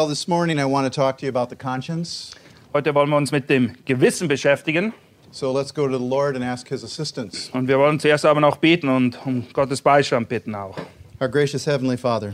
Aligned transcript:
Well, 0.00 0.08
this 0.08 0.26
morning 0.26 0.58
I 0.58 0.64
want 0.64 0.90
to 0.90 1.00
talk 1.00 1.18
to 1.18 1.26
you 1.26 1.28
about 1.28 1.50
the 1.50 1.56
conscience. 1.56 2.30
Heute 2.72 2.94
wollen 2.94 3.10
wir 3.10 3.18
uns 3.18 3.32
mit 3.32 3.50
dem 3.50 3.74
Gewissen 3.84 4.28
beschäftigen 4.28 4.94
So 5.30 5.52
let's 5.52 5.74
go 5.74 5.86
to 5.86 5.98
the 5.98 6.02
Lord 6.02 6.36
and 6.36 6.42
ask 6.42 6.66
His 6.70 6.82
assistance. 6.82 7.50
und 7.52 7.68
wir 7.68 7.78
wollen 7.78 8.00
zuerst 8.00 8.24
aber 8.24 8.40
noch 8.40 8.56
beten 8.56 8.88
und 8.88 9.18
um 9.26 9.44
Gottes 9.52 9.82
Beistand 9.82 10.30
bitten 10.30 10.54
auch. 10.54 10.78
Our 11.20 11.28
gracious 11.28 11.66
Heavenly 11.66 11.98
Father, 11.98 12.32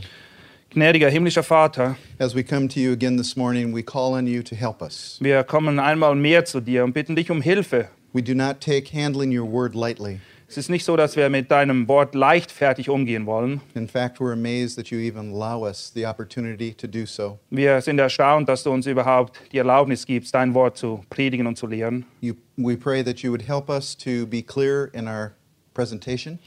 Gnädiger 0.75 1.11
himmlischer 1.11 1.43
Vater, 1.43 1.97
as 2.21 2.37
we 2.37 2.45
come 2.45 2.69
to 2.69 2.79
you 2.79 2.93
again 2.93 3.17
this 3.17 3.35
morning, 3.35 3.75
we 3.75 3.83
call 3.83 4.15
on 4.15 4.29
you 4.29 4.45
to 4.45 4.55
help 4.55 4.81
us. 4.81 5.19
wir 5.21 5.43
kommen 5.43 5.81
einmal 5.81 6.15
mehr 6.15 6.45
zu 6.45 6.61
dir 6.61 6.85
und 6.85 6.93
bitten 6.93 7.17
dich 7.17 7.33
um 7.33 7.43
Hilfe. 7.43 7.89
We 8.13 8.23
do 8.23 8.35
not 8.35 8.61
take 8.61 8.93
handling 8.97 9.37
your 9.37 9.45
word 9.45 9.75
lightly. 9.75 10.21
Es 10.49 10.57
ist 10.57 10.69
nicht 10.69 10.85
so, 10.85 10.97
dass 10.97 11.17
wir 11.17 11.29
mit 11.29 11.51
deinem 11.51 11.89
Wort 11.89 12.15
leichtfertig 12.15 12.89
umgehen 12.89 13.27
wollen. 13.27 13.61
In 13.75 13.89
fact, 13.89 14.21
we're 14.21 14.33
amazed 14.33 14.77
that 14.77 14.89
you 14.89 14.99
even 14.99 15.33
allow 15.33 15.67
us 15.67 15.91
the 15.93 16.07
opportunity 16.07 16.73
to 16.73 16.87
do 16.87 17.05
so. 17.05 17.41
Wir 17.51 17.81
sind 17.81 17.99
erstaunt, 17.99 18.49
dass 18.49 18.63
du 18.63 18.71
uns 18.71 18.87
überhaupt 18.87 19.41
die 19.51 19.59
Erlaubnis 19.59 20.07
gibst, 20.07 20.35
dein 20.35 20.55
Wort 20.55 20.77
zu 20.77 21.05
predigen 21.11 21.49
und 21.49 21.59
zu 21.59 21.67
lehren. 21.67 22.07
You, 22.21 22.35
we 22.57 22.77
pray 22.77 23.03
that 23.03 23.19
you 23.21 23.33
would 23.33 23.43
help 23.47 23.69
us 23.69 23.97
to 23.97 24.25
be 24.27 24.41
clear 24.41 24.89
in 24.93 25.09
our 25.09 25.33
presentation. 25.75 26.39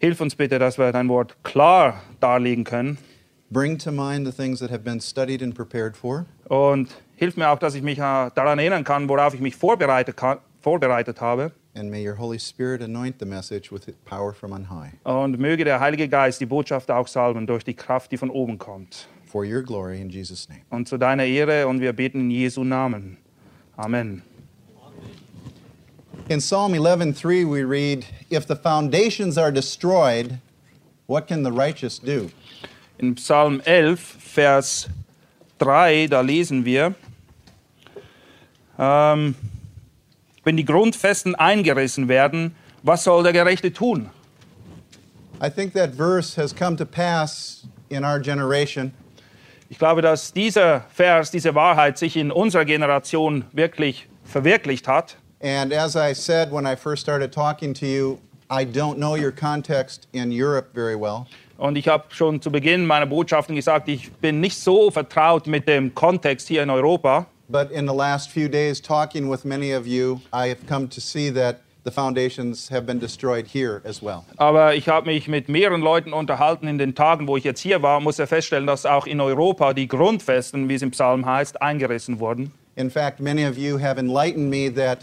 Hilf 0.00 0.20
uns 0.20 0.34
bitte, 0.34 0.58
dass 0.58 0.76
wir 0.76 0.90
dein 0.90 1.08
Wort 1.08 1.36
klar 1.44 2.02
darlegen 2.18 2.64
können. 2.64 2.98
Bring 3.50 3.78
to 3.78 3.92
mind 3.92 4.26
the 4.26 4.32
things 4.32 4.58
that 4.58 4.70
have 4.72 4.82
been 4.82 5.00
studied 5.00 5.40
and 5.40 5.54
prepared 5.54 5.96
for. 5.96 6.26
Und 6.48 6.88
hilf 7.14 7.36
mir 7.36 7.48
auch, 7.50 7.60
dass 7.60 7.76
ich 7.76 7.82
mich 7.82 7.98
äh, 7.98 8.30
daran 8.34 8.58
erinnern 8.58 8.82
kann, 8.82 9.08
worauf 9.08 9.32
ich 9.32 9.40
mich 9.40 9.54
vorbereitet, 9.54 10.16
vorbereitet 10.60 11.20
habe. 11.20 11.52
And 11.76 11.90
may 11.90 12.06
your 12.06 12.14
Holy 12.14 12.38
Spirit 12.38 12.82
anoint 12.82 13.18
the 13.18 13.26
message 13.26 13.72
with 13.72 13.92
power 14.04 14.32
from 14.32 14.52
on 14.52 14.64
high. 14.70 14.92
Und 15.02 15.40
möge 15.40 15.64
der 15.64 15.80
Heilige 15.80 16.08
Geist 16.08 16.40
die 16.40 16.46
Botschaft 16.46 16.88
auch 16.88 17.08
salben 17.08 17.48
durch 17.48 17.64
die 17.64 17.74
Kraft, 17.74 18.12
die 18.12 18.16
von 18.16 18.30
oben 18.30 18.58
kommt. 18.58 19.08
For 19.26 19.44
your 19.44 19.62
glory 19.62 20.00
in 20.00 20.08
Jesus' 20.08 20.48
name. 20.48 20.60
Und 20.70 20.86
zu 20.86 20.96
deiner 20.98 21.24
Ehre 21.24 21.66
und 21.66 21.80
wir 21.80 21.92
beten 21.92 22.20
in 22.20 22.30
Jesu 22.30 22.62
Namen. 22.62 23.16
Amen. 23.76 24.22
In 26.28 26.38
Psalm 26.38 26.74
11:3 26.74 27.44
we 27.44 27.64
read, 27.64 28.06
"If 28.30 28.46
the 28.46 28.54
foundations 28.54 29.36
are 29.36 29.52
destroyed, 29.52 30.38
what 31.08 31.26
can 31.26 31.44
the 31.44 31.50
righteous 31.50 31.98
do?" 31.98 32.30
In 32.98 33.16
Psalm 33.16 33.60
11, 33.64 33.98
Vers 34.20 34.88
3, 35.58 36.06
da 36.06 36.20
lesen 36.20 36.64
wir, 36.64 36.94
ähm, 38.78 39.34
wenn 40.44 40.56
die 40.56 40.64
Grundfesten 40.64 41.34
eingerissen 41.34 42.08
werden, 42.08 42.54
was 42.82 43.04
soll 43.04 43.22
der 43.22 43.32
Gerechte 43.32 43.72
tun? 43.72 44.10
I 45.42 45.50
think 45.50 45.74
that 45.74 45.94
verse 45.94 46.40
has 46.40 46.54
come 46.54 46.76
to 46.76 46.84
pass 46.84 47.66
in 47.88 48.04
our 48.04 48.20
generation 48.20 48.92
Ich 49.70 49.78
glaube, 49.78 50.02
dass 50.02 50.32
dieser 50.32 50.82
Vers, 50.92 51.30
diese 51.30 51.54
Wahrheit 51.54 51.98
sich 51.98 52.16
in 52.16 52.30
unserer 52.30 52.64
Generation 52.64 53.44
wirklich 53.52 54.06
verwirklicht 54.24 54.86
hat. 54.86 55.16
and 55.40 55.72
as 55.72 55.96
I 55.96 56.14
said 56.14 56.50
when 56.52 56.66
I 56.66 56.76
first 56.76 57.02
started 57.02 57.32
talking 57.32 57.74
to 57.74 57.86
you, 57.86 58.18
I 58.50 58.64
don't 58.64 58.96
know 58.96 59.16
your 59.16 59.32
context 59.32 60.06
in 60.12 60.30
Europe 60.30 60.68
very 60.74 60.94
well. 60.98 61.26
Und 61.56 61.76
ich 61.76 61.88
habe 61.88 62.04
schon 62.10 62.40
zu 62.42 62.50
Beginn 62.50 62.84
meiner 62.86 63.06
Botschaften 63.06 63.54
gesagt, 63.56 63.88
ich 63.88 64.10
bin 64.12 64.40
nicht 64.40 64.58
so 64.58 64.90
vertraut 64.90 65.46
mit 65.46 65.68
dem 65.68 65.94
Kontext 65.94 66.48
hier 66.48 66.62
in 66.62 66.70
Europa. 66.70 67.26
But 67.48 67.70
in 67.70 67.86
the 67.86 67.92
last 67.92 68.30
few 68.30 68.48
days 68.48 68.80
talking 68.80 69.28
with 69.28 69.44
many 69.44 69.72
of 69.72 69.86
you, 69.86 70.20
I 70.32 70.48
have 70.48 70.66
come 70.66 70.88
to 70.88 71.00
see 71.00 71.30
that 71.30 71.60
the 71.84 71.90
foundations 71.90 72.70
have 72.70 72.86
been 72.86 72.98
destroyed 72.98 73.46
here 73.46 73.82
as 73.84 74.02
well. 74.02 74.24
Aber 74.38 74.74
ich 74.74 74.88
habe 74.88 75.06
mich 75.06 75.28
mit 75.28 75.48
mehreren 75.48 75.82
Leuten 75.82 76.14
unterhalten 76.14 76.66
in 76.66 76.78
den 76.78 76.94
Tagen, 76.94 77.28
wo 77.28 77.36
ich 77.36 77.44
jetzt 77.44 77.60
hier 77.60 77.82
war, 77.82 77.98
und 77.98 78.04
musste 78.04 78.26
feststellen, 78.26 78.66
dass 78.66 78.86
auch 78.86 79.06
in 79.06 79.20
Europa 79.20 79.74
die 79.74 79.86
Grundfesten, 79.86 80.68
wie 80.68 80.74
es 80.74 80.82
im 80.82 80.92
Psalm 80.92 81.26
heißt, 81.26 81.60
eingerissen 81.60 82.18
wurden. 82.18 82.52
In 82.76 82.90
fact, 82.90 83.20
many 83.20 83.46
of 83.46 83.58
you 83.58 83.78
have 83.78 84.00
enlightened 84.00 84.48
me 84.48 84.72
that 84.74 85.00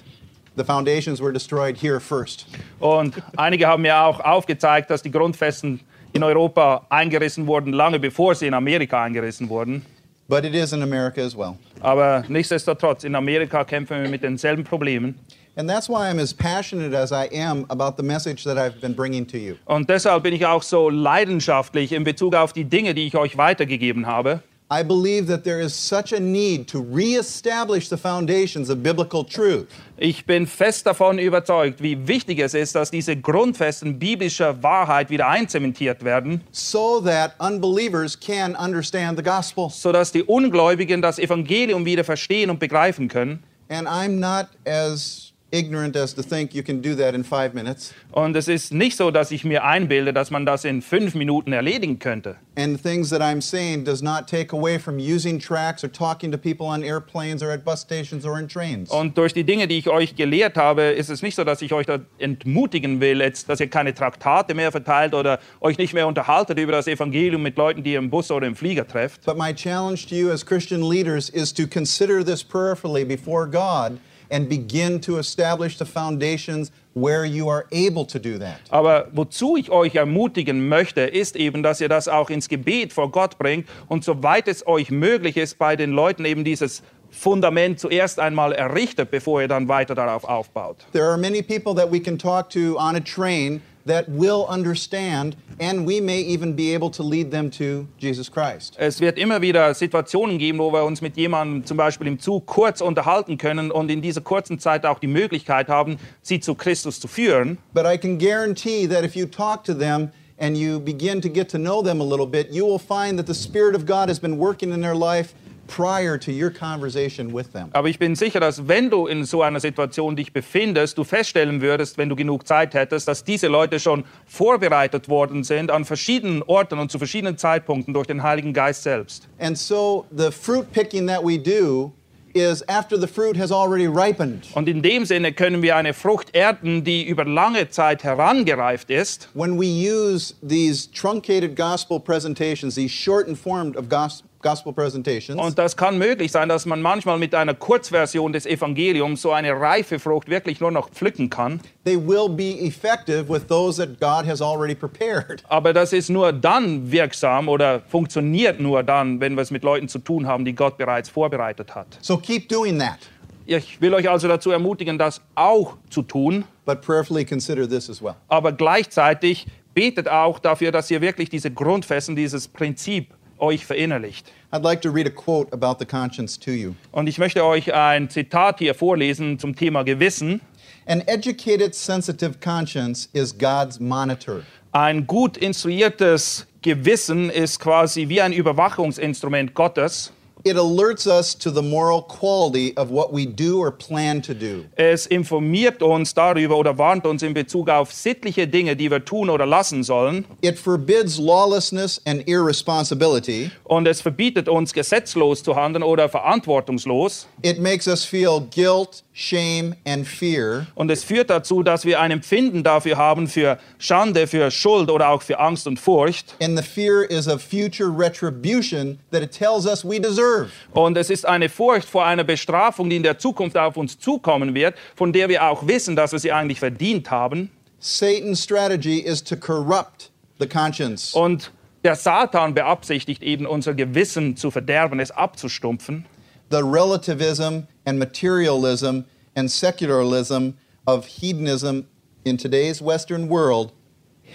the 0.58 0.64
foundations 0.64 1.22
were 1.22 1.32
destroyed 1.32 1.78
here 1.78 2.00
first. 2.00 2.48
Und 2.80 3.22
einige 3.38 3.68
haben 3.68 3.84
mir 3.84 4.02
auch 4.02 4.20
aufgezeigt, 4.20 4.90
dass 4.90 5.04
die 5.04 5.12
Grundfesten 5.12 5.80
in 6.14 6.24
Europa 6.24 6.86
eingerissen 6.90 7.46
wurden, 7.46 7.72
lange 7.72 8.00
bevor 8.00 8.34
sie 8.34 8.48
in 8.48 8.56
Amerika 8.56 9.04
eingerissen 9.04 9.48
wurden. 9.48 9.86
But 10.32 10.46
it 10.46 10.56
is 10.56 10.72
in 10.72 10.82
America 10.82 11.20
as 11.20 11.36
well. 11.36 11.58
Aber 11.82 12.24
nichtsdestotrotz, 12.30 13.04
in 13.04 13.16
Amerika 13.16 13.66
kämpfen 13.66 14.02
wir 14.02 14.10
mit 14.10 14.24
denselben 14.24 14.64
Problemen. 14.64 15.16
And 15.58 15.70
that's 15.70 15.90
why 15.90 16.10
I'm 16.10 16.22
as 16.22 16.34
passionate 16.34 16.94
as 16.94 17.12
I 17.12 17.28
am 17.34 17.66
about 17.68 17.98
the 17.98 18.04
message 18.04 18.46
that 18.46 18.58
I've 18.58 18.80
been 18.80 18.94
bringing 18.94 19.28
to 19.28 19.38
you. 19.38 19.58
Und 19.66 19.90
deshalb 19.90 20.24
bin 20.24 20.34
ich 20.34 20.46
auch 20.46 20.64
so 20.64 20.90
leidenschaftlich 20.90 21.92
in 21.92 22.06
Bezug 22.06 22.34
auf 22.34 22.54
die 22.54 22.64
Dinge, 22.64 22.94
die 22.94 23.08
ich 23.08 23.18
euch 23.18 23.36
weitergegeben 23.36 24.08
habe. 24.08 24.42
I 24.74 24.84
believe 24.84 25.28
that 25.28 25.44
there 25.44 25.60
is 25.60 25.74
such 25.76 26.14
a 26.14 26.20
need 26.20 26.70
to 26.70 26.80
reestablish 26.80 27.90
the 27.90 27.98
foundations 27.98 28.70
of 28.70 28.82
biblical 28.82 29.26
truth 29.26 29.68
Ich 29.98 30.26
bin 30.26 30.48
fest 30.48 30.86
davon 30.86 31.20
überzeugt, 31.20 31.84
wie 31.84 32.08
wichtig 32.08 32.40
es 32.40 32.54
ist, 32.54 32.74
dass 32.74 32.90
diese 32.90 33.18
Grundfesten 33.18 34.00
biblischer 34.00 34.64
Wahrheit 34.64 35.10
wieder 35.10 35.28
einzementiert 35.28 36.04
werden, 36.06 36.42
so 36.52 37.02
that 37.02 37.34
unbelievers 37.40 38.18
can 38.18 38.56
understand 38.56 39.18
the 39.18 39.24
gospel. 39.24 39.70
sodass 39.70 40.14
die 40.14 40.24
Ungläubigen 40.24 41.02
das 41.02 41.20
Evangelium 41.20 41.86
wieder 41.86 42.06
verstehen 42.06 42.50
und 42.50 42.60
begreifen 42.60 43.10
können. 43.10 43.44
And 43.70 43.88
I'm 43.88 44.20
not 44.20 44.48
as 44.66 45.31
ignorant 45.52 45.96
as 45.96 46.14
to 46.16 46.24
think 46.24 46.54
you 46.54 46.64
can 46.64 46.82
do 46.82 46.96
that 46.96 47.14
in 47.14 47.24
five 47.24 47.54
minutes. 47.54 47.94
Und 48.12 48.36
es 48.36 48.48
ist 48.48 48.74
nicht 48.74 48.98
so, 48.98 49.12
dass 49.12 49.32
ich 49.32 49.44
mir 49.44 49.64
einbilde, 49.64 50.14
dass 50.14 50.32
man 50.32 50.46
das 50.46 50.66
in 50.66 50.82
fünf 50.82 51.16
Minuten 51.16 51.54
erledigen 51.54 52.00
könnte. 52.00 52.38
And 52.56 52.78
the 52.78 52.82
things 52.82 53.10
that 53.12 53.22
I'm 53.22 53.42
saying 53.42 53.86
does 53.86 54.02
not 54.02 54.28
take 54.28 54.54
away 54.54 54.78
from 54.78 54.98
using 55.00 55.40
tracks 55.40 55.84
or 55.84 55.92
talking 55.92 56.32
to 56.32 56.38
people 56.38 56.68
on 56.68 56.84
airplanes 56.84 57.42
or 57.42 57.52
at 57.52 57.64
bus 57.64 57.82
stations 57.82 58.26
or 58.26 58.38
in 58.40 58.48
trains. 58.48 58.90
Und 58.90 59.18
durch 59.18 59.34
die 59.34 59.44
Dinge, 59.44 59.68
die 59.68 59.78
ich 59.78 59.90
euch 59.90 60.16
gelehrt 60.16 60.58
habe, 60.58 60.84
ist 60.84 61.10
es 61.10 61.22
nicht 61.22 61.36
so, 61.36 61.44
dass 61.44 61.62
ich 61.62 61.74
euch 61.74 61.86
da 61.86 62.00
entmutigen 62.18 63.00
will, 63.00 63.22
jetzt, 63.22 63.48
dass 63.48 63.60
ihr 63.60 63.70
keine 63.70 63.94
Traktate 63.94 64.54
mehr 64.54 64.72
verteilt 64.72 65.14
oder 65.14 65.40
euch 65.62 65.78
nicht 65.78 65.94
mehr 65.94 66.08
unterhaltet 66.08 66.60
über 66.60 66.72
das 66.72 66.88
Evangelium 66.88 67.42
mit 67.42 67.58
Leuten, 67.58 67.84
die 67.84 67.94
ihr 67.94 68.00
im 68.00 68.10
Bus 68.10 68.32
oder 68.32 68.48
im 68.48 68.56
Flieger 68.56 68.88
trefft. 68.88 69.26
But 69.26 69.38
my 69.38 69.54
challenge 69.54 70.08
to 70.10 70.16
you 70.16 70.30
as 70.32 70.46
Christian 70.46 70.82
leaders 70.82 71.30
is 71.30 71.54
to 71.54 71.68
consider 71.68 72.24
this 72.24 72.44
prayerfully 72.44 73.06
before 73.06 73.48
God 73.48 74.00
and 74.32 74.48
begin 74.48 75.00
to 75.02 75.20
establish 75.20 75.78
the 75.78 75.86
foundations 75.86 76.72
where 76.94 77.26
you 77.26 77.50
are 77.50 77.66
able 77.72 78.06
to 78.06 78.20
do 78.20 78.38
that. 78.40 78.60
Aber 78.70 79.08
wozu 79.14 79.58
ich 79.58 79.70
euch 79.70 79.96
ermutigen 79.96 80.68
möchte, 80.68 81.02
ist 81.02 81.36
eben, 81.36 81.64
dass 81.64 81.82
ihr 81.82 81.90
das 81.90 82.08
auch 82.08 82.30
ins 82.30 82.50
Gebet 82.50 82.94
vor 82.94 83.12
Gott 83.12 83.38
bringt 83.38 83.68
und 83.88 84.04
soweit 84.04 84.48
es 84.48 84.66
euch 84.66 84.90
möglich 84.90 85.38
ist, 85.38 85.58
bei 85.58 85.76
den 85.76 85.92
Leuten 85.92 86.26
eben 86.26 86.44
dieses 86.44 86.82
Fundament 87.12 87.80
zuerst 87.80 88.20
einmal 88.20 88.54
errichtet, 88.54 89.12
bevor 89.12 89.42
ihr 89.42 89.48
dann 89.48 89.68
weiter 89.68 89.96
darauf 89.96 90.24
aufbaut. 90.24 90.78
There 90.94 91.06
are 91.06 91.18
many 91.18 91.42
people 91.42 91.76
that 91.76 91.92
we 91.92 92.00
can 92.00 92.18
talk 92.18 92.50
to 92.52 92.78
on 92.78 92.96
a 92.96 93.02
train 93.02 93.62
that 93.86 94.06
will 94.08 94.46
understand, 94.48 95.36
and 95.60 95.88
we 95.88 96.02
may 96.02 96.22
even 96.22 96.56
be 96.56 96.74
able 96.74 96.90
to 96.92 97.04
lead 97.04 97.32
them 97.32 97.50
to 97.52 97.88
Jesus 97.98 98.30
Christ. 98.32 98.76
Es 98.78 99.00
wird 99.00 99.18
immer 99.18 99.42
wieder 99.42 99.74
Situationen 99.74 100.38
geben, 100.38 100.60
wo 100.60 100.72
wir 100.72 100.84
uns 100.84 101.02
mit 101.02 101.18
jemandem 101.18 101.66
zum 101.66 101.78
Beispiel 101.78 102.08
im 102.08 102.20
Zug 102.20 102.46
kurz 102.46 102.82
unterhalten 102.82 103.38
können 103.38 103.72
und 103.72 103.90
in 103.90 104.02
dieser 104.02 104.22
kurzen 104.22 104.60
Zeit 104.60 104.86
auch 104.86 105.00
die 105.00 105.08
Möglichkeit 105.08 105.68
haben, 105.68 105.98
sie 106.22 106.40
zu 106.40 106.56
Christus 106.56 107.00
zu 107.00 107.08
führen. 107.08 107.58
But 107.74 107.86
I 107.86 107.98
can 107.98 108.18
guarantee 108.18 108.88
that 108.88 109.04
if 109.04 109.16
you 109.16 109.26
talk 109.26 109.64
to 109.66 109.74
them 109.74 110.12
and 110.40 110.58
you 110.58 110.80
begin 110.80 111.22
to 111.22 111.30
get 111.30 111.50
to 111.52 111.58
know 111.58 111.82
them 111.84 112.02
a 112.02 112.06
little 112.06 112.28
bit, 112.28 112.52
you 112.52 112.66
will 112.66 112.80
find 112.80 113.18
that 113.18 113.28
the 113.28 113.34
Spirit 113.34 113.76
of 113.76 113.86
God 113.86 114.10
has 114.10 114.20
been 114.20 114.38
working 114.38 114.72
in 114.74 114.82
their 114.82 114.96
life 114.96 115.34
prior 115.68 116.18
to 116.18 116.32
your 116.32 116.50
conversation 116.50 117.34
with 117.34 117.52
them. 117.54 117.70
Aber 117.74 117.88
ich 117.88 118.00
bin 118.00 118.16
sicher, 118.16 118.40
dass 118.40 118.68
wenn 118.68 118.90
du 118.90 119.08
in 119.08 119.24
so 119.26 119.42
einer 119.42 119.60
Situation 119.60 120.16
dich 120.16 120.34
befindest, 120.34 120.98
du 120.98 121.04
feststellen 121.04 121.62
würdest, 121.62 121.98
wenn 121.98 122.10
du 122.10 122.16
genug 122.16 122.48
Zeit 122.48 122.74
hättest, 122.74 123.08
dass 123.08 123.24
diese 123.24 123.48
Leute 123.48 123.80
schon 123.80 124.04
vorbereitet 124.26 125.10
worden 125.10 125.44
sind 125.44 125.72
an 125.72 125.86
verschiedenen 125.86 126.44
Orten 126.44 126.80
und 126.80 126.92
zu 126.92 126.98
verschiedenen 126.98 127.38
Zeitpunkten 127.38 127.94
durch 127.94 128.08
den 128.08 128.24
Heiligen 128.24 128.54
Geist 128.54 128.84
selbst. 128.84 129.28
And 129.40 129.58
so 129.58 130.06
the 130.16 130.32
fruit 130.32 130.72
picking 130.72 131.08
that 131.08 131.24
we 131.24 131.38
do 131.38 131.94
is 132.34 132.68
after 132.68 132.98
the 132.98 133.08
fruit 133.08 133.36
has 133.36 133.52
already 133.52 133.88
ripened. 133.88 134.48
Und 134.54 134.68
in 134.68 134.82
dem 134.82 135.06
Sinne 135.06 135.34
können 135.34 135.62
wir 135.62 135.76
eine 135.76 135.94
Frucht 135.94 136.34
ernten, 136.36 136.84
die 136.84 137.04
über 137.04 137.26
lange 137.26 137.70
Zeit 137.70 138.04
herangereift 138.04 138.90
ist. 138.90 139.30
When 139.34 139.60
we 139.60 139.66
use 139.66 140.36
these 140.42 140.90
truncated 140.90 141.56
gospel 141.56 142.00
presentations, 142.00 142.76
these 142.76 142.92
shortened 142.94 143.38
form 143.38 143.76
of 143.76 143.90
gospel. 143.90 144.31
Und 144.42 145.58
das 145.58 145.78
kann 145.78 145.98
möglich 145.98 146.32
sein, 146.32 146.50
dass 146.50 146.66
man 146.66 146.82
manchmal 146.82 147.18
mit 147.18 147.34
einer 147.36 147.54
Kurzversion 147.54 148.34
des 148.34 148.46
Evangeliums 148.46 149.22
so 149.22 149.32
eine 149.32 149.52
reife 149.60 150.00
Frucht 150.00 150.30
wirklich 150.30 150.60
nur 150.60 150.72
noch 150.72 150.90
pflücken 150.90 151.30
kann. 151.30 151.60
they 151.84 151.98
will 151.98 152.30
be 152.30 152.60
effective 152.66 153.28
with 153.28 153.48
those 153.48 153.78
that 153.82 154.00
God 154.00 154.26
has 154.30 154.42
already 154.42 154.76
prepared. 154.76 155.44
Aber 155.50 155.74
das 155.74 155.94
ist 155.94 156.10
nur 156.10 156.32
dann 156.34 156.92
wirksam 156.92 157.48
oder 157.50 157.80
funktioniert 157.80 158.60
nur 158.60 158.84
dann, 158.84 159.20
wenn 159.20 159.36
wir 159.36 159.42
es 159.42 159.52
mit 159.52 159.64
Leuten 159.64 159.88
zu 159.88 160.00
tun 160.00 160.28
haben, 160.28 160.46
die 160.46 160.54
Gott 160.54 160.78
bereits 160.78 161.10
vorbereitet 161.10 161.74
hat. 161.74 161.98
So 162.02 162.18
keep 162.18 162.48
doing 162.50 162.78
that, 162.80 163.00
Ich 163.46 163.82
will 163.82 163.94
euch 163.94 164.10
also 164.10 164.28
dazu 164.28 164.52
ermutigen, 164.52 164.98
das 164.98 165.22
auch 165.36 165.78
zu 165.90 166.04
tun, 166.04 166.44
but 166.66 166.82
prayerfully 166.82 167.26
consider 167.26 167.68
this 167.68 167.90
as 167.90 168.02
well. 168.02 168.14
aber 168.28 168.52
gleichzeitig 168.52 169.48
betet 169.74 170.08
auch 170.10 170.38
dafür, 170.40 170.72
dass 170.72 170.92
ihr 170.92 171.02
wirklich 171.02 171.30
diese 171.30 171.50
Grundfesten, 171.50 172.16
dieses 172.16 172.48
Prinzip 172.48 173.08
euch 173.42 173.66
verinnerlicht. 173.66 174.32
I'd 174.52 174.64
like 174.64 174.82
to 174.82 174.90
read 174.90 175.08
a 175.08 175.10
quote 175.10 175.52
about 175.54 175.78
the 175.80 175.86
conscience 175.86 176.38
to 176.40 176.52
you. 176.52 176.76
Und 176.92 177.08
ich 177.08 177.18
möchte 177.18 177.44
euch 177.44 177.74
ein 177.74 178.10
Zitat 178.10 178.60
hier 178.60 178.76
vorlesen 178.76 179.40
zum 179.40 179.56
Thema 179.56 179.84
Gewissen. 179.84 180.42
An 180.86 181.02
educated, 181.08 181.76
sensitive 181.76 182.36
conscience 182.44 183.10
is 183.14 183.38
God's 183.38 183.80
monitor. 183.80 184.42
Ein 184.72 185.06
gut 185.06 185.38
instruiertes 185.38 186.48
Gewissen 186.62 187.30
ist 187.30 187.60
quasi 187.60 188.08
wie 188.10 188.22
ein 188.22 188.34
Überwachungsinstrument 188.34 189.54
Gottes. 189.54 190.12
It 190.44 190.56
alerts 190.56 191.06
us 191.06 191.36
to 191.36 191.52
the 191.52 191.62
moral 191.62 192.02
quality 192.02 192.76
of 192.76 192.90
what 192.90 193.14
we 193.14 193.26
do 193.26 193.60
or 193.60 193.72
plan 193.72 194.22
to 194.24 194.34
do. 194.34 194.66
Es 194.76 195.06
informiert 195.06 195.82
uns 195.84 196.14
darüber 196.14 196.58
oder 196.58 196.78
warnt 196.78 197.06
uns 197.06 197.22
in 197.22 197.34
Bezug 197.34 197.70
auf 197.70 197.92
sittliche 197.92 198.48
Dinge, 198.48 198.76
die 198.76 198.90
wir 198.90 199.06
tun 199.06 199.30
oder 199.30 199.46
lassen 199.46 199.84
sollen. 199.84 200.26
It 200.42 200.58
forbids 200.58 201.20
lawlessness 201.20 202.02
and 202.06 202.28
irresponsibility. 202.28 203.52
Und 203.64 203.88
es 203.88 204.02
verbietet 204.02 204.50
uns, 204.50 204.74
gesetzlos 204.74 205.44
zu 205.44 205.56
handeln 205.56 205.84
oder 205.84 206.10
verantwortungslos. 206.10 207.28
It 207.44 207.60
makes 207.60 207.88
us 207.88 208.04
feel 208.04 208.42
guilt, 208.54 209.04
shame, 209.22 209.76
and 209.86 210.08
fear. 210.08 210.68
Und 210.76 210.90
es 210.90 211.04
führt 211.04 211.30
dazu, 211.30 211.64
dass 211.64 211.86
wir 211.86 212.00
ein 212.00 212.12
Empfinden 212.12 212.64
dafür 212.64 212.98
haben, 212.98 213.28
für 213.28 213.58
Schande, 213.78 214.28
für 214.28 214.50
Schuld 214.52 214.90
oder 214.90 215.10
auch 215.10 215.22
für 215.22 215.40
Angst 215.40 215.68
und 215.68 215.80
Furcht. 215.80 216.36
And 216.42 216.58
the 216.58 216.64
fear 216.64 217.04
is 217.04 217.28
of 217.28 217.42
future 217.42 217.90
retribution 217.90 219.00
that 219.12 219.22
it 219.22 219.32
tells 219.32 219.66
us 219.66 219.86
we 219.86 220.00
deserve. 220.00 220.50
Und 220.72 220.98
es 220.98 221.10
ist 221.10 221.26
eine 221.26 221.50
Furcht 221.50 221.88
vor 221.88 222.06
einer 222.06 222.24
Bestrafung, 222.24 222.90
die 222.90 222.96
in 222.96 223.04
der 223.04 223.20
Zukunft 223.20 223.58
auf 223.58 223.78
uns 223.78 224.00
zukommen 224.00 224.56
wird, 224.56 224.76
von 224.96 225.14
der 225.14 225.30
wir 225.30 225.46
auch 225.46 225.68
wissen, 225.68 225.96
dass 225.96 226.12
wir 226.12 226.20
sie 226.20 226.32
eigentlich 226.32 226.60
verdient 226.60 227.12
haben. 227.12 227.52
Satan's 227.80 228.44
strategy 228.44 229.00
is 229.00 229.24
to 229.24 229.36
corrupt 229.36 230.12
the 230.40 230.48
conscience. 230.48 231.14
Und 231.14 231.52
der 231.84 231.96
Satan 231.96 232.54
beabsichtigt 232.54 233.24
eben, 233.24 233.46
unser 233.46 233.74
Gewissen 233.74 234.38
zu 234.38 234.52
verderben, 234.52 235.00
es 235.00 235.12
abzustumpfen. 235.12 236.06
The 236.52 236.64
relativism 236.64 237.68
and 237.86 237.98
materialism 237.98 239.06
and 239.38 239.50
secularism 239.50 240.58
of 240.86 241.06
hedonism 241.06 241.88
in 242.26 242.38
today's 242.38 242.82
Western 242.82 243.30
world 243.30 243.72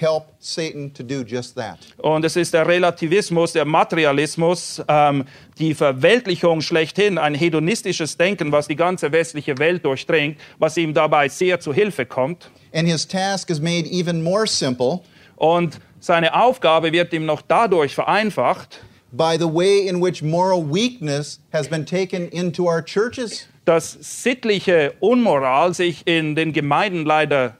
help 0.01 0.33
Satan 0.39 0.91
to 0.95 1.03
do 1.03 1.25
just 1.25 1.55
that. 1.57 1.79
Und 1.99 2.25
es 2.25 2.37
ist 2.37 2.55
der 2.55 2.67
Relativismus, 2.67 3.53
der 3.53 3.67
Materialismus, 3.67 4.83
ähm, 4.89 5.25
die 5.59 5.75
Verweltlichung 5.75 6.63
schlechthin, 6.63 7.19
ein 7.19 7.35
hedonistisches 7.35 8.17
Denken, 8.17 8.51
was 8.51 8.67
die 8.67 8.77
ganze 8.77 9.13
westliche 9.13 9.59
Welt 9.59 9.85
durchdringt, 9.85 10.39
was 10.59 10.79
ihm 10.79 10.95
dabei 10.95 11.29
sehr 11.29 11.61
zu 11.61 11.75
Hilfe 11.75 12.07
kommt. 12.07 12.51
And 12.73 12.89
his 12.89 13.07
task 13.07 13.51
is 13.51 13.61
made 13.61 13.87
even 13.91 14.23
more 14.23 14.47
simple 14.47 15.03
Und 15.37 15.81
seine 16.01 16.35
Aufgabe 16.35 16.93
wird 16.93 17.13
ihm 17.13 17.27
noch 17.27 17.43
dadurch 17.43 17.95
vereinfacht, 17.95 18.81
by 19.17 19.37
the 19.39 19.47
way 19.47 19.87
in 19.87 20.01
which 20.01 20.23
moral 20.23 20.63
weakness 20.63 21.41
has 21.53 21.69
been 21.69 21.85
taken 21.85 22.29
into 22.31 22.67
our 22.67 22.83
churches. 22.83 23.49
dass 23.65 23.99
sittliche 24.01 24.95
Unmoral 25.01 25.75
sich 25.75 26.03
in 26.07 26.35
den 26.37 26.53
Gemeinden 26.53 27.05
leider 27.05 27.57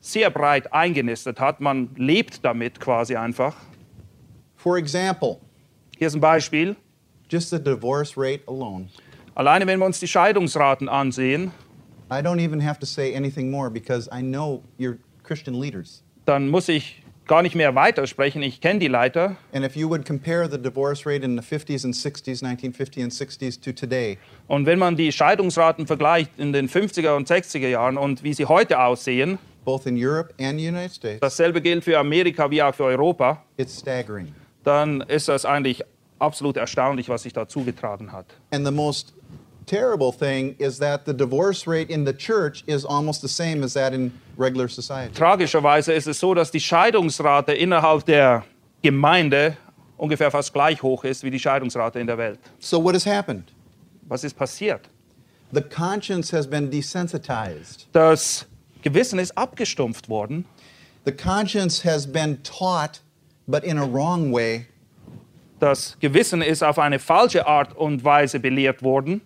sehr 0.00 0.30
breit 0.30 0.72
eingenistet 0.72 1.40
hat. 1.40 1.60
Man 1.60 1.88
lebt 1.96 2.44
damit 2.44 2.78
quasi 2.78 3.16
einfach. 3.16 3.54
For 4.56 4.76
example, 4.76 5.38
Hier 5.98 6.08
ist 6.08 6.14
ein 6.14 6.20
Beispiel. 6.20 6.76
just 7.30 7.50
the 7.50 7.58
divorce 7.58 8.16
rate 8.16 8.42
alone. 8.46 8.88
Alleine 9.34 9.66
wenn 9.66 9.78
wir 9.78 9.86
uns 9.86 9.98
die 10.00 10.06
Scheidungsraten 10.08 10.88
ansehen, 10.88 11.52
I 12.10 12.20
don't 12.22 12.38
even 12.40 12.60
have 12.64 12.78
to 12.80 12.86
say 12.86 13.14
anything 13.16 13.50
more 13.50 13.68
because 13.70 14.08
I 14.12 14.20
know 14.22 14.62
you're 14.78 14.98
Christian 15.24 15.58
leaders. 15.60 16.02
dann 16.26 16.48
muss 16.48 16.68
ich 16.68 17.02
gar 17.26 17.42
nicht 17.42 17.54
mehr 17.54 17.74
weitersprechen. 17.74 18.42
Ich 18.42 18.60
kenne 18.60 18.78
die 18.78 18.88
Leiter. 18.88 19.36
And 19.52 19.64
if 19.64 19.76
you 19.76 19.88
would 19.88 20.04
compare 20.06 20.48
the 20.50 20.58
divorce 20.58 21.06
rate 21.06 21.24
in 21.24 21.36
the 21.36 21.42
50s 21.42 21.84
and 21.84 21.94
60s, 21.94 22.42
1950 22.42 23.02
and 23.02 23.12
60s 23.12 23.60
to 23.60 23.72
today, 23.72 24.18
Und 24.48 24.66
wenn 24.66 24.78
man 24.78 24.96
die 24.96 25.10
Scheidungsraten 25.12 25.86
vergleicht 25.86 26.30
in 26.38 26.52
den 26.52 26.68
50er 26.68 27.16
und 27.16 27.28
60er 27.28 27.68
Jahren 27.68 27.96
und 27.96 28.22
wie 28.22 28.32
sie 28.34 28.46
heute 28.46 28.80
aussehen, 28.80 29.38
both 29.64 29.86
in 29.86 29.96
Europe 29.98 30.32
and 30.40 30.60
the 30.60 30.68
United 30.68 30.92
States, 30.92 31.20
dasselbe 31.20 31.60
gilt 31.60 31.82
für 31.84 31.98
Amerika 31.98 32.50
wie 32.50 32.62
auch 32.62 32.74
für 32.74 32.84
Europa, 32.84 33.42
it's 33.56 33.78
staggering. 33.80 34.32
dann 34.62 35.00
ist 35.02 35.28
das 35.28 35.44
eigentlich 35.44 35.82
absolut 36.18 36.56
erstaunlich, 36.56 37.08
was 37.08 37.24
sich 37.24 37.32
da 37.32 37.46
zugetragen 37.48 38.12
hat. 38.12 38.26
And 38.50 38.64
the 38.64 38.72
most 38.72 39.12
terrible 39.66 40.12
thing 40.12 40.54
is 40.58 40.78
that 40.78 41.04
the 41.04 41.12
divorce 41.12 41.66
rate 41.66 41.90
in 41.90 42.04
the 42.04 42.12
church 42.12 42.64
is 42.66 42.84
almost 42.84 43.20
the 43.20 43.28
same 43.28 43.62
as 43.62 43.74
that 43.74 43.92
in 43.92 44.12
regular 44.36 44.68
society. 44.68 45.12
Tragischerweise 45.14 45.92
ist 45.92 46.06
es 46.06 46.18
so, 46.18 46.34
dass 46.34 46.50
die 46.50 46.60
Scheidungsrate 46.60 47.52
innerhalb 47.52 48.04
der 48.04 48.44
Gemeinde 48.82 49.56
ungefähr 49.96 50.30
fast 50.30 50.52
gleich 50.52 50.82
hoch 50.82 51.04
ist 51.04 51.22
wie 51.24 51.30
die 51.30 51.38
Scheidungsrate 51.38 51.98
in 51.98 52.06
der 52.06 52.18
Welt. 52.18 52.38
So, 52.58 52.82
what 52.82 52.94
has 52.94 53.04
happened? 53.06 53.52
Was 54.08 54.24
ist 54.24 54.36
passiert? 54.36 54.88
The 55.52 55.62
conscience 55.62 56.32
has 56.32 56.46
been 56.46 56.70
desensitized. 56.70 57.86
Das 57.92 58.46
Gewissen 58.82 59.18
ist 59.18 59.36
abgestumpft 59.36 60.08
worden. 60.08 60.44
The 61.04 61.12
conscience 61.12 61.84
has 61.84 62.06
been 62.06 62.42
taught, 62.42 63.00
but 63.46 63.64
in 63.64 63.78
a 63.78 63.86
wrong 63.86 64.32
way, 64.32 64.66
Das 65.58 65.96
Gewissen 66.00 66.42
ist 66.42 66.62
auf 66.62 66.78
eine 66.78 66.98
falsche 66.98 67.46
Art 67.46 67.74
und 67.76 68.04
Weise 68.04 68.40
belehrt 68.40 68.82
worden. 68.82 69.22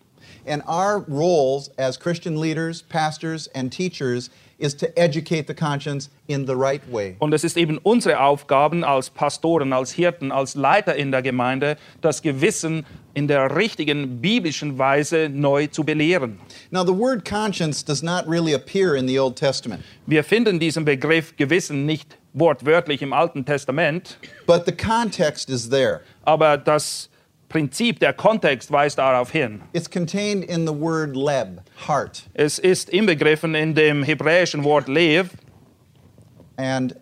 And 0.46 0.62
our 0.66 1.04
roles 1.08 1.70
as 1.78 1.98
Christian 1.98 2.40
leaders, 2.40 2.82
pastors, 2.82 3.48
and 3.54 3.70
teachers 3.70 4.30
is 4.58 4.74
to 4.76 4.86
educate 4.98 5.46
the 5.46 5.54
conscience 5.54 6.10
in 6.28 6.46
the 6.46 6.54
right 6.54 6.82
way. 6.90 7.16
Und 7.18 7.32
es 7.32 7.44
ist 7.44 7.56
eben 7.56 7.78
unsere 7.78 8.20
Aufgaben 8.20 8.84
als 8.84 9.08
Pastoren, 9.10 9.72
als 9.72 9.92
Hirten, 9.92 10.30
als 10.32 10.54
Leiter 10.54 10.94
in 10.96 11.10
der 11.10 11.22
Gemeinde, 11.22 11.76
das 12.02 12.20
Gewissen 12.20 12.84
in 13.14 13.26
der 13.26 13.56
richtigen 13.56 14.20
biblischen 14.20 14.78
Weise 14.78 15.28
neu 15.30 15.66
zu 15.66 15.82
belehren. 15.84 16.38
Now, 16.70 16.84
the 16.84 16.92
word 16.92 17.24
conscience 17.24 17.82
does 17.84 18.02
not 18.02 18.26
really 18.28 18.54
appear 18.54 18.94
in 18.96 19.06
the 19.08 19.18
Old 19.18 19.36
Testament, 19.36 19.82
Wir 20.06 20.22
finden 20.24 20.58
diesen 20.60 20.84
Begriff 20.84 21.36
Gewissen 21.36 21.86
nicht 21.86 22.16
wortwörtlich 22.34 23.02
im 23.02 23.12
Alten 23.12 23.44
Testament, 23.44 24.18
but 24.46 24.64
the 24.66 24.72
context 24.72 25.50
is 25.50 25.68
there. 25.70 26.00
aber 26.24 26.56
das 26.56 27.09
Prinzip, 27.50 27.98
der 27.98 28.12
Kontext 28.12 28.70
weist 28.70 28.98
darauf 28.98 29.32
hin. 29.32 29.60
It's 29.72 29.90
contained 29.90 30.44
in 30.44 30.66
the 30.66 30.72
word 30.72 31.16
leb, 31.16 31.60
heart. 31.86 32.22
Es 32.32 32.58
ist 32.60 32.88
inbegriffen 32.88 33.54
in 33.56 33.74
dem 33.74 34.04
hebräischen 34.04 34.64
Wort 34.64 34.88
Lev 34.88 35.30
And 36.56 36.94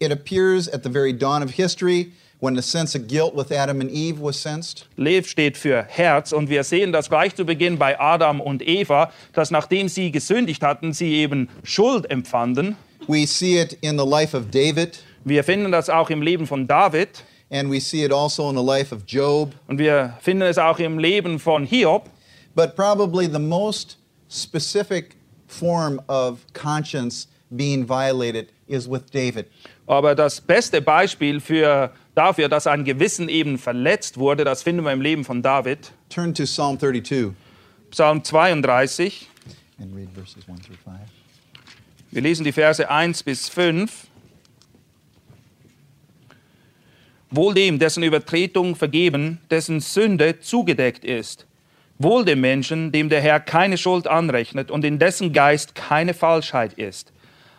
it 0.00 0.10
appears 0.10 0.68
at 0.68 0.82
the 0.82 0.90
very 0.90 1.12
dawn 1.12 1.42
of 1.42 1.52
history 1.52 2.12
when 2.40 2.56
the 2.56 2.62
sense 2.62 2.98
of 2.98 3.06
guilt 3.06 3.36
with 3.36 3.52
Adam 3.52 3.80
and 3.80 3.88
Eve 3.90 4.20
was 4.20 4.36
sensed. 4.36 4.86
Lev 4.96 5.28
steht 5.28 5.56
für 5.56 5.84
Herz 5.84 6.32
und 6.32 6.50
wir 6.50 6.64
sehen 6.64 6.92
das 6.92 7.08
gleich 7.08 7.36
zu 7.36 7.44
Beginn 7.46 7.78
bei 7.78 7.98
Adam 8.00 8.40
und 8.40 8.66
Eva, 8.66 9.12
dass 9.34 9.52
nachdem 9.52 9.88
sie 9.88 10.10
gesündigt 10.10 10.62
hatten, 10.62 10.92
sie 10.94 11.14
eben 11.14 11.48
Schuld 11.62 12.10
empfanden. 12.10 12.76
We 13.06 13.24
see 13.24 13.60
it 13.60 13.78
in 13.82 13.96
the 13.96 14.04
life 14.04 14.36
of 14.36 14.50
David, 14.50 14.98
Wir 15.24 15.42
finden 15.42 15.72
das 15.72 15.90
auch 15.90 16.10
im 16.10 16.22
Leben 16.22 16.46
von 16.46 16.68
David 16.68 17.24
and 17.50 17.70
we 17.70 17.80
see 17.80 18.02
it 18.04 18.12
also 18.12 18.48
in 18.50 18.56
the 18.56 18.62
life 18.62 18.94
of 18.94 19.04
Job. 19.06 19.54
und 19.68 19.78
wir 19.78 20.16
finden 20.20 20.42
es 20.42 20.58
auch 20.58 20.78
im 20.78 20.98
Leben 20.98 21.38
von 21.38 21.64
Hiob. 21.64 22.08
But 22.54 22.74
probably 22.74 23.26
the 23.26 23.38
most 23.38 23.98
specific 24.28 25.16
form 25.46 26.00
of 26.08 26.40
conscience 26.54 27.28
being 27.50 27.86
violated 27.88 28.48
is 28.66 28.88
with 28.88 29.02
David. 29.12 29.46
Aber 29.86 30.14
das 30.14 30.40
beste 30.40 30.82
Beispiel 30.82 31.40
für, 31.40 31.92
dafür, 32.14 32.48
dass 32.48 32.66
ein 32.66 32.84
Gewissen 32.84 33.28
eben 33.28 33.58
verletzt 33.58 34.18
wurde, 34.18 34.44
das 34.44 34.62
finden 34.62 34.84
wir 34.84 34.92
im 34.92 35.00
Leben 35.00 35.24
von 35.24 35.42
David. 35.42 35.92
Turn 36.08 36.34
to 36.34 36.44
Psalm 36.44 36.78
32 36.78 37.32
Psalm 37.90 38.22
32. 38.22 39.28
and 39.78 39.94
read 39.94 40.08
verses 40.14 40.44
1 40.48 40.62
through 40.62 40.76
5. 40.84 40.96
Wir 42.10 42.22
lesen 42.22 42.44
die 42.44 42.52
Verse 42.52 42.88
1 42.88 43.22
bis 43.22 43.48
5. 43.48 44.06
Wohl 47.30 47.54
dem, 47.54 47.78
dessen 47.78 48.02
Übertretung 48.02 48.76
vergeben, 48.76 49.40
dessen 49.50 49.80
Sünde 49.80 50.40
zugedeckt 50.40 51.04
ist. 51.04 51.46
Wohl 51.98 52.24
dem 52.24 52.40
Menschen, 52.40 52.92
dem 52.92 53.08
der 53.08 53.20
Herr 53.20 53.40
keine 53.40 53.78
Schuld 53.78 54.06
anrechnet 54.06 54.70
und 54.70 54.84
in 54.84 54.98
dessen 54.98 55.32
Geist 55.32 55.74
keine 55.74 56.14
Falschheit 56.14 56.74
ist. 56.74 57.12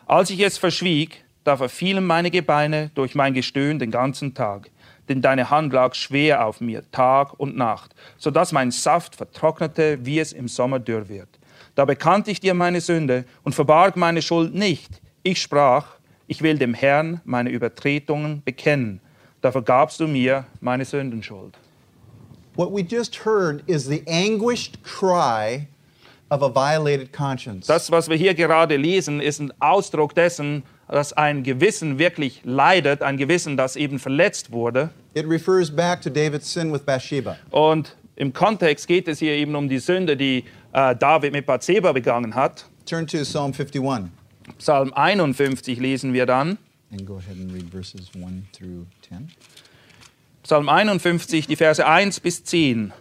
Als 0.06 0.30
ich 0.30 0.40
es 0.40 0.58
verschwieg, 0.58 1.24
da 1.44 1.58
verfielen 1.58 2.06
meine 2.06 2.32
Gebeine 2.32 2.92
durch 2.96 3.16
mein 3.16 3.34
Gestöhn 3.34 3.80
den 3.80 3.92
ganzen 3.92 4.34
Tag. 4.34 4.70
denn 5.10 5.22
deine 5.22 5.50
Hand 5.50 5.74
lag 5.74 5.96
schwer 5.96 6.46
auf 6.46 6.62
mir, 6.62 6.84
Tag 6.92 7.40
und 7.40 7.56
Nacht, 7.56 7.96
so 8.18 8.32
dass 8.32 8.52
mein 8.52 8.72
Saft 8.72 9.16
vertrocknete, 9.16 10.00
wie 10.06 10.20
es 10.20 10.34
im 10.34 10.48
Sommer 10.48 10.80
dürr 10.80 11.08
wird. 11.10 11.30
Da 11.76 11.86
bekannte 11.86 12.32
ich 12.32 12.40
dir 12.40 12.54
meine 12.54 12.82
Sünde 12.82 13.26
und 13.44 13.56
verbarg 13.56 13.96
meine 13.96 14.22
Schuld 14.22 14.54
nicht. 14.54 15.02
Ich 15.24 15.42
sprach, 15.42 15.96
ich 16.28 16.42
will 16.42 16.58
dem 16.58 16.74
Herrn 16.74 17.22
meine 17.24 17.50
Übertretungen 17.50 18.42
bekennen. 18.44 19.00
Da 19.48 19.52
vergabst 19.54 20.02
du 20.02 20.08
mir 20.10 20.44
meine 20.60 20.84
Sündenschuld. 20.84 21.54
What 22.58 22.70
we 22.74 22.82
just 22.82 23.24
heard 23.24 23.64
is 23.66 23.86
the 23.86 24.04
anguished 24.06 24.84
cry 24.84 25.68
of 26.30 26.42
a 26.44 26.50
violated 26.50 27.14
conscience. 27.14 27.66
Das, 27.66 27.90
was 27.90 28.10
wir 28.10 28.18
hier 28.18 28.34
gerade 28.34 28.76
lesen, 28.76 29.22
ist 29.22 29.40
ein 29.40 29.54
Ausdruck 29.62 30.14
dessen, 30.14 30.64
dass 30.90 31.14
ein 31.14 31.44
Gewissen 31.44 31.98
wirklich 31.98 32.42
leidet, 32.44 33.02
ein 33.02 33.16
Gewissen, 33.16 33.56
das 33.56 33.78
eben 33.78 34.00
verletzt 34.00 34.52
wurde. 34.52 34.90
It 35.14 35.26
refers 35.26 35.74
back 35.74 36.02
to 36.02 36.10
David's 36.10 36.52
sin 36.52 36.74
with 36.74 36.82
Bathsheba. 36.82 37.38
Und 37.50 37.96
im 38.18 38.34
Kontext 38.34 38.86
geht 38.86 39.08
es 39.08 39.20
hier 39.20 39.32
eben 39.32 39.56
um 39.56 39.70
die 39.70 39.80
Sünde, 39.80 40.18
die 40.18 40.44
äh, 40.74 40.94
David 40.94 41.32
mit 41.32 41.46
Bathseba 41.46 41.94
begangen 41.94 42.36
hat. 42.36 42.66
Turn 42.86 43.08
to 43.08 43.20
Psalm 43.20 43.54
51 43.54 44.12
Psalm 44.58 44.92
51 44.94 45.80
lesen 45.80 46.12
wir 46.12 46.26
dann. 46.26 46.58
and 46.92 47.06
go 47.06 47.18
ahead 47.18 47.38
and 47.38 47.52
read 47.52 47.70
verses 47.70 48.10
1 48.14 48.48
through 48.54 48.86
10. 49.10 49.32
Psalm 50.44 50.70
51, 50.70 51.48
die 51.48 51.56
Verse 51.56 51.86
1 51.86 52.20
bis 52.20 52.44
10. 52.44 52.92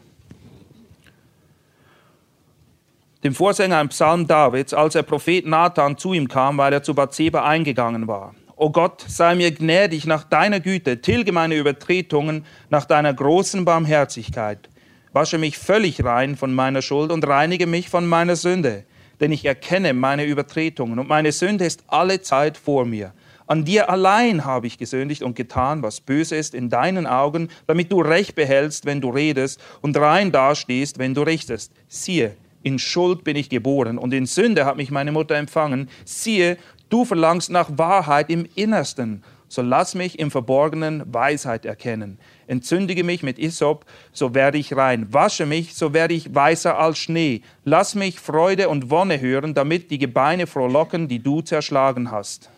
Dem 3.25 3.35
Vorsänger 3.35 3.79
ein 3.79 3.89
Psalm 3.89 4.27
Davids, 4.27 4.73
als 4.73 4.93
der 4.93 5.03
Prophet 5.03 5.47
Nathan 5.47 5.99
zu 5.99 6.13
ihm 6.13 6.29
kam, 6.29 6.59
weil 6.59 6.73
er 6.73 6.83
zu 6.83 6.95
Bathseba 6.95 7.45
eingegangen 7.45 8.07
war. 8.07 8.35
O 8.55 8.71
Gott, 8.71 9.05
sei 9.07 9.35
mir 9.35 9.51
gnädig 9.51 10.07
nach 10.07 10.25
deiner 10.25 10.61
Güte, 10.61 11.01
tilge 11.01 11.33
meine 11.33 11.57
Übertretungen 11.57 12.45
nach 12.71 12.85
deiner 12.85 13.13
großen 13.13 13.65
Barmherzigkeit. 13.65 14.71
Wasche 15.13 15.39
mich 15.39 15.59
völlig 15.59 16.05
rein 16.05 16.37
von 16.37 16.55
meiner 16.55 16.83
Schuld 16.83 17.11
und 17.11 17.27
reinige 17.27 17.67
mich 17.67 17.89
von 17.89 18.07
meiner 18.07 18.37
Sünde, 18.37 18.85
denn 19.21 19.33
ich 19.33 19.45
erkenne 19.45 19.93
meine 19.93 20.25
Übertretungen 20.25 20.99
und 20.99 21.09
meine 21.09 21.33
Sünde 21.33 21.65
ist 21.65 21.85
alle 21.89 22.23
Zeit 22.23 22.57
vor 22.57 22.85
mir. 22.85 23.13
An 23.49 23.65
dir 23.65 23.89
allein 23.91 24.45
habe 24.45 24.67
ich 24.67 24.77
gesündigt 24.77 25.23
und 25.23 25.37
getan, 25.37 25.83
was 25.83 26.01
böse 26.01 26.35
ist 26.35 26.53
in 26.53 26.69
deinen 26.69 27.07
Augen, 27.07 27.49
damit 27.69 27.93
du 27.93 28.01
Recht 28.01 28.35
behältst, 28.35 28.87
wenn 28.87 29.01
du 29.01 29.11
redest, 29.11 29.61
und 29.83 29.97
rein 29.97 30.33
dastehst, 30.33 30.99
wenn 30.99 31.15
du 31.15 31.23
richtest. 31.23 31.73
Siehe, 31.87 32.37
in 32.65 32.81
Schuld 32.81 33.23
bin 33.23 33.37
ich 33.37 33.49
geboren, 33.49 33.99
und 33.99 34.13
in 34.13 34.27
Sünde 34.27 34.65
hat 34.65 34.77
mich 34.77 34.91
meine 34.91 35.13
Mutter 35.13 35.37
empfangen. 35.37 35.89
Siehe, 36.05 36.59
du 36.89 37.05
verlangst 37.05 37.49
nach 37.51 37.71
Wahrheit 37.79 38.31
im 38.31 38.49
Innersten. 38.57 39.23
So 39.47 39.63
lass 39.63 39.95
mich 39.95 40.19
im 40.19 40.33
Verborgenen 40.33 41.05
Weisheit 41.07 41.65
erkennen. 41.65 42.19
Entzündige 42.49 43.05
mich 43.05 43.23
mit 43.23 43.39
Isop, 43.39 43.85
so 44.11 44.35
werde 44.35 44.59
ich 44.59 44.75
rein. 44.77 45.13
Wasche 45.13 45.47
mich, 45.47 45.77
so 45.77 45.95
werde 45.95 46.15
ich 46.15 46.35
weißer 46.35 46.77
als 46.77 46.99
Schnee. 46.99 47.43
Lass 47.63 47.95
mich 47.95 48.19
Freude 48.19 48.69
und 48.69 48.91
Wonne 48.91 49.21
hören, 49.21 49.55
damit 49.55 49.93
die 49.93 49.99
Gebeine 49.99 50.49
frohlocken, 50.49 51.07
die 51.07 51.21
du 51.21 51.43
zerschlagen 51.43 52.11
hast. 52.11 52.51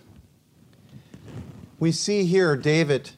We 1.78 1.92
see 1.92 2.25
here 2.25 2.56
David 2.56 3.11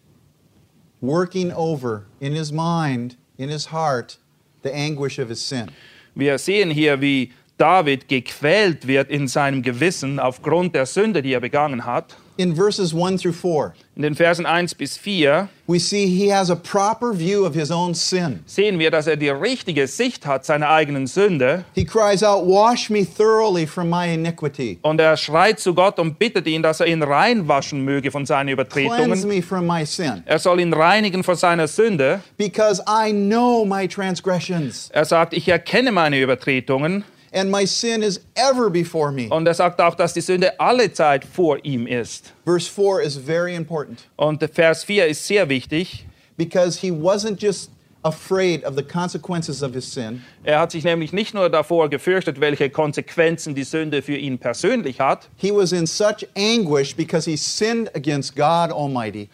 working 1.01 1.53
over 1.53 2.07
in 2.21 2.35
his 2.35 2.53
mind, 2.53 3.17
in 3.39 3.49
his 3.49 3.67
heart, 3.67 4.19
the 4.63 4.75
anguish 4.75 5.19
of 5.19 5.29
his 5.31 5.41
sin. 5.41 5.71
Wir 6.15 6.39
sehen 6.39 6.71
hier, 6.71 7.01
wie 7.01 7.33
David 7.57 8.09
gequält 8.09 8.87
wird 8.87 9.11
in 9.11 9.29
seinem 9.29 9.63
Gewissen 9.63 10.19
aufgrund 10.19 10.75
der 10.75 10.87
Sünde, 10.87 11.23
die 11.23 11.33
er 11.33 11.41
begangen 11.41 11.85
hat. 11.85 12.17
In 12.41 12.55
verses 12.55 12.95
1 12.95 13.19
through 13.19 13.35
4, 13.35 13.75
In 13.97 14.03
den 14.03 14.15
Versen 14.15 14.47
1 14.47 14.75
bis 14.75 14.97
4 14.97 15.51
we 15.67 15.79
see 15.79 16.07
he 16.07 16.33
has 16.33 16.49
a 16.51 16.55
proper 16.55 17.13
view 17.13 17.45
of 17.45 17.55
his 17.55 17.71
own 17.71 17.93
sin. 17.95 18.41
sehen 18.47 18.79
wir, 18.79 18.91
dass 18.91 19.07
er 19.07 19.17
die 19.19 19.29
richtige 19.29 19.87
Sicht 19.87 20.25
hat 20.25 20.47
seiner 20.47 20.71
eigenen 20.71 21.07
Sünde 21.07 21.65
He 21.75 21.85
cries 21.85 22.23
out, 22.23 22.47
Wash 22.47 22.89
me 22.89 23.05
thoroughly 23.05 23.67
from 23.67 23.91
my 23.91 24.15
iniquity. 24.15 24.79
und 24.81 24.99
er 25.03 25.19
schreit 25.19 25.61
zu 25.61 25.75
Gott 25.75 25.99
und 25.99 26.19
bittet 26.19 26.47
ihn, 26.47 26.63
dass 26.63 26.81
er 26.81 26.87
ihn 26.87 27.03
reinwaschen 27.03 27.85
möge 27.85 28.11
von 28.11 28.25
seinen 28.25 28.57
Cleanse 28.57 28.87
Übertretungen. 28.87 29.29
me 29.29 29.43
from 29.43 29.67
my 29.67 29.85
sin, 29.85 30.23
Er 30.25 30.39
soll 30.39 30.61
ihn 30.61 30.73
reinigen 30.73 31.23
von 31.23 31.37
seiner 31.37 31.69
Sünde. 31.69 32.21
because 32.39 32.83
I 32.89 33.13
know 33.13 33.67
my 33.67 33.87
transgressions, 33.87 34.89
Er 34.95 35.05
sagt, 35.05 35.35
ich 35.35 35.47
erkenne 35.47 35.93
meine 35.93 36.19
Übertretungen 36.19 37.05
and 37.33 37.51
my 37.51 37.67
sin 37.67 38.03
is 38.03 38.21
ever 38.35 38.71
before 38.71 39.13
me. 39.13 39.29
und 39.29 39.47
er 39.47 39.55
sagt 39.55 39.81
auch, 39.81 39.95
dass 39.95 40.13
die 40.15 40.21
Sünde 40.21 40.59
alle 40.61 40.93
Zeit 40.93 41.25
vor 41.25 41.59
ihm 41.65 41.87
ist. 41.87 42.33
Verse 42.45 42.71
4 42.71 43.01
is 43.03 43.17
very 43.17 43.55
important 43.55 44.09
Und 44.17 44.43
Vers 44.53 44.85
4 44.85 45.07
ist 45.07 45.27
sehr 45.27 45.49
wichtig. 45.49 46.07
because 46.37 46.79
he 46.81 46.91
wasn't 46.91 47.41
just 47.41 47.71
afraid 48.03 48.65
of 48.65 48.75
the 48.77 48.83
consequences 48.83 49.63
of 49.63 49.75
his 49.75 49.85
sin, 49.93 50.23
Er 50.43 50.59
hat 50.61 50.71
sich 50.71 50.85
nämlich 50.85 51.13
nicht 51.13 51.35
nur 51.35 51.51
davor 51.51 51.91
gefürchtet, 51.91 52.41
welche 52.41 52.71
Konsequenzen 52.71 53.55
die 53.55 53.65
Sünde 53.65 54.01
für 54.01 54.17
ihn 54.17 54.39
persönlich 54.39 55.01
hat, 55.01 55.29
he 55.37 55.53
was 55.53 55.73
in 55.73 55.87
such 55.87 56.27
anguish 56.35 56.97
because 56.97 57.29
he 57.29 57.37
sinned 57.37 57.95
against 57.95 58.35
God 58.37 58.73
Almighty. 58.73 59.29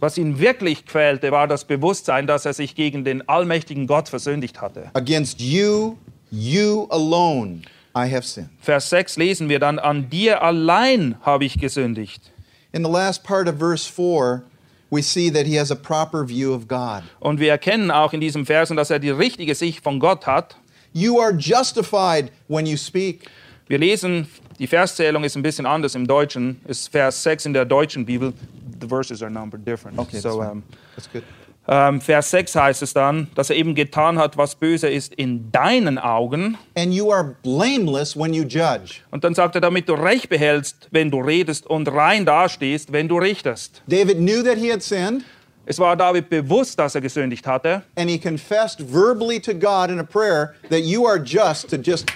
was 0.00 0.16
ihn 0.16 0.38
wirklich 0.38 0.86
quälte, 0.86 1.30
war 1.30 1.46
das 1.46 1.64
Bewusstsein, 1.66 2.26
dass 2.26 2.46
er 2.46 2.54
sich 2.54 2.74
gegen 2.74 3.04
den 3.04 3.26
allmächtigen 3.28 3.86
Gott 3.86 4.08
versündigt 4.08 4.60
hatte. 4.62 4.90
Against 4.94 5.40
you, 5.40 5.96
you 6.30 6.86
alone, 6.90 7.62
I 7.94 8.10
have 8.12 8.24
sinned. 8.24 8.50
Vers 8.60 8.90
6 8.90 9.16
lesen 9.16 9.48
wir 9.48 9.58
dann, 9.58 9.78
an 9.78 10.10
dir 10.10 10.42
allein 10.42 11.16
habe 11.22 11.44
ich 11.44 11.58
gesündigt. 11.58 12.32
In 12.72 12.84
the 12.84 12.90
last 12.90 13.24
part 13.24 13.48
of 13.48 13.58
verse 13.58 13.86
4, 13.86 14.42
we 14.90 15.02
see 15.02 15.30
that 15.30 15.46
he 15.46 15.56
has 15.56 15.70
a 15.70 15.76
proper 15.76 16.26
view 16.26 16.52
of 16.52 16.68
God. 16.68 17.02
Und 17.20 17.40
wir 17.40 17.50
erkennen 17.50 17.90
auch 17.90 18.12
in 18.12 18.20
diesem 18.20 18.44
Versen, 18.44 18.76
dass 18.76 18.90
er 18.90 18.98
die 18.98 19.10
richtige 19.10 19.54
Sicht 19.54 19.82
von 19.82 19.98
Gott 19.98 20.26
hat. 20.26 20.56
You 20.92 21.20
are 21.20 21.32
justified 21.32 22.30
when 22.48 22.66
you 22.66 22.76
speak. 22.76 23.30
Wir 23.68 23.78
lesen, 23.78 24.28
die 24.58 24.66
Verszählung 24.66 25.24
ist 25.24 25.36
ein 25.36 25.42
bisschen 25.42 25.66
anders 25.66 25.94
im 25.94 26.06
Deutschen, 26.06 26.60
ist 26.66 26.88
Vers 26.88 27.22
6 27.22 27.46
in 27.46 27.52
der 27.52 27.64
deutschen 27.64 28.06
Bibel. 28.06 28.32
The 28.80 28.86
verses 28.86 29.22
are 29.22 29.30
numbered 29.30 29.66
different. 29.66 29.98
Okay, 29.98 30.18
so, 30.18 30.38
that's 30.38 30.52
ähm, 30.52 30.62
That's 30.94 31.08
good. 31.12 31.24
Ähm, 31.68 32.00
Vers 32.00 32.30
6 32.30 32.54
heißt 32.54 32.82
es 32.82 32.92
dann, 32.94 33.28
dass 33.34 33.50
er 33.50 33.56
eben 33.56 33.74
getan 33.74 34.18
hat, 34.18 34.36
was 34.36 34.54
böse 34.54 34.88
ist 34.88 35.14
in 35.14 35.50
deinen 35.50 35.98
Augen. 35.98 36.56
And 36.76 36.92
you 36.92 37.12
are 37.12 37.36
blameless 37.42 38.16
when 38.16 38.32
you 38.32 38.42
judge. 38.44 39.00
Und 39.10 39.24
dann 39.24 39.34
sagt 39.34 39.54
er, 39.56 39.60
damit 39.60 39.88
du 39.88 39.94
Recht 39.94 40.28
behältst, 40.28 40.88
wenn 40.90 41.10
du 41.10 41.20
redest 41.20 41.66
und 41.66 41.88
rein 41.92 42.24
dastehst, 42.24 42.92
wenn 42.92 43.08
du 43.08 43.18
richtest. 43.18 43.82
David 43.88 44.18
knew 44.18 44.42
that 44.42 44.56
he 44.58 44.70
had 44.70 44.82
sinned, 44.82 45.24
Es 45.68 45.80
war 45.80 45.96
David 45.96 46.28
bewusst, 46.30 46.78
dass 46.78 46.94
er 46.94 47.00
gesündigt 47.00 47.46
hatte. 47.46 47.82
and 47.96 48.08
he 48.08 48.18
confessed 48.18 48.80
verbally 48.80 49.40
to 49.40 49.52
God 49.52 49.90
in 49.90 49.98
a 49.98 50.04
prayer 50.04 50.54
that 50.70 50.80
you 50.84 51.06
are 51.06 51.18
just 51.18 51.68
to 51.70 51.76
just. 51.76 52.06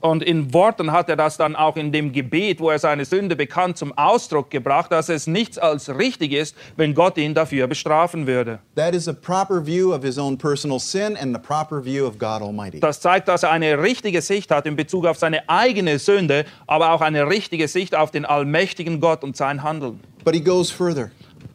Und 0.00 0.22
in 0.22 0.52
Worten 0.52 0.92
hat 0.92 1.08
er 1.08 1.16
das 1.16 1.36
dann 1.36 1.56
auch 1.56 1.76
in 1.76 1.92
dem 1.92 2.12
Gebet, 2.12 2.60
wo 2.60 2.70
er 2.70 2.78
seine 2.78 3.04
Sünde 3.04 3.36
bekannt, 3.36 3.76
zum 3.76 3.96
Ausdruck 3.96 4.50
gebracht, 4.50 4.92
dass 4.92 5.08
es 5.08 5.26
nichts 5.26 5.58
als 5.58 5.88
richtig 5.88 6.32
ist, 6.32 6.56
wenn 6.76 6.94
Gott 6.94 7.16
ihn 7.18 7.34
dafür 7.34 7.66
bestrafen 7.66 8.26
würde. 8.26 8.60
That 8.76 8.94
is 8.94 9.08
a 9.08 9.12
proper 9.12 9.64
view 9.64 9.92
of 9.94 10.02
his 10.02 10.18
own 10.18 10.36
personal 10.36 10.78
sin 10.78 11.16
and 11.16 11.34
the 11.34 11.40
proper 11.40 11.84
view 11.84 12.06
of 12.06 12.18
God 12.18 12.42
Almighty. 12.42 12.80
Das 12.80 13.00
zeigt, 13.00 13.28
dass 13.28 13.42
er 13.42 13.50
eine 13.50 13.82
richtige 13.82 14.22
Sicht 14.22 14.50
hat 14.50 14.66
in 14.66 14.76
Bezug 14.76 15.06
auf 15.06 15.18
seine 15.18 15.48
eigene 15.48 15.98
Sünde, 15.98 16.44
aber 16.66 16.92
auch 16.92 17.00
eine 17.00 17.28
richtige 17.28 17.68
Sicht 17.68 17.94
auf 17.94 18.10
den 18.10 18.24
allmächtigen 18.24 19.00
Gott 19.00 19.24
und 19.24 19.36
sein 19.36 19.62
Handeln. 19.62 20.00
But 20.24 20.34
he 20.34 20.40
goes 20.40 20.70
further. 20.70 21.10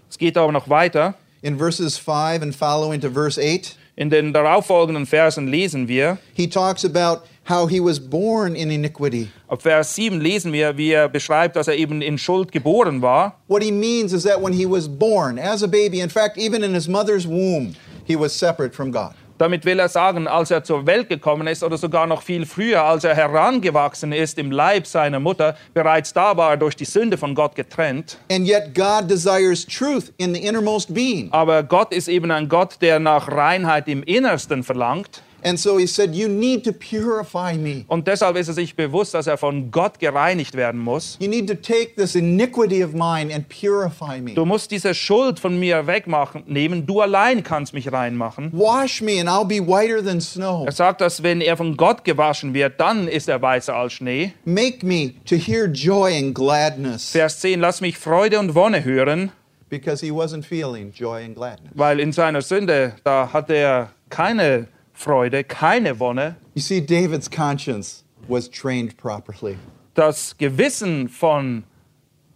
Es 0.10 0.18
geht 0.18 0.38
aber 0.38 0.52
noch 0.52 0.70
weiter. 0.70 1.16
In 1.42 1.58
verses 1.58 1.98
5 1.98 2.42
and 2.42 2.56
following 2.56 3.00
to 3.02 3.10
verse 3.10 3.40
8, 3.40 3.78
In 3.98 4.10
den 4.10 4.34
darauffolgenden 4.34 5.06
Versen 5.06 5.48
lesen 5.48 5.88
wir, 5.88 6.18
he 6.34 6.48
talks 6.48 6.84
about 6.84 7.22
how 7.48 7.68
he 7.68 7.80
was 7.80 8.00
born 8.00 8.56
in 8.56 8.72
iniquity. 8.72 9.30
ab 9.48 9.62
Vers 9.62 9.96
7 9.96 10.20
lesen 10.20 10.52
wir, 10.52 10.78
wie 10.78 10.92
er 10.92 11.08
beschreibt, 11.10 11.56
dass 11.56 11.68
er 11.68 11.75
eben 11.75 12.02
in 12.02 12.18
Schuld 12.18 12.52
geboren 12.52 13.02
war. 13.02 13.40
What 13.48 13.64
he 13.64 13.72
means 13.72 14.14
is 14.14 14.24
that 14.24 14.42
when 14.42 14.54
he 14.54 14.66
was 14.66 14.88
born 14.88 15.38
as 15.38 15.64
a 15.64 15.68
baby, 15.68 16.00
in 16.00 16.10
fact, 16.10 16.38
even 16.38 16.64
in 16.64 16.74
his 16.74 16.88
mother's 16.88 17.28
womb, 17.28 17.75
he 18.06 18.16
was 18.16 18.38
separate 18.38 18.74
from 18.74 18.92
God. 18.92 19.14
Damit 19.38 19.66
will 19.66 19.80
er 19.80 19.90
sagen, 19.90 20.28
als 20.28 20.50
er 20.50 20.64
zur 20.64 20.86
Welt 20.86 21.10
gekommen 21.10 21.46
ist 21.48 21.62
oder 21.62 21.78
sogar 21.78 22.08
noch 22.08 22.22
viel 22.22 22.46
früher, 22.46 22.82
als 22.82 23.04
er 23.04 23.16
herangewachsen 23.16 24.14
ist 24.14 24.40
im 24.40 24.50
Leib 24.50 24.88
seiner 24.88 25.20
Mutter, 25.20 25.58
bereits 25.74 26.14
da 26.14 26.38
war 26.38 26.52
er 26.52 26.58
durch 26.58 26.78
die 26.78 26.86
Sünde 26.86 27.18
von 27.18 27.36
Gott 27.36 27.54
getrennt. 27.54 28.18
And 28.32 28.48
yet, 28.48 28.74
God 28.74 29.10
desires 29.10 29.66
truth 29.66 30.14
in 30.18 30.34
the 30.34 30.40
innermost 30.40 30.94
being. 30.94 31.28
Aber 31.34 31.64
Gott 31.64 31.94
ist 31.94 32.08
eben 32.08 32.32
ein 32.32 32.48
Gott, 32.48 32.78
der 32.80 33.00
nach 33.00 33.28
Reinheit 33.28 33.90
im 33.90 34.04
Innersten 34.04 34.64
verlangt. 34.64 35.22
And 35.46 35.60
so 35.60 35.78
he 35.78 35.86
said, 35.86 36.16
You 36.16 36.28
need 36.28 36.64
to 36.64 36.72
purify 36.72 37.56
me. 37.56 37.86
Und 37.88 38.08
deshalb 38.08 38.36
ist 38.36 38.48
er 38.48 38.56
sich 38.56 38.75
bewusst, 38.75 39.14
dass 39.14 39.28
er 39.28 39.38
von 39.38 39.70
Gott 39.70 40.00
gereinigt 40.00 40.56
werden 40.56 40.82
muss. 40.82 41.18
You 41.20 41.30
need 41.30 41.48
to 41.48 41.54
take 41.54 41.96
this 41.96 42.16
iniquity 42.16 42.84
of 42.84 42.94
mine 42.94 43.32
and 43.32 43.48
purify 43.48 44.20
me. 44.20 44.34
Du 44.34 44.44
musst 44.44 44.72
diese 44.72 44.96
Schuld 44.96 45.40
von 45.40 45.60
mir 45.60 45.86
wegmachen, 45.86 46.44
nehmen. 46.48 46.88
Du 46.88 47.00
allein 47.00 47.44
kannst 47.44 47.75
mich 47.75 47.92
reinmachen. 47.92 48.50
Wash 48.54 49.04
me, 49.04 49.20
and 49.22 49.30
I'll 49.30 49.46
be 49.46 49.60
whiter 49.60 50.04
than 50.04 50.20
snow. 50.20 50.66
Er 50.66 50.72
sagt, 50.72 51.02
dass 51.02 51.22
wenn 51.22 51.42
er 51.42 51.58
von 51.58 51.78
Gott 51.78 52.04
gewaschen 52.04 52.56
wird, 52.56 52.80
dann 52.80 53.08
ist 53.08 53.30
er 53.30 53.40
weißer 53.40 53.75
als 53.75 53.94
Schnee. 53.94 54.34
Make 54.46 54.84
me 54.84 55.14
to 55.25 55.36
hear 55.36 55.68
joy 55.68 56.18
and 56.18 56.34
gladness. 56.34 57.12
Vers 57.12 57.40
10, 57.42 57.60
lass 57.60 57.82
mich 57.82 58.00
Freude 58.00 58.40
und 58.40 58.56
Wonne 58.56 58.84
hören. 58.84 59.32
because 59.70 60.00
he 60.04 60.12
wasn't 60.12 60.44
feeling 60.46 60.92
joy 60.92 61.24
and 61.24 61.36
gladness. 61.36 61.72
weil 61.75 62.00
in 62.00 62.12
seiner 62.12 62.42
Sünde, 62.42 62.94
da 63.04 63.32
hatte 63.34 63.54
er 63.54 63.90
keine 64.10 64.68
Freude, 64.96 65.44
keine 65.44 66.00
Wonne. 66.00 66.36
You 66.56 66.62
see, 66.62 66.82
David's 66.82 67.30
conscience 67.30 68.04
was 68.28 68.50
trained 68.50 68.98
properly. 68.98 69.58
Das 69.94 70.36
Gewissen 70.38 71.10
von 71.10 71.64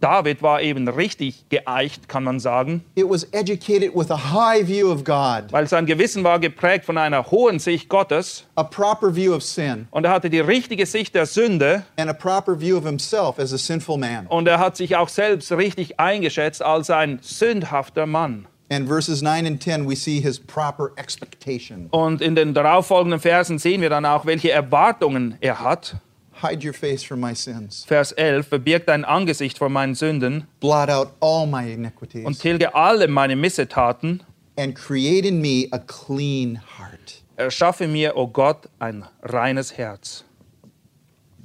David 0.00 0.40
war 0.40 0.62
eben 0.62 0.88
richtig 0.88 1.46
geeicht, 1.50 2.08
kann 2.08 2.24
man 2.24 2.40
sagen, 2.40 2.82
It 2.94 3.06
was 3.06 3.24
educated 3.32 3.94
with 3.94 4.10
a 4.10 4.16
high 4.16 4.66
view 4.66 4.90
of 4.90 5.04
God, 5.04 5.52
weil 5.52 5.66
sein 5.66 5.84
Gewissen 5.84 6.24
war 6.24 6.38
geprägt 6.38 6.86
von 6.86 6.96
einer 6.96 7.30
hohen 7.30 7.58
Sicht 7.58 7.90
Gottes 7.90 8.46
a 8.54 8.62
proper 8.62 9.14
view 9.14 9.34
of 9.34 9.42
sin, 9.42 9.88
und 9.90 10.04
er 10.04 10.12
hatte 10.12 10.30
die 10.30 10.40
richtige 10.40 10.86
Sicht 10.86 11.14
der 11.14 11.26
Sünde 11.26 11.84
and 11.98 12.08
a 12.08 12.14
proper 12.14 12.58
view 12.58 12.78
of 12.78 12.84
himself 12.86 13.38
as 13.38 13.52
a 13.52 13.58
sinful 13.58 13.98
man. 13.98 14.26
und 14.28 14.48
er 14.48 14.58
hat 14.58 14.74
sich 14.74 14.96
auch 14.96 15.10
selbst 15.10 15.52
richtig 15.52 16.00
eingeschätzt 16.00 16.62
als 16.62 16.88
ein 16.88 17.18
sündhafter 17.20 18.06
Mann. 18.06 18.46
And 18.72 18.86
verses 18.88 19.20
9 19.20 19.46
and 19.46 19.60
10, 19.60 19.84
we 19.88 19.96
see 19.96 20.20
his 20.20 20.38
proper 20.38 20.92
expectation. 20.96 21.88
Und 21.90 22.22
in 22.22 22.36
den 22.36 22.54
darauffolgenden 22.54 23.18
Versen 23.18 23.58
sehen 23.58 23.80
wir 23.80 23.90
dann 23.90 24.06
auch, 24.06 24.26
welche 24.26 24.52
Erwartungen 24.52 25.36
er 25.40 25.58
hat. 25.60 25.96
Hide 26.40 26.64
your 26.66 26.72
face 26.72 27.02
from 27.02 27.20
my 27.20 27.34
sins, 27.34 27.84
Vers 27.84 28.12
11, 28.12 28.46
verbirg 28.48 28.86
dein 28.86 29.04
Angesicht 29.04 29.58
vor 29.58 29.68
meinen 29.68 29.94
Sünden 29.94 30.46
blot 30.60 30.88
out 30.88 31.08
all 31.20 31.46
my 31.46 31.70
iniquities. 31.70 32.24
und 32.24 32.38
tilge 32.40 32.74
alle 32.74 33.08
meine 33.08 33.36
Missetaten. 33.36 34.22
and 34.56 34.74
create 34.74 35.26
in 35.26 35.40
me 35.42 35.66
a 35.72 35.78
clean 35.78 36.60
heart. 36.78 37.22
Erschaffe 37.36 37.86
mir, 37.88 38.16
o 38.16 38.26
Gott, 38.28 38.68
ein 38.78 39.04
reines 39.22 39.76
Herz. 39.76 40.24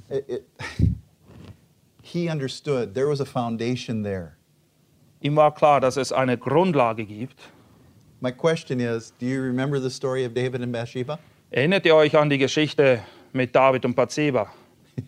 It- 0.08 0.24
it- 0.28 0.44
he 2.02 2.28
understood 2.30 2.94
there 2.94 3.08
was 3.08 3.20
a 3.20 3.26
foundation 3.26 4.02
there. 4.04 4.35
Ihm 5.26 5.34
war 5.34 5.52
klar, 5.52 5.80
dass 5.80 5.96
es 5.96 6.12
eine 6.12 6.38
Grundlage 6.38 7.04
gibt. 7.04 7.34
My 8.20 8.30
question 8.30 8.78
is 8.78 9.12
do 9.18 9.26
you 9.26 9.42
remember 9.42 9.80
the 9.80 9.90
story 9.90 10.24
of 10.24 10.34
David 10.34 10.62
and 10.62 10.70
Bathsheba? 10.70 11.18
Erinnert 11.50 11.84
ihr 11.84 11.96
euch 11.96 12.16
an 12.16 12.30
die 12.30 12.38
Geschichte 12.38 13.00
mit 13.32 13.52
David 13.52 13.84
und 13.84 13.96
Bathseba? 13.96 14.46
Do 14.96 15.02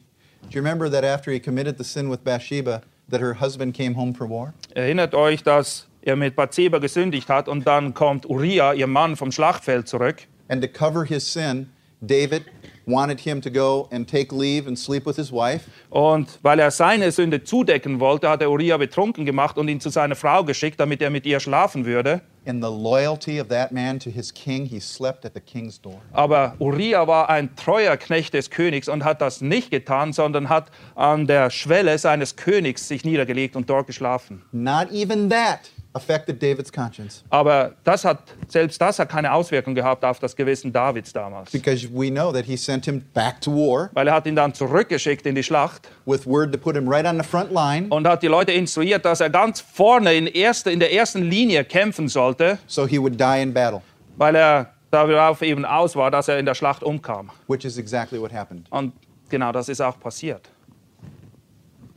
you 0.50 0.60
remember 0.60 0.90
that 0.90 1.04
after 1.04 1.30
he 1.30 1.38
committed 1.38 1.78
the 1.78 1.84
sin 1.84 2.10
with 2.10 2.24
Bathsheba, 2.24 2.82
that 3.08 3.20
her 3.20 3.32
husband 3.40 3.76
came 3.76 3.94
home 3.94 4.12
from 4.12 4.30
war? 4.30 4.54
Erinnert 4.74 5.14
euch, 5.14 5.44
dass 5.44 5.86
er 6.02 6.16
mit 6.16 6.34
Bathseba 6.34 6.78
gesündigt 6.78 7.28
hat 7.28 7.46
und 7.46 7.64
dann 7.64 7.94
kommt 7.94 8.28
Uriah, 8.28 8.72
ihr 8.72 8.88
Mann, 8.88 9.14
vom 9.14 9.30
Schlachtfeld 9.30 9.86
zurück. 9.86 10.26
And 10.48 10.60
to 10.60 10.68
cover 10.68 11.04
his 11.04 11.32
sin, 11.32 11.68
David 12.00 12.42
wanted 12.88 13.20
him 13.20 13.40
to 13.42 13.50
go 13.50 13.88
and 13.92 14.08
take 14.08 14.34
leave 14.34 14.66
and 14.66 14.78
sleep 14.78 15.06
with 15.06 15.16
his 15.16 15.30
wife. 15.30 15.70
Und 15.90 16.38
weil 16.42 16.58
er 16.58 16.70
seine 16.70 17.12
Sünde 17.12 17.44
zudecken 17.44 18.00
wollte, 18.00 18.28
hat 18.28 18.42
er 18.42 18.50
Uriah 18.50 18.78
betrunken 18.78 19.24
gemacht 19.24 19.58
und 19.58 19.68
ihn 19.68 19.80
zu 19.80 19.90
seiner 19.90 20.16
Frau 20.16 20.44
geschickt, 20.44 20.80
damit 20.80 21.02
er 21.02 21.10
mit 21.10 21.26
ihr 21.26 21.40
schlafen 21.40 21.84
würde. 21.84 22.22
In 22.44 22.62
the 22.62 22.68
loyalty 22.68 23.40
of 23.42 23.48
that 23.48 23.72
man 23.72 23.98
to 23.98 24.08
his 24.08 24.32
king, 24.32 24.64
he 24.64 24.80
slept 24.80 25.26
at 25.26 25.34
the 25.34 25.40
king's 25.40 25.78
door. 25.78 26.00
Aber 26.12 26.54
Uriah 26.58 27.06
war 27.06 27.28
ein 27.28 27.54
treuer 27.56 27.98
Knecht 27.98 28.32
des 28.32 28.48
Königs 28.48 28.88
und 28.88 29.04
hat 29.04 29.20
das 29.20 29.42
nicht 29.42 29.70
getan, 29.70 30.14
sondern 30.14 30.48
hat 30.48 30.70
an 30.94 31.26
der 31.26 31.50
Schwelle 31.50 31.98
seines 31.98 32.36
Königs 32.36 32.88
sich 32.88 33.04
niedergelegt 33.04 33.54
und 33.54 33.68
dort 33.68 33.86
geschlafen. 33.86 34.42
Not 34.52 34.90
even 34.92 35.28
that 35.28 35.70
affected 35.98 36.40
David's 36.42 36.72
conscience. 36.72 37.22
Aber 37.28 37.72
das 37.84 38.04
hat, 38.04 38.20
selbst 38.48 38.80
das 38.80 38.98
hat 38.98 39.08
keine 39.08 39.32
Auswirkung 39.32 39.74
gehabt 39.74 40.04
auf 40.04 40.18
das 40.18 40.34
Gewissen 40.34 40.72
Davids 40.72 41.12
damals. 41.12 41.50
Because 41.50 41.88
we 41.92 42.10
know 42.10 42.32
that 42.32 42.44
he 42.44 42.56
sent 42.56 42.84
him 42.86 43.02
back 43.12 43.40
to 43.40 43.50
war 43.50 43.90
Weil 43.92 44.08
er 44.08 44.14
hat 44.14 44.26
ihn 44.26 44.36
dann 44.36 44.54
zurückgeschickt 44.54 45.26
in 45.26 45.34
die 45.34 45.42
Schlacht 45.42 45.88
with 46.06 46.26
word 46.26 46.52
to 46.52 46.58
put 46.58 46.76
him 46.76 46.88
right 46.88 47.04
on 47.04 47.16
the 47.20 47.26
front 47.26 47.50
line 47.52 47.88
und 47.90 48.06
hat 48.06 48.22
die 48.22 48.28
Leute 48.28 48.52
instruiert, 48.52 49.04
dass 49.04 49.20
er 49.20 49.30
ganz 49.30 49.60
vorne 49.60 50.14
in, 50.14 50.26
erster, 50.26 50.70
in 50.70 50.80
der 50.80 50.92
ersten 50.92 51.22
Linie 51.22 51.64
kämpfen 51.64 52.08
sollte, 52.08 52.58
so 52.66 52.86
he 52.86 52.98
would 52.98 53.18
die 53.20 53.42
in 53.42 53.52
battle, 53.52 53.82
weil 54.16 54.34
er 54.36 54.72
darauf 54.90 55.42
eben 55.42 55.64
aus 55.64 55.96
war, 55.96 56.10
dass 56.10 56.28
er 56.28 56.38
in 56.38 56.46
der 56.46 56.54
Schlacht 56.54 56.82
umkam. 56.82 57.30
which 57.48 57.64
is 57.64 57.76
exactly 57.78 58.20
what 58.20 58.32
happened. 58.32 58.66
Und 58.70 58.92
genau 59.28 59.52
das 59.52 59.68
ist 59.68 59.80
auch 59.80 59.98
passiert. 60.00 60.48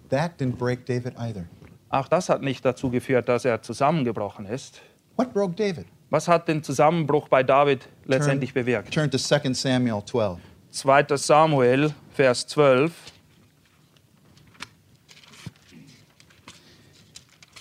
That 0.10 0.38
didn't 0.40 0.58
break 0.58 0.86
David 0.86 1.18
either. 1.18 1.46
Auch 1.92 2.08
das 2.08 2.30
hat 2.30 2.42
nicht 2.42 2.64
dazu 2.64 2.90
geführt, 2.90 3.28
dass 3.28 3.44
er 3.44 3.62
zusammengebrochen 3.62 4.46
ist. 4.46 4.82
What 5.18 5.34
broke 5.34 5.54
David? 5.54 5.86
Was 6.10 6.28
hat 6.28 6.48
den 6.48 6.64
Zusammenbruch 6.64 7.28
bei 7.28 7.44
David 7.44 7.88
letztendlich 8.06 8.54
Turn, 8.54 8.66
bewirkt? 8.66 8.94
turn 8.94 9.12
to 9.12 9.18
2 9.18 9.54
Samuel 9.54 10.04
12. 10.04 10.40
2. 10.72 11.06
Samuel, 11.18 11.94
Vers 12.14 12.48
12. 12.48 12.94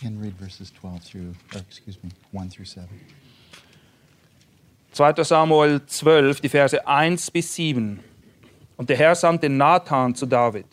And 0.05 0.23
read 0.23 0.35
verses 0.39 0.73
12 0.81 1.05
through, 1.05 1.35
or 1.55 1.61
excuse 1.61 1.99
me, 2.03 2.11
1 2.33 2.55
through 2.55 2.67
7. 2.67 2.89
2. 4.93 5.25
Samuel 5.25 5.85
12, 5.85 6.41
die 6.41 6.49
Verse 6.49 6.87
1 6.87 7.31
bis 7.33 7.55
7. 7.55 8.01
Und 8.77 8.89
der 8.89 8.97
Herr 8.97 9.15
sandte 9.15 9.49
Nathan 9.49 10.15
zu 10.15 10.27
David. 10.27 10.67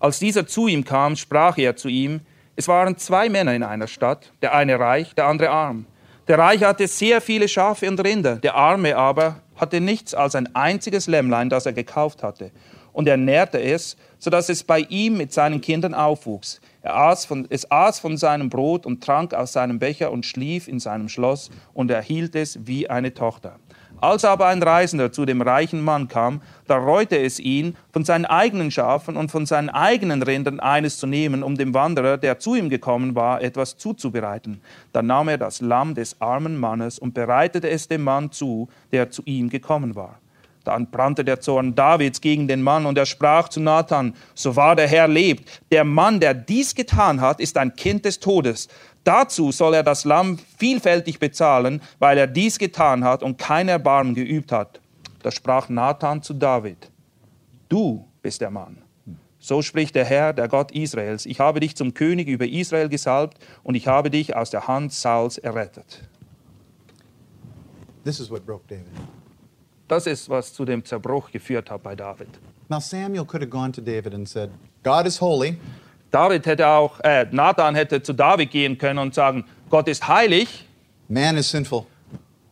Als 0.00 0.18
dieser 0.18 0.46
zu 0.46 0.66
ihm 0.66 0.84
kam, 0.84 1.16
sprach 1.16 1.56
er 1.58 1.76
zu 1.76 1.88
ihm, 1.88 2.20
es 2.62 2.68
waren 2.68 2.96
zwei 2.96 3.28
Männer 3.28 3.54
in 3.54 3.64
einer 3.64 3.88
Stadt, 3.88 4.30
der 4.40 4.54
eine 4.54 4.78
reich, 4.78 5.16
der 5.16 5.26
andere 5.26 5.50
arm. 5.50 5.84
Der 6.28 6.38
Reiche 6.38 6.68
hatte 6.68 6.86
sehr 6.86 7.20
viele 7.20 7.48
Schafe 7.48 7.88
und 7.88 7.98
Rinder, 7.98 8.36
der 8.36 8.54
Arme 8.54 8.96
aber 8.96 9.40
hatte 9.56 9.80
nichts 9.80 10.14
als 10.14 10.36
ein 10.36 10.54
einziges 10.54 11.08
Lämmlein, 11.08 11.50
das 11.50 11.66
er 11.66 11.72
gekauft 11.72 12.22
hatte. 12.22 12.52
Und 12.92 13.08
er 13.08 13.16
nährte 13.16 13.60
es, 13.60 13.96
sodass 14.20 14.48
es 14.48 14.62
bei 14.62 14.78
ihm 14.78 15.16
mit 15.16 15.32
seinen 15.32 15.60
Kindern 15.60 15.92
aufwuchs. 15.92 16.60
Er 16.82 16.94
aß 16.94 17.24
von, 17.24 17.48
es 17.50 17.68
aß 17.68 17.98
von 17.98 18.16
seinem 18.16 18.48
Brot 18.48 18.86
und 18.86 19.02
trank 19.02 19.34
aus 19.34 19.52
seinem 19.52 19.80
Becher 19.80 20.12
und 20.12 20.24
schlief 20.24 20.68
in 20.68 20.78
seinem 20.78 21.08
Schloss 21.08 21.50
und 21.74 21.90
er 21.90 22.00
hielt 22.00 22.36
es 22.36 22.64
wie 22.64 22.88
eine 22.88 23.12
Tochter. 23.12 23.58
Als 24.02 24.24
aber 24.24 24.46
ein 24.46 24.60
Reisender 24.60 25.12
zu 25.12 25.24
dem 25.26 25.40
reichen 25.42 25.80
Mann 25.80 26.08
kam, 26.08 26.42
da 26.66 26.76
reute 26.76 27.16
es 27.20 27.38
ihn, 27.38 27.76
von 27.92 28.04
seinen 28.04 28.24
eigenen 28.24 28.72
Schafen 28.72 29.16
und 29.16 29.30
von 29.30 29.46
seinen 29.46 29.70
eigenen 29.70 30.24
Rindern 30.24 30.58
eines 30.58 30.98
zu 30.98 31.06
nehmen, 31.06 31.44
um 31.44 31.56
dem 31.56 31.72
Wanderer, 31.72 32.18
der 32.18 32.40
zu 32.40 32.56
ihm 32.56 32.68
gekommen 32.68 33.14
war, 33.14 33.40
etwas 33.40 33.76
zuzubereiten. 33.76 34.60
Dann 34.92 35.06
nahm 35.06 35.28
er 35.28 35.38
das 35.38 35.60
Lamm 35.60 35.94
des 35.94 36.20
armen 36.20 36.58
Mannes 36.58 36.98
und 36.98 37.14
bereitete 37.14 37.70
es 37.70 37.86
dem 37.86 38.02
Mann 38.02 38.32
zu, 38.32 38.68
der 38.90 39.10
zu 39.10 39.22
ihm 39.24 39.48
gekommen 39.50 39.94
war. 39.94 40.18
Dann 40.64 40.90
brannte 40.90 41.24
der 41.24 41.40
Zorn 41.40 41.74
Davids 41.74 42.20
gegen 42.20 42.46
den 42.46 42.62
Mann 42.62 42.86
und 42.86 42.96
er 42.96 43.06
sprach 43.06 43.48
zu 43.48 43.60
Nathan, 43.60 44.14
so 44.34 44.54
wahr 44.54 44.76
der 44.76 44.86
Herr 44.86 45.08
lebt, 45.08 45.62
der 45.72 45.84
Mann, 45.84 46.20
der 46.20 46.34
dies 46.34 46.74
getan 46.74 47.20
hat, 47.20 47.40
ist 47.40 47.56
ein 47.58 47.74
Kind 47.74 48.04
des 48.04 48.20
Todes. 48.20 48.68
Dazu 49.04 49.50
soll 49.50 49.74
er 49.74 49.82
das 49.82 50.04
Lamm 50.04 50.38
vielfältig 50.58 51.18
bezahlen, 51.18 51.80
weil 51.98 52.18
er 52.18 52.26
dies 52.26 52.58
getan 52.58 53.04
hat 53.04 53.22
und 53.22 53.38
kein 53.38 53.68
Erbarmen 53.68 54.14
geübt 54.14 54.52
hat. 54.52 54.80
Da 55.22 55.30
sprach 55.30 55.68
Nathan 55.68 56.22
zu 56.22 56.34
David, 56.34 56.90
du 57.68 58.06
bist 58.22 58.40
der 58.40 58.50
Mann. 58.50 58.78
So 59.38 59.60
spricht 59.60 59.96
der 59.96 60.04
Herr, 60.04 60.32
der 60.32 60.46
Gott 60.46 60.70
Israels, 60.70 61.26
ich 61.26 61.40
habe 61.40 61.58
dich 61.58 61.74
zum 61.74 61.94
König 61.94 62.28
über 62.28 62.46
Israel 62.46 62.88
gesalbt 62.88 63.38
und 63.64 63.74
ich 63.74 63.88
habe 63.88 64.08
dich 64.08 64.36
aus 64.36 64.50
der 64.50 64.68
Hand 64.68 64.92
Sauls 64.92 65.36
errettet. 65.36 66.02
This 68.04 68.20
is 68.20 68.30
what 68.30 68.46
broke 68.46 68.64
David. 68.68 68.86
Das 69.88 70.06
ist, 70.06 70.28
was 70.28 70.52
zu 70.54 70.64
dem 70.64 70.84
Zerbruch 70.84 71.30
geführt 71.30 71.70
hat 71.70 71.82
bei 71.82 71.96
David. 71.96 72.28
Now, 72.68 72.78
Samuel 72.78 73.24
could 73.24 73.42
have 73.42 73.50
gone 73.50 73.72
to 73.72 73.80
David 73.80 74.14
and 74.14 74.28
said, 74.28 74.50
God 74.82 75.06
is 75.06 75.20
holy, 75.20 75.58
David 76.12 76.46
hätte 76.46 76.68
auch, 76.68 77.00
äh, 77.00 77.26
Nathan 77.30 77.74
hätte 77.74 78.02
zu 78.02 78.12
David 78.12 78.50
gehen 78.50 78.78
können 78.78 78.98
und 78.98 79.14
sagen, 79.14 79.44
Gott 79.70 79.88
ist 79.88 80.06
heilig, 80.06 80.66
man 81.08 81.36
is 81.36 81.50
sinful. 81.50 81.86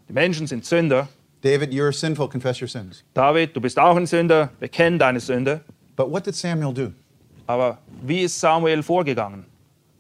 die 0.09 0.13
Menschen 0.15 0.47
sind 0.47 0.65
Sünder. 0.65 1.09
David, 1.43 1.71
you're 1.71 1.93
sinful, 1.93 2.29
confess 2.29 2.61
your 2.61 2.69
sins. 2.69 3.05
David, 3.15 3.55
du 3.55 3.61
bist 3.61 3.79
auch 3.79 3.97
ein 3.97 4.07
Sünder, 4.07 4.51
bekenn 4.59 4.99
deine 4.99 5.21
Sünde. 5.21 5.61
But 5.95 6.11
what 6.11 6.27
did 6.27 6.35
Samuel 6.35 6.73
do? 6.73 6.93
Aber 7.47 7.79
wie 8.03 8.23
ist 8.23 8.41
Samuel 8.41 8.83
vorgegangen? 8.83 9.45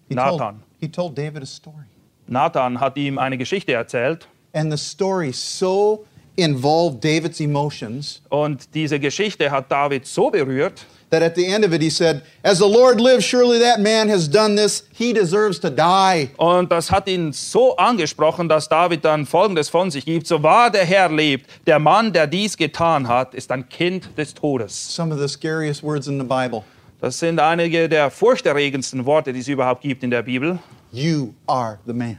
He 0.09 0.14
told, 0.14 0.38
Nathan. 0.38 0.62
he 0.81 0.88
told 0.88 1.16
David 1.16 1.42
a 1.42 1.46
story. 1.46 1.85
Nathan 2.27 2.81
hat 2.81 2.96
ihm 2.96 3.18
eine 3.18 3.37
Geschichte 3.37 3.73
erzählt 3.73 4.27
And 4.53 4.73
the 4.73 4.79
story 4.79 5.33
so 5.33 6.05
involved 6.37 7.05
David's 7.05 7.40
emotions 7.40 8.23
und 8.31 8.75
diese 8.75 8.99
Geschichte 8.99 9.51
hat 9.51 9.70
David 9.70 10.07
so 10.07 10.31
berührt, 10.31 10.87
that 11.11 11.23
at 11.23 11.35
the 11.35 11.46
end 11.46 11.64
of 11.64 11.73
it 11.73 11.83
he 11.83 11.90
said, 11.90 12.23
As 12.42 12.59
the 12.59 12.68
Lord 12.68 13.01
lives, 13.01 13.25
surely 13.25 13.59
that 13.59 13.81
man 13.81 14.09
has 14.09 14.29
done 14.29 14.57
this. 14.57 14.85
He 14.92 15.12
deserves 15.12 15.59
to 15.61 15.70
die. 15.70 16.31
Und 16.38 16.70
das 16.70 16.90
hat 16.90 17.09
ihn 17.09 17.33
so 17.33 17.77
angesprochen, 17.77 18.49
dass 18.49 18.68
David 18.68 19.05
dann 19.05 19.27
Folgendes 19.27 19.68
von 19.68 19.90
sich 19.90 20.05
gibt. 20.05 20.27
So 20.27 20.42
wahr 20.42 20.70
der 20.70 20.85
Herr 20.85 21.11
lebt, 21.11 21.49
der 21.66 21.79
Mann, 21.79 22.12
der 22.12 22.27
dies 22.27 22.57
getan 22.57 23.09
hat, 23.09 23.35
ist 23.35 23.51
ein 23.51 23.68
Kind 23.68 24.16
des 24.16 24.35
Todes. 24.35 24.94
Some 24.94 25.12
of 25.12 25.20
the 25.20 25.29
scariest 25.29 25.83
words 25.83 26.07
in 26.07 26.18
the 26.18 26.27
Bible. 26.27 26.64
Das 27.01 27.18
sind 27.18 27.40
einige 27.40 27.88
der 27.88 28.11
furchterregendsten 28.11 29.07
Worte, 29.07 29.33
die 29.33 29.40
es 29.40 29.49
überhaupt 29.49 29.83
gibt 29.83 30.03
in 30.03 30.11
der 30.11 30.23
Bibel. 30.23 30.59
You 30.92 31.33
are 31.46 31.79
the 31.87 31.92
man. 31.92 32.18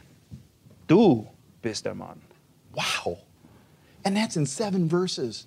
Du 0.88 1.27
bist 1.62 1.86
der 1.86 1.93
Mann. 1.93 2.19
Wow. 2.73 3.19
And 4.04 4.17
that's 4.17 4.36
in 4.36 4.45
seven 4.45 4.89
verses. 4.89 5.45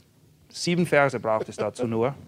Sieben 0.48 0.86
Verse 0.86 1.18
braucht 1.18 1.48
es 1.48 1.56
dazu 1.56 1.86
nur. 1.86 2.14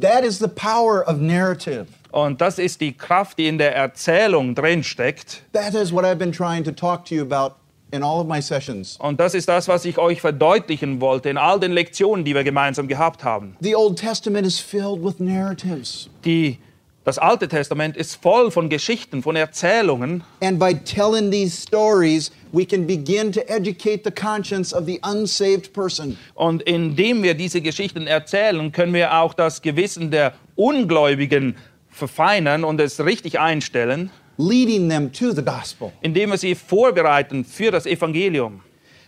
That 0.00 0.24
is 0.24 0.38
the 0.38 0.48
power 0.48 1.04
of 1.06 1.20
narrative. 1.20 1.86
Und 2.10 2.40
das 2.40 2.58
ist 2.58 2.80
die 2.80 2.92
Kraft, 2.92 3.38
die 3.38 3.48
in 3.48 3.58
der 3.58 3.74
Erzählung 3.74 4.54
drinsteckt. 4.54 5.42
That 5.52 5.74
is 5.74 5.92
what 5.92 6.04
I've 6.04 6.16
been 6.16 6.32
trying 6.32 6.64
to 6.64 6.72
talk 6.72 7.04
to 7.06 7.14
you 7.14 7.22
about 7.22 7.56
in 7.92 8.02
all 8.02 8.20
of 8.20 8.26
my 8.26 8.40
sessions. 8.40 8.96
Und 8.98 9.20
das 9.20 9.34
ist 9.34 9.48
das, 9.48 9.68
was 9.68 9.84
ich 9.84 9.98
euch 9.98 10.20
verdeutlichen 10.20 11.00
wollte 11.00 11.28
in 11.28 11.38
all 11.38 11.60
den 11.60 11.72
Lektionen, 11.72 12.24
die 12.24 12.34
wir 12.34 12.44
gemeinsam 12.44 12.88
gehabt 12.88 13.24
haben. 13.24 13.56
The 13.60 13.76
Old 13.76 13.98
Testament 13.98 14.46
is 14.46 14.58
filled 14.58 15.04
with 15.04 15.20
narratives. 15.20 16.08
Die, 16.24 16.58
das 17.04 17.18
Alte 17.18 17.48
Testament 17.48 17.96
ist 17.96 18.20
voll 18.20 18.50
von 18.50 18.68
Geschichten, 18.68 19.22
von 19.22 19.36
Erzählungen. 19.36 20.24
And 20.42 20.58
by 20.58 20.74
telling 20.74 21.30
these 21.30 21.56
stories, 21.56 22.32
we 22.54 22.64
can 22.64 22.86
begin 22.86 23.32
to 23.32 23.40
educate 23.50 24.04
the 24.04 24.10
conscience 24.10 24.72
of 24.72 24.86
the 24.86 25.00
unsaved 25.02 25.72
person. 25.72 26.16
Und 26.34 26.62
indem 26.62 27.22
wir 27.22 27.34
diese 27.34 27.60
Geschichten 27.60 28.06
erzählen, 28.06 28.70
können 28.70 28.94
wir 28.94 29.14
auch 29.14 29.34
das 29.34 29.60
Gewissen 29.60 30.10
der 30.10 30.34
Ungläubigen 30.54 31.56
verfeinern 31.90 32.64
und 32.64 32.80
es 32.80 33.04
richtig 33.04 33.38
einstellen, 33.40 34.10
leading 34.38 34.88
them 34.88 35.12
to 35.12 35.32
the 35.32 35.42
gospel. 35.42 35.92
indem 36.00 36.30
wir 36.30 36.38
sie 36.38 36.54
vorbereiten 36.54 37.44
für 37.44 37.70
das 37.70 37.86
Evangelium. 37.86 38.60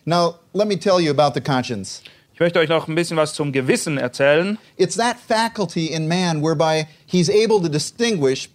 Now, 0.04 0.36
let 0.52 0.68
me 0.68 0.78
tell 0.78 1.00
you 1.00 1.10
about 1.10 1.34
the 1.34 1.40
conscience. 1.40 2.02
Ich 2.32 2.40
möchte 2.40 2.58
euch 2.58 2.68
noch 2.68 2.86
ein 2.86 2.94
bisschen 2.94 3.16
was 3.16 3.32
zum 3.32 3.50
Gewissen 3.50 3.96
erzählen. 3.96 4.58
It's 4.76 4.96
that 4.96 5.16
faculty 5.26 5.86
in 5.86 6.06
man 6.06 6.42
whereby 6.42 6.86
he's 7.06 7.30
able 7.30 7.60
to 7.62 7.68
distinguish 7.68 8.50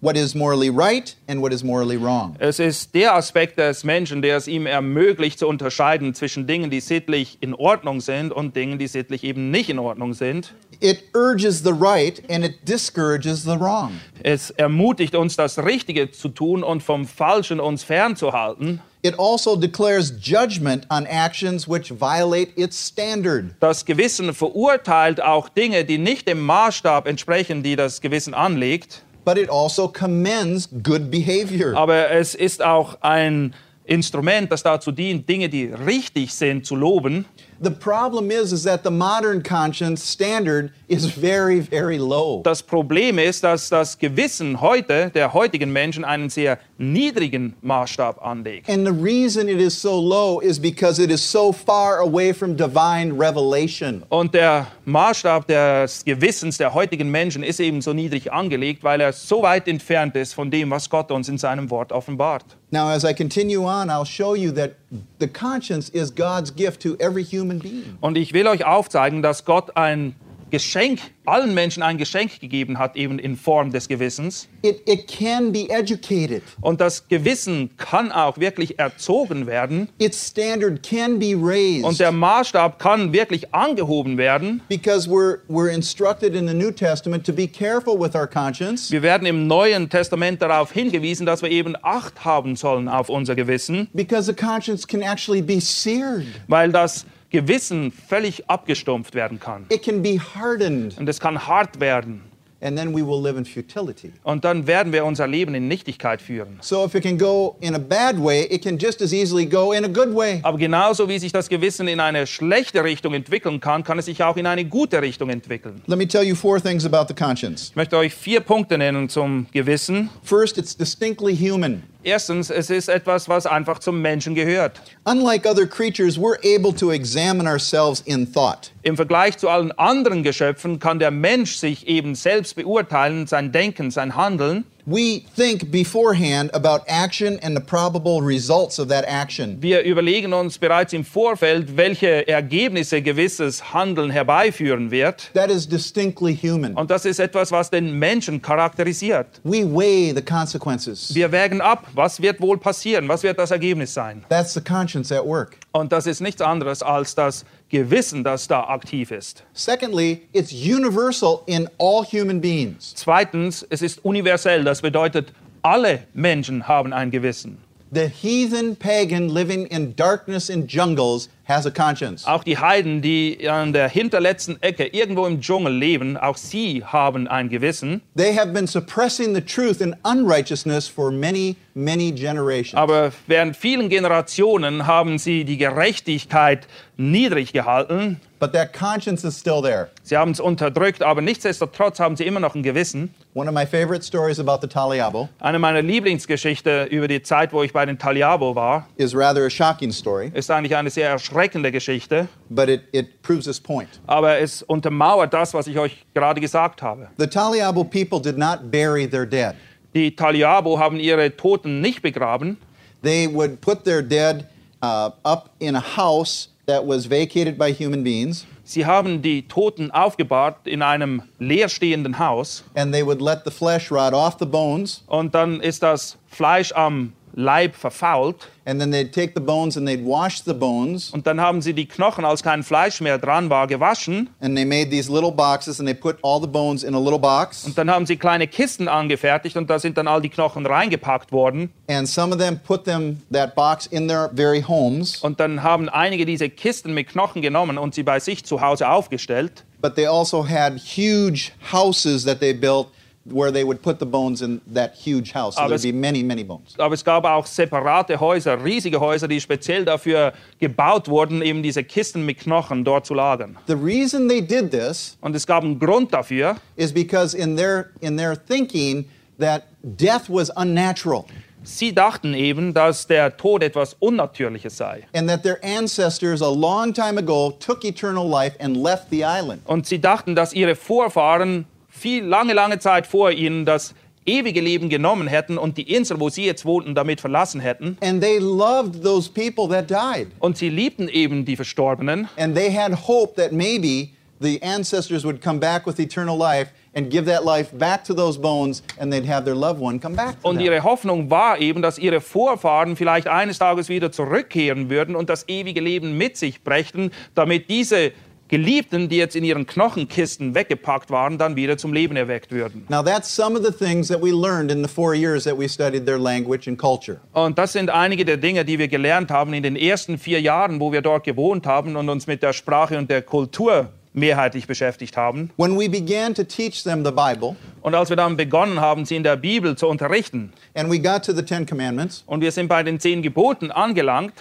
what 0.00 0.16
is 0.16 0.34
morally 0.34 0.70
right 0.70 1.16
and 1.28 1.40
what 1.40 1.52
is 1.52 1.64
morally 1.64 1.96
wrong. 1.96 2.36
Es 2.38 2.58
ist 2.58 2.94
der 2.94 3.14
Aspekt 3.14 3.58
des 3.58 3.84
Menschen, 3.84 4.22
der 4.22 4.36
es 4.36 4.46
ihm 4.46 4.66
ermöglicht 4.66 5.38
zu 5.38 5.48
unterscheiden 5.48 6.14
zwischen 6.14 6.46
Dingen, 6.46 6.70
die 6.70 6.80
sittlich 6.80 7.38
in 7.40 7.54
Ordnung 7.54 8.00
sind 8.00 8.32
und 8.32 8.56
Dingen, 8.56 8.78
die 8.78 8.86
sittlich 8.86 9.24
eben 9.24 9.50
nicht 9.50 9.70
in 9.70 9.78
Ordnung 9.78 10.14
sind. 10.14 10.54
It 10.80 11.04
urges 11.14 11.62
the 11.62 11.72
right 11.72 12.22
and 12.28 12.44
it 12.44 12.68
discourages 12.68 13.42
the 13.42 13.58
wrong. 13.58 13.92
Es 14.22 14.50
ermutigt 14.50 15.14
uns, 15.14 15.36
das 15.36 15.58
Richtige 15.58 16.10
zu 16.10 16.28
tun 16.28 16.62
und 16.62 16.82
vom 16.82 17.06
Falschen 17.06 17.60
uns 17.60 17.82
fernzuhalten. 17.82 18.80
It 19.02 19.18
also 19.20 19.54
declares 19.54 20.12
judgment 20.20 20.84
on 20.90 21.06
actions 21.06 21.68
which 21.68 21.92
violate 21.92 22.50
its 22.56 22.76
standard. 22.76 23.54
Das 23.60 23.84
Gewissen 23.84 24.34
verurteilt 24.34 25.22
auch 25.22 25.48
Dinge, 25.48 25.84
die 25.84 25.98
nicht 25.98 26.26
dem 26.26 26.44
Maßstab 26.44 27.06
entsprechen, 27.06 27.62
die 27.62 27.76
das 27.76 28.00
Gewissen 28.00 28.34
anlegt. 28.34 29.04
But 29.26 29.38
it 29.38 29.50
also 29.50 29.88
commends 29.88 30.68
good 30.84 31.10
behavior. 31.10 31.74
Aber 31.74 32.12
es 32.12 32.36
ist 32.36 32.62
auch 32.62 32.98
ein 33.00 33.54
Instrument, 33.84 34.52
das 34.52 34.62
dazu 34.62 34.92
dient, 34.92 35.28
Dinge, 35.28 35.48
die 35.48 35.64
richtig 35.64 36.32
sind, 36.32 36.64
zu 36.64 36.76
loben. 36.76 37.24
The 37.60 37.70
problem 37.70 38.30
is 38.30 38.52
is 38.52 38.64
that 38.64 38.82
the 38.82 38.90
modern 38.90 39.42
conscience 39.42 40.04
standard 40.04 40.72
is 40.88 41.06
very 41.06 41.60
very 41.60 41.98
low. 41.98 42.42
Das 42.42 42.62
Problem 42.62 43.18
ist, 43.18 43.42
dass 43.42 43.68
das 43.68 43.98
Gewissen 43.98 44.60
heute, 44.60 45.10
der 45.14 45.32
heutigen 45.32 45.72
Menschen, 45.72 46.04
einen 46.04 46.28
sehr 46.28 46.58
niedrigen 46.78 47.54
Maßstab 47.62 48.22
anlegt. 48.22 48.68
And 48.68 48.86
the 48.86 48.92
reason 48.92 49.48
it 49.48 49.60
is 49.60 49.80
so 49.80 49.98
low 49.98 50.40
is 50.40 50.60
because 50.60 51.02
it 51.02 51.10
is 51.10 51.22
so 51.22 51.52
far 51.52 52.00
away 52.00 52.32
from 52.32 52.56
divine 52.56 53.12
revelation. 53.12 54.02
Und 54.08 54.34
der 54.34 54.66
Maßstab 54.84 55.46
des 55.46 56.04
Gewissens 56.04 56.58
der 56.58 56.74
heutigen 56.74 57.10
Menschen 57.10 57.42
ist 57.42 57.60
eben 57.60 57.80
so 57.80 57.92
niedrig 57.92 58.32
angelegt, 58.32 58.84
weil 58.84 59.00
er 59.00 59.12
so 59.12 59.42
weit 59.42 59.66
entfernt 59.68 60.14
ist 60.16 60.34
von 60.34 60.50
dem, 60.50 60.70
was 60.70 60.90
Gott 60.90 61.10
uns 61.10 61.28
in 61.28 61.38
seinem 61.38 61.70
Wort 61.70 61.92
offenbart. 61.92 62.44
Now 62.72 62.90
as 62.90 63.04
I 63.04 63.12
continue 63.12 63.64
on, 63.64 63.90
I'll 63.90 64.04
show 64.04 64.34
you 64.34 64.50
that 64.52 64.74
the 65.18 65.28
conscience 65.28 65.88
is 65.90 66.10
God's 66.10 66.50
gift 66.50 66.80
to 66.82 66.96
every 66.98 67.22
human 67.22 67.58
being. 67.58 67.96
Und 68.00 68.16
ich 68.16 68.32
will 68.32 68.48
euch 68.48 68.64
aufzeigen, 68.64 69.22
dass 69.22 69.44
Gott 69.44 69.76
ein 69.76 70.16
Geschenk, 70.50 71.00
allen 71.24 71.54
Menschen 71.54 71.82
ein 71.82 71.98
Geschenk 71.98 72.38
gegeben 72.40 72.78
hat, 72.78 72.94
eben 72.96 73.18
in 73.18 73.36
Form 73.36 73.72
des 73.72 73.88
Gewissens. 73.88 74.48
It, 74.62 74.80
it 74.86 75.08
can 75.08 75.50
be 75.50 75.68
educated. 75.70 76.42
Und 76.60 76.80
das 76.80 77.08
Gewissen 77.08 77.70
kann 77.76 78.12
auch 78.12 78.38
wirklich 78.38 78.78
erzogen 78.78 79.46
werden. 79.46 79.88
Its 79.98 80.28
standard 80.28 80.82
can 80.82 81.18
be 81.18 81.34
raised. 81.36 81.84
Und 81.84 81.98
der 81.98 82.12
Maßstab 82.12 82.78
kann 82.78 83.12
wirklich 83.12 83.52
angehoben 83.52 84.18
werden. 84.18 84.62
because 84.68 85.08
we're, 85.10 85.38
we're 85.48 85.68
instructed 85.72 86.34
in 86.34 86.46
the 86.46 86.54
New 86.54 86.70
Testament 86.70 87.26
to 87.26 87.32
be 87.32 87.48
careful 87.48 87.98
with 87.98 88.14
our 88.14 88.26
conscience 88.28 88.90
Wir 88.92 89.02
werden 89.02 89.26
im 89.26 89.48
Neuen 89.48 89.88
Testament 89.90 90.40
darauf 90.42 90.70
hingewiesen, 90.72 91.26
dass 91.26 91.42
wir 91.42 91.50
eben 91.50 91.74
Acht 91.82 92.24
haben 92.24 92.54
sollen 92.54 92.88
auf 92.88 93.08
unser 93.08 93.34
Gewissen, 93.34 93.88
because 93.94 94.26
the 94.26 94.32
conscience 94.34 94.86
can 94.86 95.02
actually 95.02 95.42
be 95.42 95.60
seared. 95.60 96.26
weil 96.46 96.70
das 96.70 97.04
Gewissen 97.36 97.92
völlig 97.92 98.48
abgestumpft 98.48 99.14
werden 99.14 99.38
kann. 99.38 99.66
It 99.68 99.82
can 99.82 100.02
be 100.02 100.18
hardened. 100.18 100.96
Und 100.98 101.06
es 101.06 101.20
kann 101.20 101.46
hart 101.46 101.80
werden. 101.80 102.22
And 102.62 102.74
then 102.78 102.94
we 102.94 103.06
will 103.06 103.20
live 103.20 103.36
in 103.36 103.44
futility. 103.44 104.10
Und 104.22 104.46
dann 104.46 104.66
werden 104.66 104.90
wir 104.90 105.04
unser 105.04 105.26
Leben 105.26 105.54
in 105.54 105.68
Nichtigkeit 105.68 106.22
führen. 106.22 106.56
So 106.62 106.86
if 106.86 106.94
it 106.94 107.02
can 107.02 107.18
go 107.18 107.56
in 107.60 107.74
a 107.74 107.78
bad 107.78 108.18
way, 108.18 108.46
it 108.50 108.62
can 108.62 108.78
just 108.78 109.02
as 109.02 109.12
easily 109.12 109.44
go 109.44 109.72
in 109.72 109.84
a 109.84 109.88
good 109.88 110.14
way. 110.14 110.40
Aber 110.42 110.56
genauso 110.56 111.06
wie 111.10 111.18
sich 111.18 111.30
das 111.30 111.50
Gewissen 111.50 111.86
in 111.86 112.00
eine 112.00 112.26
schlechte 112.26 112.82
Richtung 112.82 113.12
entwickeln 113.12 113.60
kann, 113.60 113.84
kann 113.84 113.98
es 113.98 114.06
sich 114.06 114.24
auch 114.24 114.38
in 114.38 114.46
eine 114.46 114.64
gute 114.64 115.02
Richtung 115.02 115.28
entwickeln. 115.28 115.82
Let 115.86 115.98
me 115.98 116.08
tell 116.08 116.24
you 116.24 116.34
four 116.34 116.58
things 116.58 116.86
about 116.86 117.04
the 117.08 117.14
conscience. 117.14 117.68
Ich 117.68 117.76
möchte 117.76 117.98
euch 117.98 118.14
vier 118.14 118.40
Punkte 118.40 118.78
nennen 118.78 119.10
zum 119.10 119.46
Gewissen. 119.52 120.08
First, 120.22 120.56
it's 120.56 120.74
distinctly 120.74 121.36
human. 121.36 121.82
Erstens, 122.06 122.50
es 122.50 122.70
ist 122.70 122.88
etwas, 122.88 123.28
was 123.28 123.46
einfach 123.46 123.80
zum 123.80 124.00
Menschen 124.00 124.36
gehört. 124.36 124.80
Unlike 125.06 125.44
other 125.44 125.66
creatures, 125.66 126.16
we're 126.16 126.38
able 126.44 126.72
to 126.72 126.92
examine 126.92 127.50
ourselves 127.50 128.00
in 128.06 128.32
thought. 128.32 128.70
Im 128.82 128.94
Vergleich 128.94 129.38
zu 129.38 129.48
allen 129.48 129.72
anderen 129.72 130.22
Geschöpfen 130.22 130.78
kann 130.78 131.00
der 131.00 131.10
Mensch 131.10 131.56
sich 131.56 131.88
eben 131.88 132.14
selbst 132.14 132.54
beurteilen, 132.54 133.26
sein 133.26 133.50
Denken, 133.50 133.90
sein 133.90 134.14
Handeln. 134.14 134.64
We 134.88 135.24
think 135.34 135.72
beforehand 135.72 136.54
about 136.54 136.84
action 136.86 137.40
and 137.42 137.56
the 137.56 137.60
probable 137.60 138.20
results 138.22 138.78
of 138.78 138.86
that 138.86 139.04
action. 139.04 139.60
Wir 139.60 139.82
überlegen 139.82 140.32
uns 140.32 140.58
bereits 140.58 140.92
im 140.92 141.04
Vorfeld, 141.04 141.76
welche 141.76 142.28
Ergebnisse 142.28 143.02
gewisses 143.02 143.74
Handeln 143.74 144.10
herbeiführen 144.10 144.92
wird. 144.92 145.32
That 145.34 145.50
is 145.50 145.68
distinctly 145.68 146.36
human. 146.36 146.74
Und 146.74 146.88
das 146.92 147.04
ist 147.04 147.18
etwas, 147.18 147.50
was 147.50 147.68
den 147.68 147.98
Menschen 147.98 148.40
charakterisiert. 148.40 149.26
We 149.42 149.64
weigh 149.64 150.14
the 150.14 150.22
consequences. 150.22 151.12
Wir 151.12 151.32
wägen 151.32 151.60
ab, 151.60 151.88
was 151.92 152.22
wird 152.22 152.40
wohl 152.40 152.56
passieren, 152.56 153.08
was 153.08 153.24
wird 153.24 153.40
das 153.40 153.50
Ergebnis 153.50 153.92
sein. 153.92 154.24
That's 154.28 154.54
the 154.54 154.60
conscience 154.60 155.10
at 155.10 155.24
work. 155.24 155.56
Und 155.72 155.90
das 155.90 156.06
ist 156.06 156.20
nichts 156.20 156.40
anderes 156.40 156.84
als 156.84 157.16
das 157.16 157.44
Gewissen, 157.68 158.22
das 158.22 158.46
da 158.46 158.64
aktiv 158.64 159.10
ist. 159.10 159.44
Secondly, 159.52 160.22
it's 160.32 160.52
universal 160.52 161.42
in 161.46 161.68
all 161.78 162.04
human 162.04 162.40
beings. 162.40 162.94
Zweitens, 162.94 163.66
es 163.68 163.82
ist 163.82 164.04
universell, 164.04 164.62
das 164.62 164.82
bedeutet, 164.82 165.32
alle 165.62 166.04
Menschen 166.14 166.68
haben 166.68 166.92
ein 166.92 167.10
Gewissen. 167.10 167.58
The 167.92 168.08
heathen 168.08 168.76
pagan 168.76 169.28
living 169.28 169.66
in 169.66 169.94
darkness 169.96 170.48
in 170.48 170.66
jungles 170.66 171.28
has 171.48 171.66
a 171.66 171.70
conscience. 171.70 172.26
Auch 172.26 172.44
die 172.44 172.58
Heiden, 172.58 173.02
die 173.02 173.48
an 173.48 173.72
der 173.72 173.88
hinterletzten 173.88 174.60
Ecke 174.62 174.86
irgendwo 174.86 175.26
im 175.26 175.40
Dschungel 175.40 175.72
leben, 175.72 176.16
auch 176.16 176.36
sie 176.36 176.84
haben 176.84 177.28
ein 177.28 177.48
Gewissen. 177.48 178.02
They 178.16 178.34
have 178.34 178.52
been 178.52 178.66
suppressing 178.66 179.34
the 179.34 179.40
truth 179.40 179.80
and 179.80 179.96
unrighteousness 180.04 180.88
for 180.88 181.10
many, 181.10 181.56
many 181.74 182.12
generations. 182.12 182.74
Aber 182.74 183.12
während 183.26 183.56
vielen 183.56 183.88
Generationen 183.88 184.86
haben 184.86 185.18
sie 185.18 185.44
die 185.44 185.56
Gerechtigkeit 185.56 186.66
niedrig 186.96 187.52
gehalten. 187.52 188.20
But 188.38 188.52
that 188.52 188.74
conscience 188.74 189.24
is 189.24 189.38
still 189.38 189.62
there. 189.62 189.88
Sie 190.02 190.14
haben 190.14 190.32
es 190.32 190.40
unterdrückt, 190.40 191.02
aber 191.02 191.22
nichtsdestotrotz 191.22 192.00
haben 192.00 192.16
sie 192.16 192.24
immer 192.24 192.40
noch 192.40 192.54
ein 192.54 192.62
Gewissen. 192.62 193.14
One 193.32 193.48
of 193.48 193.54
my 193.54 193.64
favorite 193.64 194.04
stories 194.04 194.38
about 194.38 194.58
the 194.60 194.68
Taliabo 194.68 195.28
Eine 195.40 195.58
meiner 195.58 195.80
Lieblingsgeschichten 195.80 196.88
über 196.88 197.08
die 197.08 197.22
Zeit, 197.22 197.54
wo 197.54 197.62
ich 197.62 197.72
bei 197.72 197.86
den 197.86 197.98
Taliabo 197.98 198.54
war, 198.54 198.88
is 198.96 199.14
rather 199.14 199.46
a 199.46 199.50
shocking 199.50 199.90
story, 199.90 200.30
ist 200.34 200.50
eigentlich 200.50 200.76
eine 200.76 200.90
sehr 200.90 201.08
erschreckende 201.08 201.35
Geschichte. 201.72 202.28
but 202.50 202.68
it, 202.68 202.82
it 202.92 203.22
proves 203.22 203.44
this 203.44 203.60
point. 203.60 204.00
Aber 204.06 204.38
es 204.38 204.62
untermauert 204.62 205.32
das, 205.32 205.54
was 205.54 205.66
ich 205.66 205.78
euch 205.78 206.04
gerade 206.14 206.40
gesagt 206.40 206.82
habe. 206.82 207.08
The 207.18 207.26
Taliabo 207.26 207.84
people 207.84 208.20
did 208.20 208.38
not 208.38 208.70
bury 208.70 209.08
their 209.08 209.26
dead. 209.26 209.54
Die 209.94 210.14
Taliabo 210.14 210.78
haben 210.78 210.98
ihre 210.98 211.36
Toten 211.36 211.80
nicht 211.80 212.02
begraben. 212.02 212.56
They 213.02 213.26
would 213.26 213.60
put 213.60 213.84
their 213.84 214.02
dead 214.02 214.46
uh, 214.82 215.10
up 215.24 215.50
in 215.58 215.76
a 215.76 215.96
house 215.96 216.48
that 216.66 216.86
was 216.86 217.06
vacated 217.06 217.56
by 217.58 217.72
human 217.72 218.02
beings, 218.02 218.46
Sie 218.68 218.84
haben 218.84 219.22
die 219.22 219.46
Toten 219.46 219.92
aufgebahrt 219.92 220.66
in 220.66 220.82
einem 220.82 221.22
leerstehenden 221.38 222.18
Haus 222.18 222.64
and 222.74 222.92
they 222.92 223.06
would 223.06 223.22
let 223.22 223.42
the 223.44 223.50
flesh 223.50 223.92
rot 223.92 224.12
off 224.12 224.36
the 224.40 224.44
bones, 224.44 225.04
und 225.06 225.34
dann 225.34 225.60
ist 225.60 225.84
das 225.84 226.18
Fleisch 226.26 226.72
am 226.72 227.12
Leib 227.36 227.76
verfault. 227.76 228.48
And 228.64 228.80
then 228.80 228.90
they'd 228.90 229.12
take 229.12 229.34
the 229.34 229.40
bones 229.40 229.76
and 229.76 229.86
they'd 229.86 230.04
wash 230.04 230.42
the 230.42 230.54
bones, 230.54 231.10
und 231.10 231.26
dann 231.26 231.40
haben 231.40 231.62
sie 231.62 231.72
die 231.72 231.86
Knochen, 231.86 232.24
als 232.24 232.42
kein 232.42 232.64
Fleisch 232.64 233.00
mehr 233.00 233.18
dran 233.18 233.48
war, 233.48 233.68
gewaschen. 233.68 234.30
And 234.40 234.56
they 234.56 234.64
made 234.64 234.90
these 234.90 235.12
little 235.12 235.30
boxes 235.30 235.78
and 235.78 235.86
they 235.86 235.94
put 235.94 236.16
all 236.22 236.40
the 236.40 236.48
bones 236.48 236.82
in 236.82 236.94
a 236.94 236.98
little 236.98 237.20
box, 237.20 237.64
und 237.64 237.78
dann 237.78 237.88
haben 237.90 238.06
sie 238.06 238.16
kleine 238.16 238.48
Kisten 238.48 238.88
angefertigt 238.88 239.56
und 239.56 239.70
da 239.70 239.78
sind 239.78 239.96
dann 239.98 240.08
all 240.08 240.20
die 240.20 240.30
Knochen 240.30 240.66
reingepackt 240.66 241.30
worden. 241.30 241.70
And 241.88 242.08
some 242.08 242.34
of 242.34 242.40
them 242.40 242.58
put 242.58 242.84
them 242.84 243.22
that 243.30 243.54
box 243.54 243.86
in 243.86 244.08
their 244.08 244.30
very 244.34 244.62
homes, 244.62 245.18
und 245.22 245.38
dann 245.38 245.62
haben 245.62 245.88
einige 245.88 246.26
diese 246.26 246.48
Kisten 246.48 246.92
mit 246.92 247.08
Knochen 247.08 247.42
genommen 247.42 247.78
und 247.78 247.94
sie 247.94 248.02
bei 248.02 248.18
sich 248.18 248.44
zu 248.44 248.62
Hause 248.62 248.88
aufgestellt. 248.88 249.64
But 249.80 249.94
they 249.94 250.06
also 250.06 250.48
had 250.48 250.78
huge 250.78 251.52
houses 251.70 252.24
that 252.24 252.40
they 252.40 252.54
built 252.54 252.88
where 253.30 253.52
they 253.52 253.64
would 253.64 253.82
put 253.82 253.98
the 253.98 254.06
bones 254.06 254.42
in 254.42 254.60
that 254.72 254.94
huge 254.94 255.32
house. 255.32 255.56
So 255.56 255.68
there'd 255.68 255.82
be 255.82 255.92
many, 255.92 256.22
many 256.22 256.44
bones. 256.44 256.74
Aber 256.78 256.94
es 256.94 257.04
gab 257.04 257.24
auch 257.24 257.46
separate 257.46 258.20
Häuser, 258.20 258.62
riesige 258.62 259.00
Häuser, 259.00 259.28
die 259.28 259.40
speziell 259.40 259.84
dafür 259.84 260.32
gebaut 260.58 261.08
wurden, 261.08 261.42
eben 261.42 261.62
diese 261.62 261.82
Kisten 261.84 262.24
mit 262.24 262.38
Knochen 262.38 262.84
dort 262.84 263.06
zu 263.06 263.14
lagern. 263.14 263.56
The 263.66 263.74
reason 263.74 264.28
they 264.28 264.40
did 264.40 264.70
this 264.70 265.16
Und 265.20 265.34
es 265.34 265.46
gab 265.46 265.64
einen 265.64 265.78
Grund 265.78 266.12
dafür, 266.12 266.56
is 266.76 266.92
because 266.92 267.36
in 267.36 267.56
their 267.56 267.90
in 268.00 268.16
their 268.16 268.36
thinking 268.36 269.06
that 269.38 269.64
death 269.82 270.28
was 270.28 270.50
unnatural 270.50 271.24
Sie 271.68 271.92
dachten 271.92 272.32
eben, 272.34 272.74
dass 272.74 273.08
der 273.08 273.36
Tod 273.36 273.60
etwas 273.64 273.94
Unnatürliches 273.98 274.76
sei. 274.76 275.02
and 275.12 275.28
that 275.28 275.42
their 275.42 275.58
ancestors 275.64 276.40
a 276.40 276.48
long 276.48 276.94
time 276.94 277.18
ago 277.18 277.50
took 277.58 277.84
eternal 277.84 278.24
life 278.24 278.54
and 278.60 278.76
left 278.76 279.10
the 279.10 279.24
island. 279.24 279.62
Und 279.66 279.84
sie 279.84 280.00
dachten, 280.00 280.36
dass 280.36 280.52
ihre 280.52 280.76
Vorfahren 280.76 281.66
viel 281.96 282.24
lange, 282.24 282.52
lange 282.52 282.78
Zeit 282.78 283.06
vor 283.06 283.30
ihnen 283.30 283.64
das 283.64 283.94
ewige 284.26 284.60
Leben 284.60 284.88
genommen 284.88 285.28
hätten 285.28 285.56
und 285.56 285.78
die 285.78 285.94
Insel, 285.94 286.20
wo 286.20 286.28
sie 286.28 286.44
jetzt 286.44 286.64
wohnten, 286.64 286.94
damit 286.94 287.20
verlassen 287.20 287.60
hätten. 287.60 287.96
And 288.00 288.20
they 288.20 288.38
loved 288.38 289.02
those 289.02 289.30
people 289.30 289.68
that 289.68 289.88
died. 289.88 290.28
Und 290.40 290.58
sie 290.58 290.68
liebten 290.68 291.08
eben 291.08 291.44
die 291.44 291.56
Verstorbenen. 291.56 292.28
And 292.36 292.54
they 292.54 292.72
had 292.72 293.06
hope 293.06 293.40
that 293.40 293.52
maybe 293.52 294.10
the 294.40 294.60
ancestors 294.62 295.24
would 295.24 295.40
come 295.40 295.58
back 295.58 295.86
with 295.86 295.98
eternal 295.98 296.36
life 296.36 296.70
and 296.94 297.10
give 297.10 297.24
that 297.26 297.44
life 297.44 297.76
back 297.76 298.04
to 298.04 298.14
those 298.14 298.38
bones 298.38 298.82
and 298.98 299.12
they'd 299.12 299.26
have 299.26 299.44
their 299.44 299.54
loved 299.54 299.80
one 299.80 299.98
come 299.98 300.16
back 300.16 300.36
Und 300.42 300.60
ihre 300.60 300.82
Hoffnung 300.82 301.30
war 301.30 301.58
eben, 301.58 301.82
dass 301.82 301.98
ihre 301.98 302.20
Vorfahren 302.20 302.96
vielleicht 302.96 303.28
eines 303.28 303.58
Tages 303.58 303.88
wieder 303.88 304.12
zurückkehren 304.12 304.90
würden 304.90 305.16
und 305.16 305.30
das 305.30 305.48
ewige 305.48 305.80
Leben 305.80 306.18
mit 306.18 306.36
sich 306.36 306.62
brächten, 306.62 307.10
damit 307.34 307.70
diese 307.70 308.12
Geliebten, 308.48 309.08
die 309.08 309.16
jetzt 309.16 309.34
in 309.34 309.42
ihren 309.42 309.66
Knochenkisten 309.66 310.54
weggepackt 310.54 311.10
waren, 311.10 311.36
dann 311.36 311.56
wieder 311.56 311.76
zum 311.76 311.92
Leben 311.92 312.16
erweckt 312.16 312.52
würden. 312.52 312.84
Now 312.88 313.02
that's 313.02 313.34
some 313.34 313.58
of 313.58 313.64
the 313.64 313.72
things 313.72 314.08
that 314.08 314.22
we 314.22 314.30
learned 314.30 314.70
in 314.70 314.84
the 314.84 314.88
four 314.88 315.14
years 315.14 315.44
that 315.44 315.58
we 315.58 315.68
studied 315.68 316.06
their 316.06 316.18
language 316.18 316.68
and 316.68 316.78
culture. 316.78 317.18
Und 317.32 317.58
das 317.58 317.72
sind 317.72 317.90
einige 317.90 318.24
der 318.24 318.36
Dinge, 318.36 318.64
die 318.64 318.78
wir 318.78 318.88
gelernt 318.88 319.30
haben 319.30 319.52
in 319.52 319.62
den 319.62 319.74
ersten 319.74 320.18
vier 320.18 320.40
Jahren, 320.40 320.80
wo 320.80 320.92
wir 320.92 321.02
dort 321.02 321.24
gewohnt 321.24 321.66
haben 321.66 321.96
und 321.96 322.08
uns 322.08 322.26
mit 322.26 322.42
der 322.42 322.52
Sprache 322.52 322.96
und 322.98 323.10
der 323.10 323.22
Kultur 323.22 323.88
mehrheitlich 324.16 324.66
beschäftigt 324.66 325.16
haben. 325.16 325.50
When 325.56 325.78
we 325.78 325.88
began 325.88 326.34
to 326.34 326.42
teach 326.42 326.82
them 326.82 327.04
the 327.04 327.10
Bible 327.10 327.56
Und 327.82 327.94
als 327.94 328.08
wir 328.08 328.16
dann 328.16 328.36
begonnen 328.36 328.80
haben, 328.80 329.04
sie 329.04 329.16
in 329.16 329.22
der 329.22 329.36
Bibel 329.36 329.76
zu 329.76 329.86
unterrichten 329.86 330.52
and 330.74 330.90
we 330.90 330.98
got 330.98 331.24
to 331.24 331.32
the 331.32 331.42
Ten 331.42 331.66
Commandments, 331.66 332.24
und 332.26 332.40
wir 332.40 332.50
sind 332.50 332.68
bei 332.68 332.82
den 332.82 332.98
zehn 332.98 333.22
Geboten 333.22 333.70
angelangt, 333.70 334.32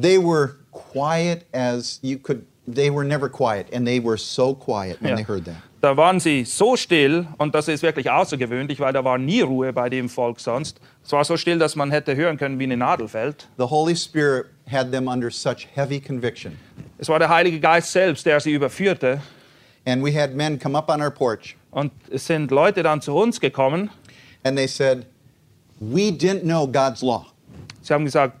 they 0.00 0.18
were 0.18 0.54
quiet 0.72 1.44
as 1.52 1.98
you 2.02 2.18
could, 2.18 2.42
they 2.74 2.90
were 2.90 3.04
never 3.04 3.28
quiet 3.28 3.66
and 3.74 3.86
they 3.86 4.02
were 4.02 4.16
so 4.18 4.54
quiet 4.54 5.00
when 5.00 5.10
Ja. 5.10 5.16
they 5.16 5.24
heard 5.24 5.44
that. 5.46 5.56
Da 5.80 5.96
waren 5.96 6.18
sie 6.18 6.44
so 6.44 6.76
still 6.76 7.26
und 7.38 7.54
das 7.54 7.68
ist 7.68 7.82
wirklich 7.84 8.10
außergewöhnlich, 8.10 8.80
weil 8.80 8.92
da 8.92 9.04
war 9.04 9.16
nie 9.16 9.42
Ruhe 9.42 9.72
bei 9.72 9.88
dem 9.88 10.08
Volk 10.08 10.40
sonst. 10.40 10.80
Es 11.04 11.12
war 11.12 11.24
so 11.24 11.36
still, 11.36 11.58
dass 11.58 11.76
man 11.76 11.90
hätte 11.92 12.16
hören 12.16 12.36
können, 12.36 12.58
wie 12.58 12.64
eine 12.64 12.76
Nadel 12.76 13.06
fällt. 13.06 13.46
The 13.58 13.64
Holy 13.64 13.94
Spirit 13.94 14.46
had 14.68 14.90
them 14.90 15.06
under 15.06 15.30
such 15.30 15.68
heavy 15.74 16.00
conviction. 16.00 16.58
Es 16.98 17.08
war 17.08 17.20
der 17.20 17.28
Heilige 17.28 17.60
Geist 17.60 17.92
selbst, 17.92 18.26
der 18.26 18.40
sie 18.40 18.52
überführte. 18.52 19.20
And 19.86 20.04
we 20.04 20.12
had 20.12 20.34
men 20.34 20.58
come 20.58 20.76
up 20.76 20.90
on 20.90 21.00
our 21.00 21.10
porch 21.12 21.56
Und 21.70 21.92
es 22.10 22.26
sind 22.26 22.50
Leute 22.50 22.82
dann 22.82 23.00
zu 23.00 23.14
uns 23.14 23.40
gekommen. 23.40 23.88
and 24.44 24.56
they 24.56 24.66
said, 24.66 25.06
We 25.80 26.10
didn't 26.10 26.42
know 26.42 26.66
God's 26.66 27.02
law. 27.02 27.26
Sie 27.82 27.94
haben 27.94 28.04
gesagt, 28.04 28.34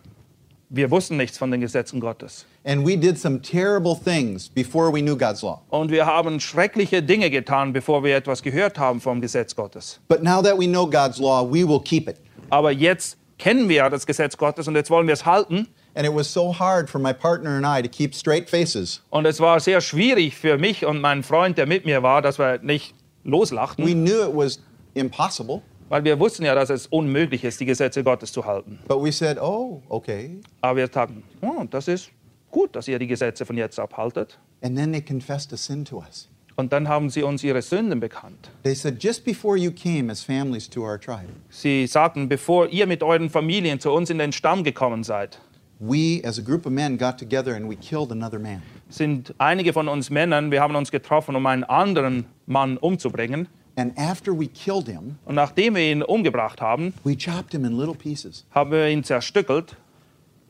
wir 0.70 0.90
wussten 0.90 1.16
nichts 1.16 1.38
von 1.38 1.52
den 1.52 1.60
Gesetzen 1.60 2.00
Gottes. 2.00 2.44
And 2.68 2.84
we 2.84 2.96
did 2.98 3.18
some 3.18 3.40
terrible 3.40 3.94
things 3.94 4.46
before 4.46 4.92
we 4.92 5.00
knew 5.00 5.16
God's 5.16 5.40
law. 5.42 5.62
Und 5.70 5.90
wir 5.90 6.04
haben 6.04 6.38
schreckliche 6.38 7.02
Dinge 7.02 7.30
getan, 7.30 7.72
bevor 7.72 8.04
wir 8.04 8.14
etwas 8.14 8.42
gehört 8.42 8.78
haben 8.78 9.00
vom 9.00 9.22
Gesetz 9.22 9.56
Gottes. 9.56 10.00
But 10.06 10.22
now 10.22 10.42
that 10.42 10.58
we 10.58 10.66
know 10.66 10.84
God's 10.86 11.18
law, 11.18 11.42
we 11.42 11.66
will 11.66 11.80
keep 11.80 12.10
it. 12.10 12.16
Aber 12.50 12.70
jetzt 12.70 13.16
kennen 13.38 13.70
wir 13.70 13.76
ja 13.76 13.88
das 13.88 14.04
Gesetz 14.04 14.36
Gottes 14.36 14.68
und 14.68 14.74
jetzt 14.74 14.90
wollen 14.90 15.06
wir 15.06 15.14
es 15.14 15.24
halten. 15.24 15.66
And 15.94 16.06
it 16.06 16.14
was 16.14 16.30
so 16.30 16.52
hard 16.52 16.90
for 16.90 17.00
my 17.00 17.14
partner 17.14 17.52
and 17.56 17.64
I 17.64 17.80
to 17.80 17.88
keep 17.88 18.14
straight 18.14 18.50
faces. 18.50 19.00
Und 19.08 19.24
es 19.24 19.40
war 19.40 19.58
sehr 19.60 19.80
schwierig 19.80 20.36
für 20.36 20.58
mich 20.58 20.84
und 20.84 21.00
meinen 21.00 21.22
Freund, 21.22 21.56
der 21.56 21.66
mit 21.66 21.86
mir 21.86 22.02
war, 22.02 22.20
dass 22.20 22.38
wir 22.38 22.58
nicht 22.60 22.94
loslachten. 23.24 23.86
We 23.86 23.94
knew 23.94 24.28
it 24.28 24.36
was 24.36 24.60
impossible, 24.92 25.62
Weil 25.88 26.04
wir 26.04 26.20
wussten 26.20 26.44
ja, 26.44 26.54
dass 26.54 26.68
es 26.68 26.86
unmöglich 26.86 27.44
ist, 27.44 27.60
die 27.60 27.64
Gesetze 27.64 28.04
Gottes 28.04 28.30
zu 28.30 28.44
halten. 28.44 28.78
but 28.86 29.02
we 29.02 29.10
said, 29.10 29.38
Oh, 29.40 29.80
okay. 29.88 30.38
Aber 30.60 30.76
wir 30.76 30.88
sagten, 30.92 31.22
oh, 31.40 31.64
das 31.70 31.88
ist 31.88 32.10
gut, 32.50 32.74
dass 32.76 32.88
ihr 32.88 32.98
die 32.98 33.06
Gesetze 33.06 33.44
von 33.46 33.56
jetzt 33.56 33.78
abhaltet. 33.78 34.38
And 34.62 34.76
then 34.76 34.92
they 34.92 35.00
confessed 35.02 35.52
a 35.52 35.56
sin 35.56 35.84
to 35.84 35.98
us. 35.98 36.28
Und 36.56 36.72
dann 36.72 36.88
haben 36.88 37.08
sie 37.08 37.22
uns 37.22 37.44
ihre 37.44 37.62
Sünden 37.62 38.00
bekannt. 38.00 38.50
They 38.64 38.74
said, 38.74 39.00
Just 39.02 39.24
before 39.24 39.56
you 39.56 39.70
came 39.70 40.10
as 40.10 40.22
families 40.22 40.68
to 40.70 40.82
our 40.82 40.98
tribe, 40.98 41.28
Sie 41.50 41.86
sagten, 41.86 42.28
bevor 42.28 42.68
ihr 42.68 42.86
mit 42.88 43.02
euren 43.04 43.30
Familien 43.30 43.78
zu 43.78 43.92
uns 43.92 44.10
in 44.10 44.18
den 44.18 44.32
Stamm 44.32 44.64
gekommen 44.64 45.04
seid, 45.04 45.38
we 45.78 46.20
as 46.24 46.36
a 46.38 46.42
group 46.42 46.66
of 46.66 46.72
men 46.72 46.98
got 46.98 47.16
together 47.16 47.54
and 47.54 47.70
we 47.70 47.76
killed 47.76 48.10
another 48.10 48.40
man. 48.40 48.60
sind 48.88 49.32
einige 49.38 49.72
von 49.72 49.86
uns 49.86 50.10
Männern, 50.10 50.50
wir 50.50 50.60
haben 50.60 50.74
uns 50.74 50.90
getroffen, 50.90 51.36
um 51.36 51.46
einen 51.46 51.62
anderen 51.62 52.24
Mann 52.46 52.76
umzubringen. 52.76 53.46
And 53.76 53.96
after 53.96 54.36
we 54.36 54.48
killed 54.48 54.88
him, 54.88 55.18
Und 55.26 55.36
nachdem 55.36 55.76
wir 55.76 55.82
ihn 55.92 56.02
umgebracht 56.02 56.60
haben, 56.60 56.92
we 57.04 57.14
chopped 57.16 57.52
him 57.52 57.64
in 57.64 57.78
little 57.78 57.94
pieces. 57.94 58.44
haben 58.50 58.72
wir 58.72 58.88
ihn 58.88 59.04
zerstückelt. 59.04 59.76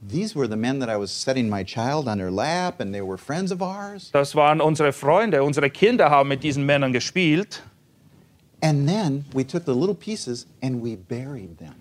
These 0.06 0.36
were 0.36 0.48
the 0.48 0.56
men 0.56 0.78
that 0.80 0.88
I 0.88 0.96
was 0.96 1.10
setting 1.10 1.48
my 1.48 1.64
child 1.64 2.06
on 2.06 2.18
their 2.18 2.30
lap, 2.30 2.80
and 2.80 2.94
they 2.94 3.02
were 3.02 3.18
friends 3.18 3.50
of 3.50 3.60
ours. 3.60 4.10
Das 4.12 4.34
waren 4.34 4.60
unsere 4.60 4.92
Freunde, 4.92 5.42
unsere 5.42 5.70
Kinder 5.70 6.10
haben 6.10 6.28
mit 6.28 6.42
diesen 6.42 6.64
Männern 6.64 6.92
gespielt. 6.92 7.62
And 8.60 8.88
then 8.88 9.24
we 9.32 9.44
took 9.44 9.64
the 9.64 9.74
little 9.74 9.94
pieces 9.94 10.46
and 10.62 10.82
we 10.82 10.96
buried 10.96 11.58
them. 11.58 11.74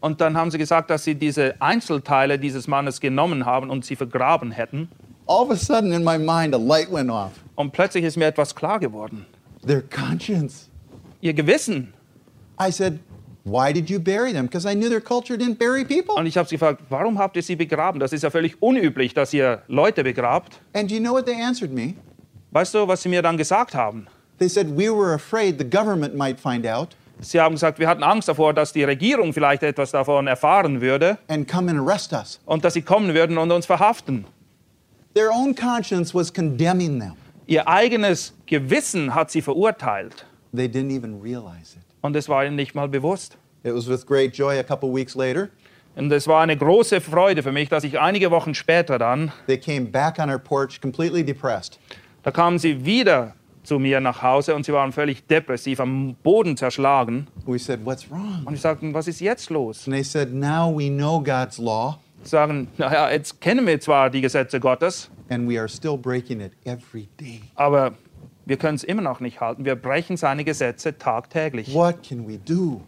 Und 0.00 0.20
dann 0.20 0.36
haben 0.36 0.50
sie 0.50 0.58
gesagt, 0.58 0.90
dass 0.90 1.04
sie 1.04 1.14
diese 1.14 1.54
Einzelteile 1.60 2.38
dieses 2.38 2.68
Mannes 2.68 3.00
genommen 3.00 3.46
haben 3.46 3.70
und 3.70 3.84
sie 3.84 3.96
vergraben 3.96 4.50
hätten. 4.50 4.88
All 5.26 5.44
of 5.44 5.50
a 5.50 5.56
sudden, 5.56 5.92
in 5.92 6.04
my 6.04 6.18
mind, 6.18 6.54
a 6.54 6.58
light 6.58 6.92
went 6.92 7.10
off. 7.10 7.32
Und 7.54 7.72
plötzlich 7.72 8.04
ist 8.04 8.16
mir 8.16 8.26
etwas 8.26 8.54
klar 8.54 8.78
geworden. 8.78 9.24
Their 9.66 9.82
conscience. 9.82 10.68
Ihr 11.22 11.32
Gewissen. 11.32 11.94
I 12.60 12.70
said, 12.70 12.98
Why 13.44 13.72
did 13.72 13.90
you 13.90 13.98
bury 13.98 14.32
them? 14.32 14.46
Because 14.46 14.66
I 14.66 14.74
knew 14.74 14.88
their 14.88 15.02
culture 15.02 15.36
didn't 15.36 15.58
bury 15.58 15.84
people. 15.84 16.14
Und 16.16 16.26
ich 16.26 16.36
habe 16.36 16.48
sie 16.48 16.56
gefragt, 16.56 16.82
warum 16.88 17.18
habt 17.18 17.36
ihr 17.36 17.42
sie 17.42 17.56
begraben? 17.56 18.00
Das 18.00 18.12
ist 18.12 18.22
ja 18.22 18.30
völlig 18.30 18.62
unüblich, 18.62 19.12
dass 19.12 19.34
ihr 19.34 19.62
Leute 19.68 20.02
begrabt. 20.02 20.58
And 20.72 20.90
do 20.90 20.94
you 20.94 21.00
know 21.00 21.12
what 21.12 21.26
they 21.26 21.40
answered 21.40 21.72
me? 21.72 21.94
Weißt 22.52 22.74
du, 22.74 22.88
was 22.88 23.02
sie 23.02 23.08
mir 23.10 23.20
dann 23.20 23.36
gesagt 23.36 23.74
haben? 23.74 24.06
They 24.38 24.48
said, 24.48 24.76
We 24.76 24.88
were 24.90 25.14
afraid 25.14 25.58
the 25.58 25.68
government 25.68 26.14
might 26.14 26.40
find 26.40 26.66
out 26.66 26.96
Sie 27.20 27.40
haben 27.40 27.54
gesagt, 27.54 27.78
wir 27.78 27.88
hatten 27.88 28.02
Angst 28.02 28.28
davor, 28.28 28.52
dass 28.52 28.72
die 28.72 28.84
Regierung 28.84 29.32
vielleicht 29.32 29.62
etwas 29.62 29.92
davon 29.92 30.26
erfahren 30.26 30.80
würde 30.80 31.18
and 31.28 31.48
come 31.48 31.70
and 31.70 31.80
arrest 31.80 32.12
us. 32.12 32.40
und 32.44 32.64
dass 32.64 32.74
sie 32.74 32.82
kommen 32.82 33.14
würden 33.14 33.38
und 33.38 33.50
uns 33.50 33.66
verhaften. 33.66 34.24
Their 35.14 35.30
own 35.30 35.54
conscience 35.54 36.14
was 36.14 36.32
condemning 36.32 36.98
them. 36.98 37.12
Ihr 37.46 37.68
eigenes 37.68 38.32
Gewissen 38.46 39.14
hat 39.14 39.30
sie 39.30 39.42
verurteilt. 39.42 40.26
They 40.54 40.66
didn't 40.66 40.90
even 40.90 41.20
realize 41.20 41.76
it. 41.76 41.83
Und 42.04 42.14
es 42.16 42.28
war 42.28 42.44
ihnen 42.44 42.54
nicht 42.54 42.74
mal 42.74 42.86
bewusst. 42.86 43.38
It 43.62 43.72
was 43.74 43.88
with 43.88 44.04
great 44.04 44.36
joy 44.36 44.58
a 44.58 44.62
couple 44.62 44.94
weeks 44.94 45.14
later. 45.14 45.48
Und 45.96 46.12
es 46.12 46.28
war 46.28 46.42
eine 46.42 46.54
große 46.54 47.00
Freude 47.00 47.42
für 47.42 47.50
mich, 47.50 47.70
dass 47.70 47.82
ich 47.82 47.98
einige 47.98 48.30
Wochen 48.30 48.54
später 48.54 48.98
dann, 48.98 49.32
They 49.46 49.56
came 49.56 49.86
back 49.86 50.18
on 50.18 50.28
our 50.28 50.38
porch 50.38 50.82
completely 50.82 51.24
depressed. 51.24 51.78
da 52.22 52.30
kamen 52.30 52.58
sie 52.58 52.84
wieder 52.84 53.34
zu 53.62 53.78
mir 53.78 54.00
nach 54.00 54.20
Hause 54.20 54.54
und 54.54 54.66
sie 54.66 54.74
waren 54.74 54.92
völlig 54.92 55.26
depressiv, 55.28 55.80
am 55.80 56.14
Boden 56.22 56.58
zerschlagen. 56.58 57.26
We 57.46 57.58
said, 57.58 57.80
What's 57.86 58.10
wrong? 58.10 58.42
Und 58.44 58.52
ich 58.52 58.60
sagte, 58.60 58.92
was 58.92 59.08
ist 59.08 59.20
jetzt 59.22 59.48
los? 59.48 59.86
And 59.86 59.94
they 59.94 60.04
said, 60.04 60.34
Now 60.34 60.70
we 60.76 60.90
know 60.90 61.18
God's 61.22 61.56
law 61.56 61.98
Sie 62.22 62.30
sagen, 62.30 62.68
naja, 62.76 63.10
jetzt 63.10 63.40
kennen 63.40 63.66
wir 63.66 63.80
zwar 63.80 64.10
die 64.10 64.20
Gesetze 64.20 64.60
Gottes, 64.60 65.10
and 65.30 65.48
we 65.48 65.58
are 65.58 65.68
still 65.70 65.96
breaking 65.96 66.42
it 66.42 66.52
every 66.66 67.08
day. 67.18 67.40
aber 67.54 67.94
wir 68.46 68.56
können 68.56 68.76
es 68.76 68.84
immer 68.84 69.02
noch 69.02 69.20
nicht 69.20 69.40
halten. 69.40 69.64
Wir 69.64 69.76
brechen 69.76 70.16
seine 70.16 70.44
Gesetze 70.44 70.98
tagtäglich. 70.98 71.72
What 71.72 72.02
can 72.02 72.28
we 72.28 72.38
do? 72.38 72.80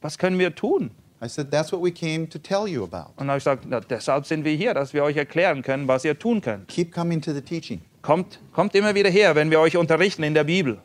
Was 0.00 0.18
können 0.18 0.38
wir 0.38 0.54
tun? 0.54 0.90
I 1.22 1.28
said, 1.28 1.50
That's 1.50 1.72
what 1.72 1.82
we 1.82 1.90
came 1.90 2.28
to 2.28 2.38
tell 2.38 2.68
you 2.68 2.84
about. 2.84 3.12
Und 3.16 3.28
habe 3.28 3.38
ich 3.38 3.44
gesagt, 3.44 3.64
na, 3.68 3.80
deshalb 3.80 4.26
sind 4.26 4.44
wir 4.44 4.54
hier, 4.54 4.74
dass 4.74 4.92
wir 4.92 5.02
euch 5.02 5.16
erklären 5.16 5.62
können, 5.62 5.88
was 5.88 6.04
ihr 6.04 6.18
tun 6.18 6.40
könnt. 6.40 6.68
Keep 6.68 6.92
coming 6.92 7.20
to 7.22 7.32
the 7.32 7.40
teaching. 7.40 7.80
Kommt, 8.02 8.38
kommt 8.52 8.74
immer 8.74 8.94
wieder 8.94 9.10
her, 9.10 9.34
wenn 9.34 9.50
wir 9.50 9.60
euch 9.60 9.76
unterrichten 9.76 10.22
in 10.22 10.34
der 10.34 10.44
Bibel. 10.44 10.78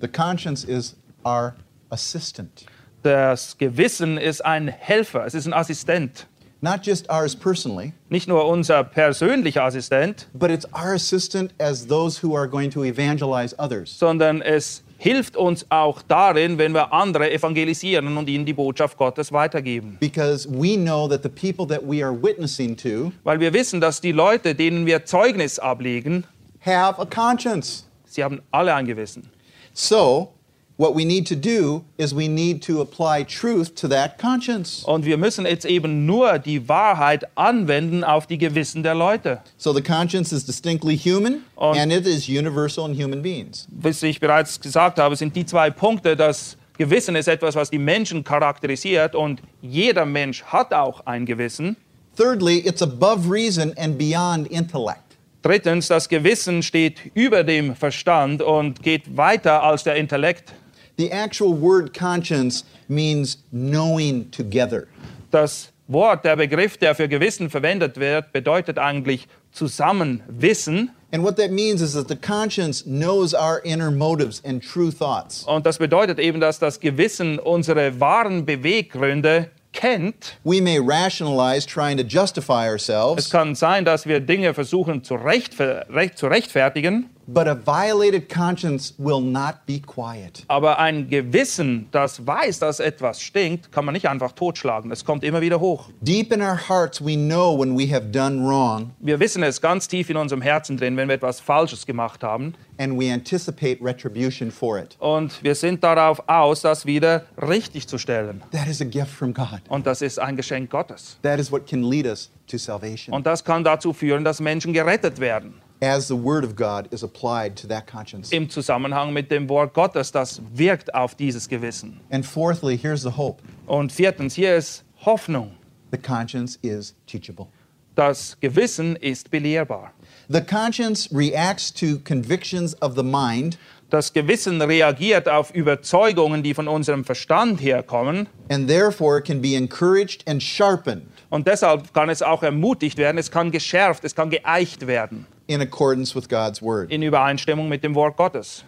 The 0.00 0.08
conscience 0.08 0.64
is 0.64 0.96
our 1.24 1.54
assistant, 1.90 2.66
Das 3.02 3.56
Gewissen 3.58 4.18
ist 4.18 4.44
ein 4.44 4.68
Helfer, 4.68 5.24
es 5.24 5.34
ist 5.34 5.46
ein 5.46 5.52
Assistent. 5.52 6.26
Not 6.66 6.82
just 6.84 7.08
ours 7.08 7.36
personally, 7.36 7.92
Nicht 8.08 8.26
nur 8.28 8.46
unser 8.46 8.82
persönlicher 8.82 9.62
Assistent, 9.64 10.26
but 10.34 10.50
it's 10.50 10.66
our 10.74 10.94
assistant 10.94 11.52
as 11.58 11.86
those 11.86 12.20
who 12.22 12.34
are 12.36 12.48
going 12.48 12.70
to 12.70 12.82
evangelize 12.82 13.54
others. 13.58 13.96
sondern 13.96 14.42
es 14.42 14.82
hilft 14.98 15.36
uns 15.36 15.66
auch 15.68 16.02
darin, 16.02 16.58
wenn 16.58 16.72
wir 16.72 16.92
andere 16.92 17.30
evangelisieren 17.30 18.16
und 18.16 18.28
ihnen 18.28 18.44
die 18.46 18.54
Botschaft 18.54 18.96
Gottes 18.96 19.30
weitergeben. 19.30 19.96
Because 20.00 20.48
we 20.50 20.76
know 20.76 21.06
that 21.06 21.22
the 21.22 21.28
people 21.28 21.66
that 21.66 21.86
we 21.86 22.02
are 22.02 22.12
witnessing 22.12 22.76
to 22.76 23.12
Weil 23.22 23.38
wir 23.38 23.52
wissen, 23.52 23.80
dass 23.80 24.00
die 24.00 24.12
Leute, 24.12 24.54
denen 24.54 24.86
wir 24.86 25.04
Zeugnis 25.04 25.58
ablegen, 25.58 26.24
have 26.64 27.00
a 27.00 27.04
conscience. 27.04 27.84
Sie 28.06 28.24
haben 28.24 28.40
alle 28.50 28.74
ein 28.74 28.86
Gewissen. 28.86 29.28
So, 29.74 30.32
what 30.78 30.94
we 30.94 31.04
need 31.04 31.26
to 31.28 31.34
do 31.34 31.84
is 31.96 32.14
we 32.14 32.28
need 32.28 32.62
to 32.66 32.80
apply 32.80 33.24
truth 33.24 33.74
to 33.74 33.88
that 33.88 34.18
conscience. 34.18 34.84
Und 34.84 35.04
wir 35.04 35.16
müssen 35.16 35.46
jetzt 35.46 35.64
eben 35.64 36.06
nur 36.06 36.38
die 36.38 36.68
Wahrheit 36.68 37.26
anwenden 37.34 38.04
auf 38.04 38.26
die 38.26 38.38
Gewissen 38.38 38.82
der 38.82 38.94
Leute. 38.94 39.40
So 39.56 39.72
the 39.72 39.82
conscience 39.82 40.32
is 40.32 40.44
distinctly 40.44 40.96
human 40.98 41.42
Und- 41.56 41.78
and 41.78 41.92
it 41.92 42.06
is 42.06 42.28
universal 42.28 42.88
in 42.90 42.94
human 42.94 43.22
beings. 43.22 43.66
Wie 43.70 44.06
ich 44.06 44.20
bereits 44.20 44.60
gesagt 44.60 44.98
habe, 44.98 45.16
sind 45.16 45.34
die 45.34 45.46
zwei 45.46 45.70
Punkte, 45.70 46.16
das 46.16 46.56
Gewissen 46.78 47.16
ist 47.16 47.26
etwas, 47.28 47.54
was 47.54 47.70
die 47.70 47.78
Menschen 47.78 48.22
charakterisiert 48.22 49.14
und 49.14 49.40
jeder 49.62 50.04
Mensch 50.04 50.42
hat 50.44 50.74
auch 50.74 51.06
ein 51.06 51.24
Gewissen. 51.24 51.76
Thirdly, 52.16 52.58
it's 52.66 52.82
above 52.82 53.30
reason 53.30 53.72
and 53.78 53.96
beyond 53.98 54.46
intellect. 54.48 55.00
Drittens, 55.42 55.88
das 55.88 56.08
Gewissen 56.08 56.62
steht 56.62 56.98
über 57.14 57.44
dem 57.44 57.76
Verstand 57.76 58.42
und 58.42 58.82
geht 58.82 59.16
weiter 59.16 59.62
als 59.62 59.84
der 59.84 59.94
Intellekt. 59.96 60.52
The 60.96 61.10
actual 61.12 61.54
word 61.54 61.92
conscience 61.92 62.64
means 62.88 63.38
knowing 63.52 64.30
together. 64.30 64.86
Das 65.30 65.70
Wort, 65.88 66.24
der 66.24 66.36
Begriff, 66.36 66.78
der 66.78 66.94
für 66.94 67.08
Gewissen 67.08 67.50
verwendet 67.50 67.98
wird, 67.98 68.32
bedeutet 68.32 68.78
eigentlich 68.78 69.28
zusammen 69.52 70.22
wissen. 70.28 70.90
And 71.12 71.22
what 71.22 71.36
that 71.36 71.50
means 71.50 71.80
is 71.80 71.92
that 71.92 72.08
the 72.08 72.16
conscience 72.16 72.82
knows 72.82 73.32
our 73.32 73.60
inner 73.64 73.90
motives 73.90 74.42
and 74.44 74.62
true 74.62 74.90
thoughts. 74.90 75.44
Und 75.44 75.64
das 75.64 75.78
bedeutet 75.78 76.18
eben, 76.18 76.40
dass 76.40 76.58
das 76.58 76.80
Gewissen 76.80 77.38
unsere 77.38 78.00
wahren 78.00 78.44
Beweggründe 78.44 79.50
kennt. 79.72 80.38
We 80.44 80.60
may 80.60 80.78
rationalize 80.78 81.66
trying 81.66 81.96
to 81.98 82.02
justify 82.02 82.66
Es 82.66 82.72
ourselves, 82.72 83.30
kann 83.30 83.54
sein, 83.54 83.84
dass 83.84 84.06
wir 84.06 84.20
Dinge 84.20 84.54
versuchen 84.54 85.04
zu, 85.04 85.14
rechtfer 85.14 85.86
recht, 85.88 86.18
zu 86.18 86.26
rechtfertigen, 86.26 87.10
but 87.26 87.46
a 87.48 87.54
violated 87.56 88.28
conscience 88.32 88.94
will 88.98 89.20
not 89.20 89.66
be 89.66 89.80
quiet. 89.80 90.44
aber 90.48 90.78
ein 90.78 91.08
Gewissen, 91.08 91.88
das 91.90 92.26
weiß, 92.26 92.58
dass 92.60 92.80
etwas 92.80 93.20
stinkt, 93.20 93.72
kann 93.72 93.84
man 93.84 93.92
nicht 93.94 94.08
einfach 94.08 94.32
totschlagen. 94.32 94.90
Es 94.92 95.04
kommt 95.04 95.24
immer 95.24 95.40
wieder 95.40 95.60
hoch. 95.60 95.88
Deep 96.00 96.32
in 96.32 96.40
our 96.42 96.56
hearts, 96.68 97.04
we 97.04 97.16
know 97.16 97.58
when 97.58 97.76
we 97.78 97.92
have 97.92 98.06
done 98.10 98.46
wrong, 98.46 98.90
Wir 99.00 99.18
wissen 99.20 99.42
es 99.42 99.60
ganz 99.60 99.88
tief 99.88 100.10
in 100.10 100.16
unserem 100.16 100.42
Herzen 100.42 100.76
drin, 100.76 100.96
wenn 100.96 101.08
wir 101.08 101.14
etwas 101.16 101.40
Falsches 101.40 101.86
gemacht 101.86 102.22
haben. 102.22 102.54
and 102.78 102.98
we 103.00 103.10
anticipate 103.10 103.78
retribution 103.82 104.50
for 104.50 104.78
it. 104.78 104.96
Und 104.98 105.42
wir 105.42 105.54
sind 105.54 105.82
darauf 105.82 106.22
aus, 106.28 106.60
das 106.60 106.84
wieder 106.84 107.24
richtig 107.40 107.88
zu 107.88 107.96
stellen. 107.96 108.42
That 108.52 108.66
is 108.68 108.82
a 108.82 108.84
gift 108.84 109.08
from 109.10 109.32
God. 109.32 109.62
Und 109.70 109.86
das 109.86 110.02
ist 110.02 110.18
ein 110.18 110.36
Geschenk 110.36 110.68
Gottes. 110.70 111.18
That 111.22 111.38
is 111.40 111.50
what 111.50 111.66
can 111.66 111.82
lead 111.84 112.04
us 112.06 112.30
to 112.48 112.58
salvation 112.58 113.14
Und 113.14 113.26
das 113.26 113.42
kann 113.42 113.64
dazu 113.64 113.94
führen, 113.94 114.24
dass 114.24 114.40
Menschen 114.40 114.74
gerettet 114.74 115.18
werden. 115.20 115.54
As 115.80 116.08
the 116.08 116.14
Word 116.14 116.44
of 116.44 116.56
God 116.56 116.88
is 116.92 117.02
applied 117.02 117.56
to 117.56 117.66
that 117.68 117.86
conscience. 117.86 118.32
Im 118.32 118.48
Zusammenhang 118.48 119.12
mit 119.12 119.30
dem 119.30 119.48
Wort 119.48 119.74
Gottes, 119.74 120.10
das 120.12 120.40
wirkt 120.54 120.94
auf 120.94 121.14
dieses 121.14 121.48
Gewissen. 121.48 122.00
And 122.10 122.24
fourthly, 122.24 122.76
here's 122.78 123.02
the 123.02 123.16
hope 123.16 123.42
Und 123.66 123.92
viertens, 123.92 124.34
hier 124.34 124.56
ist 124.56 124.84
Hoffnung. 125.04 125.52
the 125.90 125.98
conscience 125.98 126.58
is 126.62 126.94
teachable. 127.06 127.48
Das 127.94 128.36
Gewissen 128.40 128.96
ist 128.96 129.30
belehrbar. 129.30 129.92
The 130.28 130.42
conscience 130.42 131.08
reacts 131.12 131.72
to 131.74 131.98
convictions 132.04 132.74
of 132.82 132.94
the 132.96 133.02
mind 133.02 133.56
Das 133.88 134.12
Gewissen 134.12 134.60
reagiert 134.60 135.28
auf 135.28 135.54
Überzeugungen, 135.54 136.42
die 136.42 136.54
von 136.54 136.66
unserem 136.66 137.04
Verstand 137.04 137.60
herkommen. 137.60 138.26
and 138.50 138.66
therefore 138.68 139.20
can 139.22 139.40
be 139.40 139.54
encouraged 139.54 140.26
and 140.28 140.42
sharpened 140.42 141.02
Und 141.30 141.46
deshalb 141.46 141.94
kann 141.94 142.08
es 142.10 142.20
auch 142.22 142.42
ermutigt 142.42 142.98
werden, 142.98 143.16
es 143.18 143.30
kann 143.30 143.50
geschärft, 143.52 144.04
es 144.04 144.14
kann 144.14 144.28
geeicht 144.30 144.86
werden 144.88 145.26
in 145.48 145.60
accordance 145.60 146.14
with 146.14 146.28
God's 146.28 146.60
Word. 146.60 146.90
in 146.90 147.02
Übereinstimmung 147.02 147.68
mit 147.68 147.82
dem 147.82 147.94
Wort 147.94 148.16
Gottes. 148.16 148.64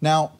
Now, 0.00 0.32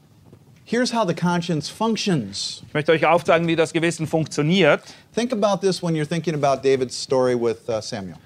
here's 0.64 0.92
how 0.92 1.07
the 1.07 1.14
conscience 1.14 1.68
functions. 1.68 2.62
Ich 2.66 2.75
möchte 2.75 2.92
euch 2.92 3.07
aufzeigen, 3.07 3.46
wie 3.46 3.57
das 3.57 3.72
Gewissen 3.72 4.07
funktioniert. 4.07 4.83
Think 5.14 5.33
about 5.33 5.61
this 5.61 5.83
when 5.83 5.94
you're 5.94 6.09
thinking 6.09 6.35
about 6.35 6.62
David's 6.62 6.96
story 6.96 7.35
with 7.35 7.68
uh, 7.68 7.81
Samuel. 7.81 8.18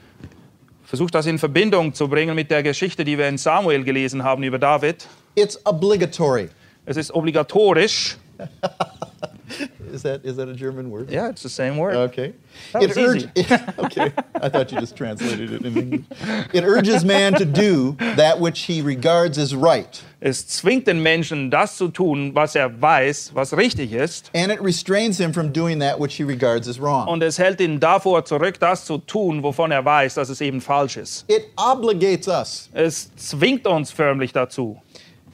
Versucht 0.84 1.14
das 1.14 1.26
in 1.26 1.38
Verbindung 1.38 1.94
zu 1.94 2.08
bringen 2.08 2.34
mit 2.34 2.50
der 2.50 2.64
Geschichte, 2.64 3.04
die 3.04 3.16
wir 3.16 3.28
in 3.28 3.38
Samuel 3.38 3.84
gelesen 3.84 4.24
haben 4.24 4.42
über 4.42 4.58
David. 4.58 5.06
It's 5.36 5.58
obligatory. 5.64 6.48
Es 6.84 6.96
ist 6.96 7.12
obligatorisch. 7.14 8.16
Is 9.92 10.02
that 10.02 10.24
is 10.24 10.36
that 10.36 10.48
a 10.48 10.54
German 10.54 10.90
word? 10.90 11.10
Yeah, 11.10 11.28
it's 11.30 11.42
the 11.42 11.48
same 11.48 11.76
word. 11.76 11.96
Okay. 11.96 12.32
That 12.72 12.82
was 12.82 12.96
urge- 12.96 13.28
okay. 13.78 14.12
I 14.40 14.48
thought 14.48 14.70
you 14.72 14.78
just 14.78 14.96
translated 14.96 15.52
it 15.52 15.64
in 15.64 15.76
English. 15.76 16.04
It 16.52 16.64
urges 16.64 17.04
man 17.04 17.34
to 17.34 17.44
do 17.44 17.96
that 18.16 18.38
which 18.40 18.60
he 18.60 18.82
regards 18.82 19.38
as 19.38 19.54
right, 19.54 20.00
Es 20.20 20.46
zwingt 20.46 20.86
den 20.86 21.02
Menschen, 21.02 21.50
das 21.50 21.76
zu 21.76 21.88
tun, 21.88 22.34
was 22.34 22.54
er 22.54 22.68
weiß, 22.70 23.32
was 23.34 23.52
richtig 23.54 23.92
ist. 23.92 24.30
and 24.34 24.52
it 24.52 24.60
restrains 24.60 25.18
him 25.18 25.32
from 25.32 25.50
doing 25.52 25.80
that 25.80 25.98
which 25.98 26.14
he 26.16 26.24
regards 26.24 26.68
as 26.68 26.78
wrong. 26.78 27.08
Und 27.08 27.22
es 27.22 27.38
hält 27.38 27.60
ihn 27.60 27.80
davor 27.80 28.24
zurück, 28.24 28.58
das 28.60 28.84
zu 28.84 28.98
tun, 28.98 29.42
wovon 29.42 29.72
er 29.72 29.84
weiß, 29.84 30.14
dass 30.14 30.28
es 30.28 30.40
eben 30.40 30.60
falsch 30.60 30.96
ist. 30.98 31.24
It 31.28 31.46
obligates 31.56 32.28
us. 32.28 32.68
Es 32.72 33.10
zwingt 33.16 33.66
uns 33.66 33.90
förmlich 33.90 34.32
dazu. 34.32 34.80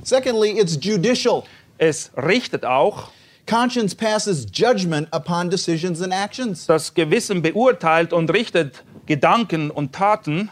Secondly, 0.03 0.59
it's 0.59 0.79
judicial. 0.81 1.43
Es 1.79 2.11
richtet 2.17 2.65
auch. 2.65 3.11
Conscience 3.47 3.95
passes 3.95 4.47
judgment 4.53 5.09
upon 5.13 5.49
decisions 5.51 6.03
and 6.03 6.13
actions. 6.13 6.67
Das 6.67 6.93
Gewissen 6.95 7.43
beurteilt 7.43 8.13
und 8.13 8.31
richtet 8.33 8.83
Gedanken 9.07 9.71
und 9.71 9.93
Taten. 9.93 10.51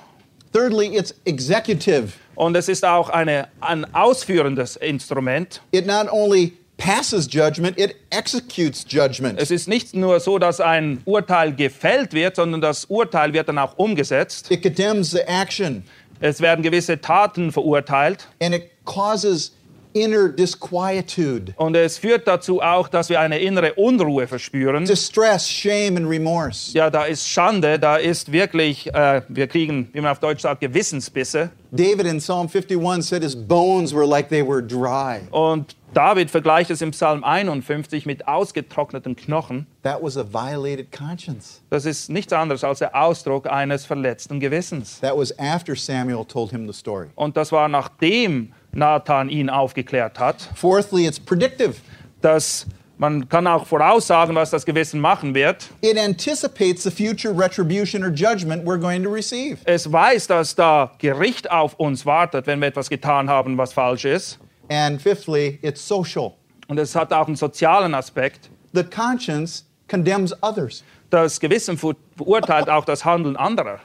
Thirdly, 0.53 0.97
it's 0.97 1.15
executive. 1.25 2.13
Und 2.37 2.57
es 2.57 2.69
ist 2.69 2.85
auch 2.85 3.09
eine, 3.11 3.49
ein 3.61 3.93
ausführendes 3.95 4.77
Instrument. 4.77 5.61
It 5.73 5.87
not 5.87 6.09
only 6.13 6.53
passes 6.77 7.29
judgment, 7.31 7.79
it 7.79 7.97
executes 8.11 8.85
judgment. 8.89 9.41
Es 9.41 9.51
ist 9.51 9.67
nicht 9.69 9.95
nur 9.95 10.21
so, 10.21 10.39
dass 10.39 10.61
ein 10.61 11.01
Urteil 11.05 11.55
gefällt 11.55 12.13
wird, 12.13 12.37
sondern 12.37 12.61
das 12.61 12.85
Urteil 12.87 13.33
wird 13.33 13.49
dann 13.49 13.59
auch 13.59 13.77
umgesetzt. 13.79 14.51
It 14.51 14.63
condemns 14.63 15.11
the 15.11 15.21
action, 15.27 15.85
Es 16.21 16.41
werden 16.41 16.63
gewisse 16.63 17.01
Taten 17.01 17.51
verurteilt. 17.53 18.29
and 18.41 18.55
it 18.55 18.71
causes 18.85 19.53
inner 19.95 20.29
disquietude, 20.29 21.55
Und 21.57 21.75
es 21.77 21.99
führt 21.99 22.27
dazu 22.29 22.61
auch, 22.61 22.89
dass 22.89 23.09
wir 23.09 23.21
eine 23.21 23.39
innere 23.39 23.75
Unruhe 23.75 24.27
verspüren. 24.27 24.85
distress, 24.85 25.49
shame, 25.49 25.97
and 25.97 26.09
remorse. 26.09 26.73
Ja, 26.77 26.91
da 26.91 27.05
ist 27.05 27.27
Schande, 27.29 27.79
da 27.79 27.97
ist 27.97 28.31
wirklich, 28.31 28.93
äh, 28.93 29.23
wir 29.29 29.47
kriegen, 29.47 29.89
wie 29.93 30.01
man 30.01 30.11
auf 30.11 30.19
Deutsch 30.19 30.41
sagt, 30.43 30.61
Gewissensbisse. 30.61 31.51
David 31.71 32.07
in 32.07 32.19
Psalm 32.19 32.49
51 32.49 33.03
said 33.03 33.23
his 33.23 33.35
bones 33.35 33.95
were 33.95 34.07
like 34.07 34.29
they 34.29 34.47
were 34.47 34.63
dry. 34.63 35.21
Und 35.31 35.75
David 35.93 36.29
vergleicht 36.31 36.71
es 36.71 36.83
im 36.83 36.91
Psalm 36.91 37.23
51 37.23 38.05
mit 38.05 38.27
ausgetrockneten 38.27 39.15
Knochen. 39.15 39.67
That 39.83 40.03
was 40.03 40.17
a 40.17 40.25
violated 40.25 40.91
conscience. 40.91 41.63
Das 41.71 41.85
ist 41.85 42.11
nichts 42.11 42.33
anderes 42.33 42.65
als 42.65 42.81
der 42.81 42.95
Ausdruck 43.01 43.49
eines 43.49 43.87
verletzten 43.87 44.41
Gewissens. 44.41 45.01
That 45.01 45.17
was 45.17 45.37
after 45.39 45.77
Samuel 45.77 46.25
told 46.25 46.51
him 46.51 46.67
the 46.67 46.77
story. 46.77 47.09
Und 47.15 47.37
das 47.37 47.53
war 47.53 47.69
nachdem 47.69 48.53
Nathan 48.75 49.29
ihn 49.29 49.49
aufgeklärt 49.51 50.19
hat, 50.19 50.49
Fourthly, 50.55 51.07
it's 51.07 51.19
predictive. 51.21 51.75
dass 52.21 52.67
man 52.97 53.29
kann 53.29 53.47
auch 53.49 53.67
voraussagen, 53.67 54.35
was 54.37 54.51
das 54.51 54.65
Gewissen 54.65 55.01
machen 55.01 55.35
wird. 55.35 55.69
It 55.81 55.99
anticipates 55.99 56.85
the 56.85 56.91
future 56.91 57.35
retribution 57.37 58.05
or 58.05 58.11
judgment 58.11 58.65
we're 58.65 58.79
going 58.79 59.03
to 59.03 59.11
receive. 59.11 59.59
Es 59.65 59.91
weiß, 59.91 60.29
dass 60.29 60.55
da 60.55 60.93
Gericht 60.99 61.51
auf 61.51 61.75
uns 61.75 62.07
wartet, 62.07 62.47
wenn 62.47 62.61
wir 62.61 62.69
etwas 62.69 62.89
getan 62.89 63.29
haben, 63.29 63.59
was 63.59 63.73
falsch 63.73 64.05
ist. 64.05 64.39
And 64.71 65.03
fifthly, 65.03 65.59
it's 65.63 65.87
social. 65.87 66.35
Und 66.69 66.79
es 66.79 66.95
hat 66.95 67.13
auch 67.13 67.27
einen 67.27 67.37
sozialen 67.37 67.95
Aspekt. 67.95 68.49
The 68.73 68.85
conscience 68.85 69.65
condemns 69.89 70.33
others. 70.43 70.83
Das 71.11 71.39
Gewissen 71.41 71.77
ver- 71.77 71.97
verurteilt 72.17 72.71
auch 72.71 72.85
das 72.85 73.05
Handeln 73.05 73.37
anderer. 73.37 73.81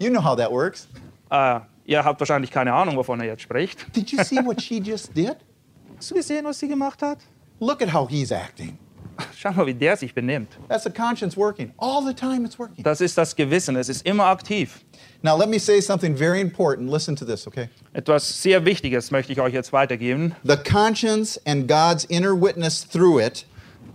You 0.00 0.08
know 0.10 0.24
how 0.24 0.36
that 0.36 0.50
works. 0.50 0.88
Äh, 1.30 1.60
ihr 1.84 2.04
habt 2.04 2.20
wahrscheinlich 2.20 2.50
keine 2.50 2.72
Ahnung, 2.72 2.96
wovon 2.96 3.20
er 3.20 3.26
jetzt 3.26 3.42
spricht. 3.42 3.86
Did 3.94 4.10
you 4.10 4.22
see 4.22 4.44
what 4.44 4.60
she 4.60 4.78
just 4.78 5.14
did? 5.14 5.36
Hast 5.96 6.10
du 6.10 6.14
gesehen, 6.14 6.44
was 6.44 6.58
sie 6.58 6.68
gemacht 6.68 7.02
hat? 7.02 7.18
Look 7.60 7.82
at 7.82 7.92
how 7.92 8.08
he's 8.08 8.32
acting. 8.32 8.78
Schau 9.36 9.52
mal, 9.52 9.66
wie 9.66 9.74
der 9.74 9.96
sich 9.96 10.12
benimmt. 10.12 10.48
That's 10.68 10.84
the 10.84 10.90
conscience 10.90 11.36
working. 11.36 11.72
All 11.78 12.04
the 12.04 12.14
time 12.14 12.44
it's 12.44 12.58
working. 12.58 12.82
Das 12.82 13.00
ist 13.00 13.16
das 13.16 13.36
Gewissen, 13.36 13.76
es 13.76 13.88
ist 13.88 14.04
immer 14.06 14.24
aktiv. 14.24 14.84
Now, 15.22 15.38
let 15.38 15.48
me 15.48 15.58
say 15.58 15.80
something 15.80 16.16
very 16.16 16.40
important. 16.40 16.90
Listen 16.90 17.14
to 17.16 17.24
this, 17.24 17.46
okay? 17.46 17.68
Etwas 17.92 18.42
sehr 18.42 18.64
Wichtiges 18.64 19.10
möchte 19.10 19.32
ich 19.32 19.40
euch 19.40 19.54
jetzt 19.54 19.72
weitergeben. 19.72 20.34
The 20.42 20.56
conscience 20.56 21.40
and 21.46 21.68
God's 21.68 22.04
inner 22.04 22.34
witness 22.34 22.86
through 22.86 23.20
it 23.20 23.46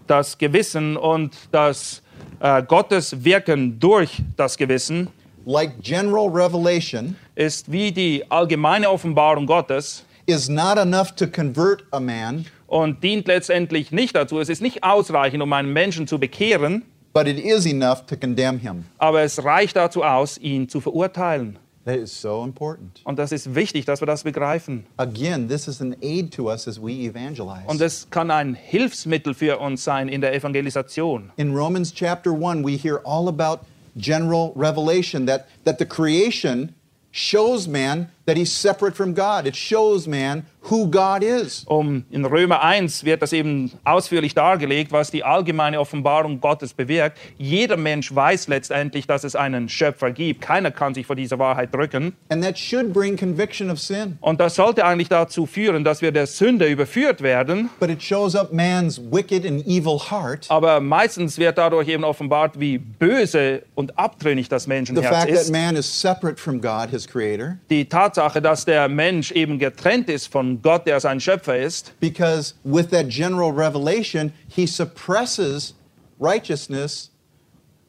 Das 0.08 0.38
Gewissen 0.38 0.98
und 0.98 1.36
das 1.52 2.02
äh, 2.40 2.64
Gottes 2.64 3.24
Wirken 3.24 3.80
durch 3.80 4.22
das 4.38 4.58
Gewissen 4.58 5.10
like 5.46 5.82
general 5.82 6.30
revelation, 6.30 7.16
ist 7.40 7.72
wie 7.72 7.94
die 7.94 8.30
allgemeine 8.30 8.90
Offenbarung 8.90 9.46
Gottes 9.46 10.04
is 10.26 10.50
not 10.50 10.78
enough 10.78 11.16
to 11.16 11.26
convert 11.26 11.86
a 11.92 12.00
man, 12.00 12.46
und 12.68 13.02
dient 13.02 13.28
letztendlich 13.28 13.92
nicht 13.92 14.16
dazu. 14.16 14.40
Es 14.40 14.50
ist 14.50 14.62
nicht 14.62 14.84
ausreichend, 14.84 15.42
um 15.42 15.52
einen 15.54 15.72
Menschen 15.72 16.06
zu 16.06 16.20
bekehren, 16.20 16.84
but 17.14 17.28
it 17.28 17.40
is 17.40 17.66
enough 17.66 18.06
to 18.06 18.18
condemn 18.18 18.60
him. 18.60 18.84
aber 18.98 19.22
es 19.22 19.42
reicht 19.44 19.78
dazu 19.78 20.04
aus, 20.04 20.38
ihn 20.38 20.68
zu 20.68 20.82
verurteilen. 20.82 21.58
That 21.86 21.96
is 21.96 22.22
so 22.22 22.44
important. 22.44 23.00
Und 23.06 23.18
das 23.18 23.32
ist 23.32 23.56
wichtig, 23.56 23.86
dass 23.86 24.02
wir 24.02 24.06
das 24.06 24.24
begreifen. 24.24 24.86
Again, 24.98 25.48
this 25.48 25.70
is 25.70 25.82
an 25.82 25.96
aid 26.04 26.34
to 26.34 26.50
us 26.52 26.68
as 26.68 26.80
we 26.80 26.92
evangelize. 26.92 27.68
Und 27.68 27.80
es 27.80 28.10
kann 28.10 28.32
ein 28.32 28.54
Hilfsmittel 28.54 29.34
für 29.34 29.60
uns 29.60 29.86
sein 29.86 30.10
in 30.10 30.20
der 30.20 30.36
Evangelisation. 30.36 31.32
In 31.38 31.56
Romans 31.56 31.94
chapter 31.94 32.32
1, 32.32 32.66
we 32.66 32.78
hear 32.78 33.00
all 33.06 33.30
about 33.30 33.66
general 33.96 34.52
revelation 34.56 35.26
that, 35.26 35.48
that 35.64 35.80
the 35.80 35.86
creation 35.86 36.76
shows 37.12 37.68
man 37.68 38.12
that 38.26 38.38
he's 38.38 38.52
separate 38.52 38.96
from 38.96 39.14
God. 39.14 39.48
It 39.48 39.56
shows 39.56 40.08
man 40.08 40.46
who 40.70 40.90
God 40.90 41.24
is. 41.24 41.66
Um, 41.68 42.06
in 42.12 42.26
Römer 42.26 42.62
1 42.64 43.04
wird 43.04 43.22
das 43.22 43.34
eben 43.34 43.72
ausführlich 43.84 44.36
dargelegt, 44.36 44.92
was 44.92 45.12
die 45.12 45.24
allgemeine 45.24 45.80
Offenbarung 45.80 46.40
Gottes 46.40 46.74
bewirkt. 46.74 47.18
Jeder 47.38 47.78
Mensch 47.78 48.14
weiß 48.14 48.48
letztendlich, 48.48 49.08
dass 49.08 49.24
es 49.24 49.36
einen 49.36 49.70
Schöpfer 49.70 50.12
gibt. 50.12 50.42
Keiner 50.42 50.72
kann 50.72 50.94
sich 50.94 51.06
vor 51.06 51.16
dieser 51.16 51.40
Wahrheit 51.40 51.74
drücken. 51.74 52.14
And 52.30 52.44
that 52.44 52.58
should 52.58 52.94
bring 52.94 53.18
conviction 53.18 53.70
of 53.70 53.80
sin. 53.80 54.18
Und 54.22 54.40
das 54.40 54.56
sollte 54.56 54.86
eigentlich 54.86 55.10
dazu 55.10 55.46
führen, 55.46 55.84
dass 55.84 56.02
wir 56.02 56.12
der 56.12 56.28
Sünde 56.28 56.68
überführt 56.68 57.22
werden. 57.22 57.70
But 57.80 57.90
it 57.90 58.02
shows 58.02 58.36
up 58.36 58.54
man's 58.54 59.00
wicked 59.00 59.46
and 59.46 59.66
evil 59.66 60.00
heart. 60.00 60.46
Aber 60.50 60.80
meistens 60.80 61.38
wird 61.38 61.58
dadurch 61.58 61.88
eben 61.88 62.04
offenbart, 62.04 62.60
wie 62.60 62.78
böse 62.78 63.64
und 63.76 63.98
abtrünnig 63.98 64.50
das 64.50 64.64
The 64.64 64.70
Menschenherz 64.70 65.08
fact 65.08 65.30
that 65.30 65.42
ist. 65.42 65.52
man 65.52 65.76
is 65.76 66.02
separate 66.02 66.38
from 66.40 66.62
God, 66.62 66.90
his 66.90 67.08
creator, 67.08 67.58
Die 67.70 67.86
Tatsache, 67.86 68.42
dass 68.42 68.66
der 68.66 68.88
Mensch 68.88 69.32
eben 69.32 69.60
getrennt 69.60 70.10
ist 70.10 70.28
von 70.28 70.59
Gott, 70.62 70.86
der 70.86 71.00
sein 71.00 71.20
Schöpfer 71.20 71.58
ist. 71.58 71.94
because 72.00 72.54
with 72.64 72.90
that 72.90 73.10
general 73.10 73.52
revelation, 73.52 74.32
he 74.48 74.66
suppresses 74.66 75.76
righteousness 76.20 77.12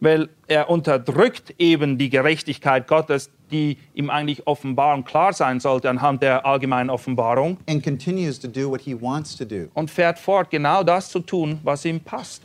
weil 0.01 0.31
er 0.47 0.71
unterdrückt 0.71 1.55
eben 1.59 1.99
die 1.99 2.09
Gerechtigkeit 2.09 2.89
Gottes, 2.89 3.31
die 3.51 3.77
ihm 3.95 4.09
eigentlich 4.09 4.47
offenbar 4.47 4.95
und 4.95 5.05
klar 5.05 5.33
sein 5.35 5.61
sollte 5.61 5.91
anhand 5.91 6.23
der 6.23 6.47
allgemeinen 6.47 6.89
Offenbarung 6.89 7.59
and 7.68 7.83
continues 7.85 8.41
to 8.41 8.49
do 8.49 8.71
what 8.71 8.81
he 8.81 8.99
wants 8.99 9.37
to 9.37 9.45
do. 9.45 9.68
und 9.75 9.91
fährt 9.91 10.18
fort, 10.18 10.51
genau 10.51 10.83
das 10.83 11.11
zu 11.11 11.21
tun, 11.21 11.61
was 11.62 11.85
ihm 11.85 12.01
passt. 12.01 12.43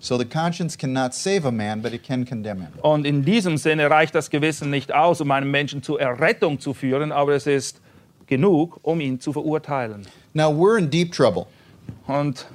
So 0.00 0.18
the 0.18 0.24
conscience 0.24 0.76
cannot 0.76 1.14
save 1.14 1.46
a 1.46 1.52
man, 1.52 1.80
but 1.80 1.92
it 1.92 2.02
can 2.02 2.24
condemn 2.24 2.62
him. 2.62 2.68
Und 2.82 3.06
in 3.06 3.24
diesem 3.24 3.56
Sinne 3.56 3.88
reicht 3.88 4.16
das 4.16 4.30
Gewissen 4.30 4.68
nicht 4.70 4.92
aus, 4.92 5.20
um 5.20 5.30
einen 5.30 5.48
Menschen 5.48 5.84
zur 5.84 6.00
Errettung 6.00 6.58
zu 6.58 6.74
führen, 6.74 7.12
aber 7.12 7.34
es 7.34 7.46
ist 7.46 7.80
genug, 8.26 8.78
um 8.82 9.00
ihn 9.00 9.20
zu 9.20 9.32
verurteilen. 9.32 10.06
Now 10.34 10.50
we're 10.50 10.78
in 10.78 10.90
deep 10.90 11.12
trouble 11.12 11.46
Und 12.06 12.46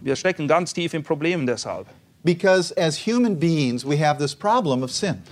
wir 0.00 0.16
stecken 0.16 0.48
ganz 0.48 0.72
tief 0.72 0.94
in 0.94 1.02
Problemen 1.02 1.46
deshalb. 1.46 1.86
because 2.24 2.72
as 2.76 3.06
human 3.06 3.36
beings, 3.38 3.84
we 3.84 3.96
have 3.96 4.18
this 4.18 4.34
problem 4.34 4.82
of 4.82 4.90
sin. 4.90 5.22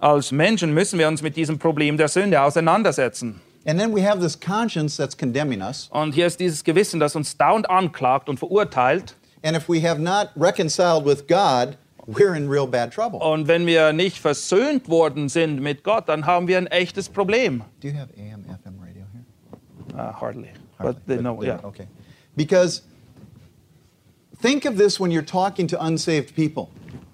Als 0.00 0.30
Menschen 0.30 0.74
müssen 0.74 0.98
wir 0.98 1.08
uns 1.08 1.22
mit 1.22 1.36
diesem 1.36 1.58
Problem 1.58 1.96
der 1.96 2.08
Sünde 2.08 2.40
auseinandersetzen. 2.42 3.40
And 3.66 3.80
then 3.80 3.94
we 3.94 4.02
have 4.06 4.20
this 4.20 4.38
conscience 4.38 4.96
that's 4.96 5.16
condemning 5.16 5.62
us. 5.62 5.88
Und 5.90 6.14
hier 6.14 6.26
ist 6.26 6.38
dieses 6.38 6.62
Gewissen, 6.62 7.00
das 7.00 7.16
uns 7.16 7.36
dauernd 7.36 7.68
anklagt 7.70 8.28
und 8.28 8.38
verurteilt. 8.38 9.16
And 9.42 9.56
if 9.56 9.68
we 9.68 9.80
have 9.80 9.98
not 10.00 10.28
reconciled 10.36 11.06
with 11.06 11.26
God, 11.26 11.78
we're 12.06 12.36
in 12.36 12.48
real 12.50 12.66
bad 12.66 12.92
trouble. 12.92 13.20
Und 13.20 13.48
wenn 13.48 13.66
wir 13.66 13.92
nicht 13.94 14.18
versöhnt 14.18 14.88
worden 14.90 15.30
sind 15.30 15.60
mit 15.62 15.82
Gott, 15.82 16.08
dann 16.08 16.26
haben 16.26 16.46
wir 16.46 16.58
ein 16.58 16.66
echtes 16.66 17.08
Problem. 17.08 17.62
Do 17.80 17.88
you 17.88 17.94
have 17.94 18.10
AM, 18.18 18.44
FM? 18.44 18.83
Uh, 19.96 20.12
hardly. 20.12 20.50
Hardly, 20.78 20.94
But 20.94 21.06
they 21.06 21.16
know, 21.22 21.42
yeah. 21.42 21.60
Okay. 21.64 21.86
Because 22.36 22.82
think 24.40 24.64
of 24.64 24.76
this 24.76 24.98
when 24.98 25.10
you're 25.10 25.22
talking 25.22 25.66
to 25.68 25.82
unsaved 25.82 26.34
people. 26.34 26.68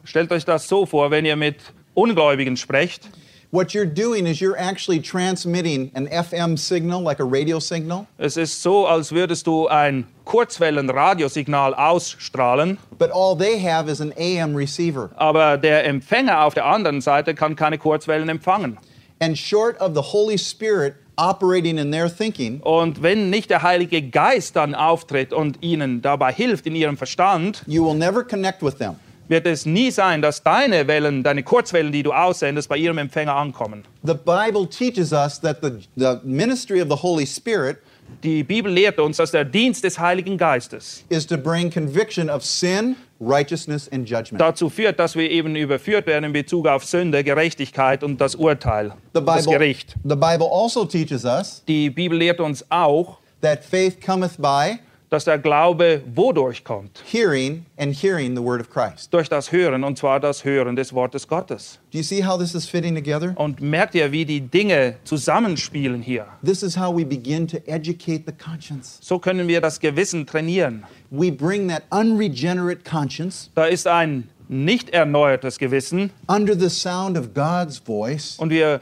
Stellt 0.05 0.33
euch 0.33 0.45
das 0.45 0.67
so 0.67 0.87
vor, 0.87 1.11
wenn 1.11 1.25
ihr 1.27 1.37
mit 1.37 1.57
Ungläubigen 1.95 2.57
sprecht, 2.57 3.09
What 3.53 3.75
you're 3.75 3.85
doing 3.85 4.29
is 4.29 4.41
you're 4.41 4.57
actually 4.57 5.01
transmitting 5.01 5.91
an 5.97 6.07
FM 6.07 6.57
signal, 6.57 7.01
like 7.03 7.19
a 7.19 7.25
radio 7.25 7.59
signal, 7.59 8.07
es 8.17 8.37
ist 8.37 8.63
so, 8.63 8.87
als 8.87 9.11
würdest 9.11 9.45
du 9.45 9.67
ein 9.67 10.07
Kurzwellenradiosignal 10.25 11.75
ausstrahlen, 11.75 12.79
but 12.97 13.11
all 13.11 13.35
they 13.37 13.59
have 13.59 13.89
is 13.91 14.01
an 14.01 14.13
AM 14.17 14.55
receiver. 14.55 15.11
aber 15.17 15.59
der 15.59 15.85
Empfänger 15.85 16.45
auf 16.45 16.55
der 16.55 16.65
anderen 16.65 17.01
Seite 17.01 17.35
kann 17.35 17.57
keine 17.57 17.77
Kurzwellen 17.79 18.29
empfangen. 18.29 18.79
And 19.21 19.37
short 19.37 19.77
of 19.81 19.95
the 19.95 20.13
Holy 20.13 20.39
Spirit 20.39 20.95
operating 21.21 21.79
in 21.79 21.93
their 21.93 22.09
thinking, 22.09 22.61
Und 22.61 23.03
wenn 23.03 23.31
nicht 23.31 23.51
der 23.51 23.63
Heilige 23.63 24.03
Geist 24.03 24.57
dann 24.57 24.75
auftritt 24.75 25.33
und 25.33 25.63
ihnen 25.63 26.01
dabei 26.03 26.33
hilft 26.33 26.67
in 26.67 26.75
ihrem 26.75 26.97
Verstand, 26.97 27.63
you 27.67 27.85
will 27.85 27.97
never 27.97 28.25
connect 28.25 28.63
with 28.63 28.77
them. 28.77 28.97
wird 29.29 29.47
es 29.47 29.65
nie 29.65 29.93
sein, 29.93 30.23
dass 30.23 30.43
deine 30.43 30.89
Wellen, 30.89 31.23
deine 31.23 31.45
Kurzwellen, 31.45 31.93
die 31.93 32.03
du 32.03 32.13
aussendest, 32.13 32.69
bei 32.69 32.77
ihrem 32.77 32.99
Empfänger 32.99 33.37
ankommen. 33.37 33.85
The 34.03 34.15
Bible 34.15 34.67
teaches 34.69 35.13
us 35.13 35.41
that 35.41 35.59
the, 35.63 35.71
the 35.97 36.19
ministry 36.25 36.81
of 36.83 36.89
the 36.89 36.97
Holy 37.01 37.27
Spirit 37.27 37.79
Die 38.23 38.43
Bibel 38.43 38.71
lehrt 38.73 38.99
uns, 38.99 39.17
dass 39.17 39.31
der 39.31 39.45
Dienst 39.45 39.85
des 39.85 39.99
Heiligen 39.99 40.37
Geistes 40.37 41.05
is 41.09 41.27
to 41.27 41.37
bring 41.39 41.71
conviction 41.71 42.29
of 42.29 42.45
sin, 42.45 42.97
righteousness, 43.21 43.89
and 43.93 44.09
judgment. 44.09 44.41
dazu 44.41 44.69
führt, 44.69 44.99
dass 44.99 45.17
wir 45.17 45.31
eben 45.31 45.57
überführt 45.57 46.07
werden 46.07 46.25
in 46.25 46.33
Bezug 46.33 46.67
auf 46.67 46.85
Sünde, 46.85 47.25
Gerechtigkeit 47.25 48.03
und 48.03 48.21
das 48.21 48.35
Urteil, 48.35 48.93
The 49.15 49.21
das 49.25 49.45
Bible, 49.45 49.59
Gericht. 49.59 49.95
the 50.05 50.17
Bible 50.17 50.49
also 50.51 50.85
teaches 50.85 51.25
us 51.25 51.63
Die 51.67 51.91
Bibel 51.91 52.19
lehrt 52.19 52.41
uns 52.41 52.65
auch, 52.71 53.19
that 53.41 53.65
faith 53.65 54.01
cometh 54.05 54.37
by 54.39 54.79
dass 55.11 55.25
der 55.25 55.39
Glaube 55.39 56.03
wodurch 56.15 56.65
kommt? 56.65 57.03
hearing 57.05 57.67
and 57.77 57.95
hearing 57.95 58.35
the 58.37 58.43
word 58.43 58.61
of 58.61 58.71
Christ. 58.71 59.13
Durch 59.13 59.29
das 59.29 59.53
Hören, 59.53 59.85
und 59.85 59.99
zwar 59.99 60.21
das 60.21 60.45
Hören 60.45 60.77
des 60.77 60.93
Wortes 60.95 61.29
Gottes. 61.29 61.79
Do 61.93 61.99
you 61.99 62.05
see 62.05 62.25
how 62.25 62.39
this 62.39 62.55
is 62.55 62.67
fitting 62.67 62.95
together? 62.95 63.35
Und 63.37 63.61
merkt 63.61 63.95
ihr, 63.95 64.13
wie 64.13 64.25
die 64.25 64.41
Dinge 64.41 64.95
zusammenspielen 65.05 66.01
hier? 66.01 66.27
This 66.45 66.63
is 66.63 66.79
how 66.79 66.97
we 66.97 67.05
begin 67.05 67.47
to 67.49 67.59
educate 67.67 68.23
the 68.27 68.33
conscience. 68.33 68.99
So 69.03 69.19
können 69.19 69.49
wir 69.49 69.61
das 69.61 69.81
Gewissen 69.81 70.27
trainieren. 70.27 70.85
We 71.11 71.33
bring 71.33 71.69
that 71.69 71.83
unregenerate 71.91 72.89
conscience 72.89 73.51
Da 73.55 73.65
ist 73.65 73.87
ein 73.87 74.29
nicht 74.49 74.91
erneuertes 74.91 75.59
Gewissen 75.59 76.11
under 76.29 76.59
the 76.59 76.69
sound 76.69 77.17
of 77.19 77.35
God's 77.35 77.79
voice, 77.79 78.37
und 78.39 78.51
wir 78.51 78.81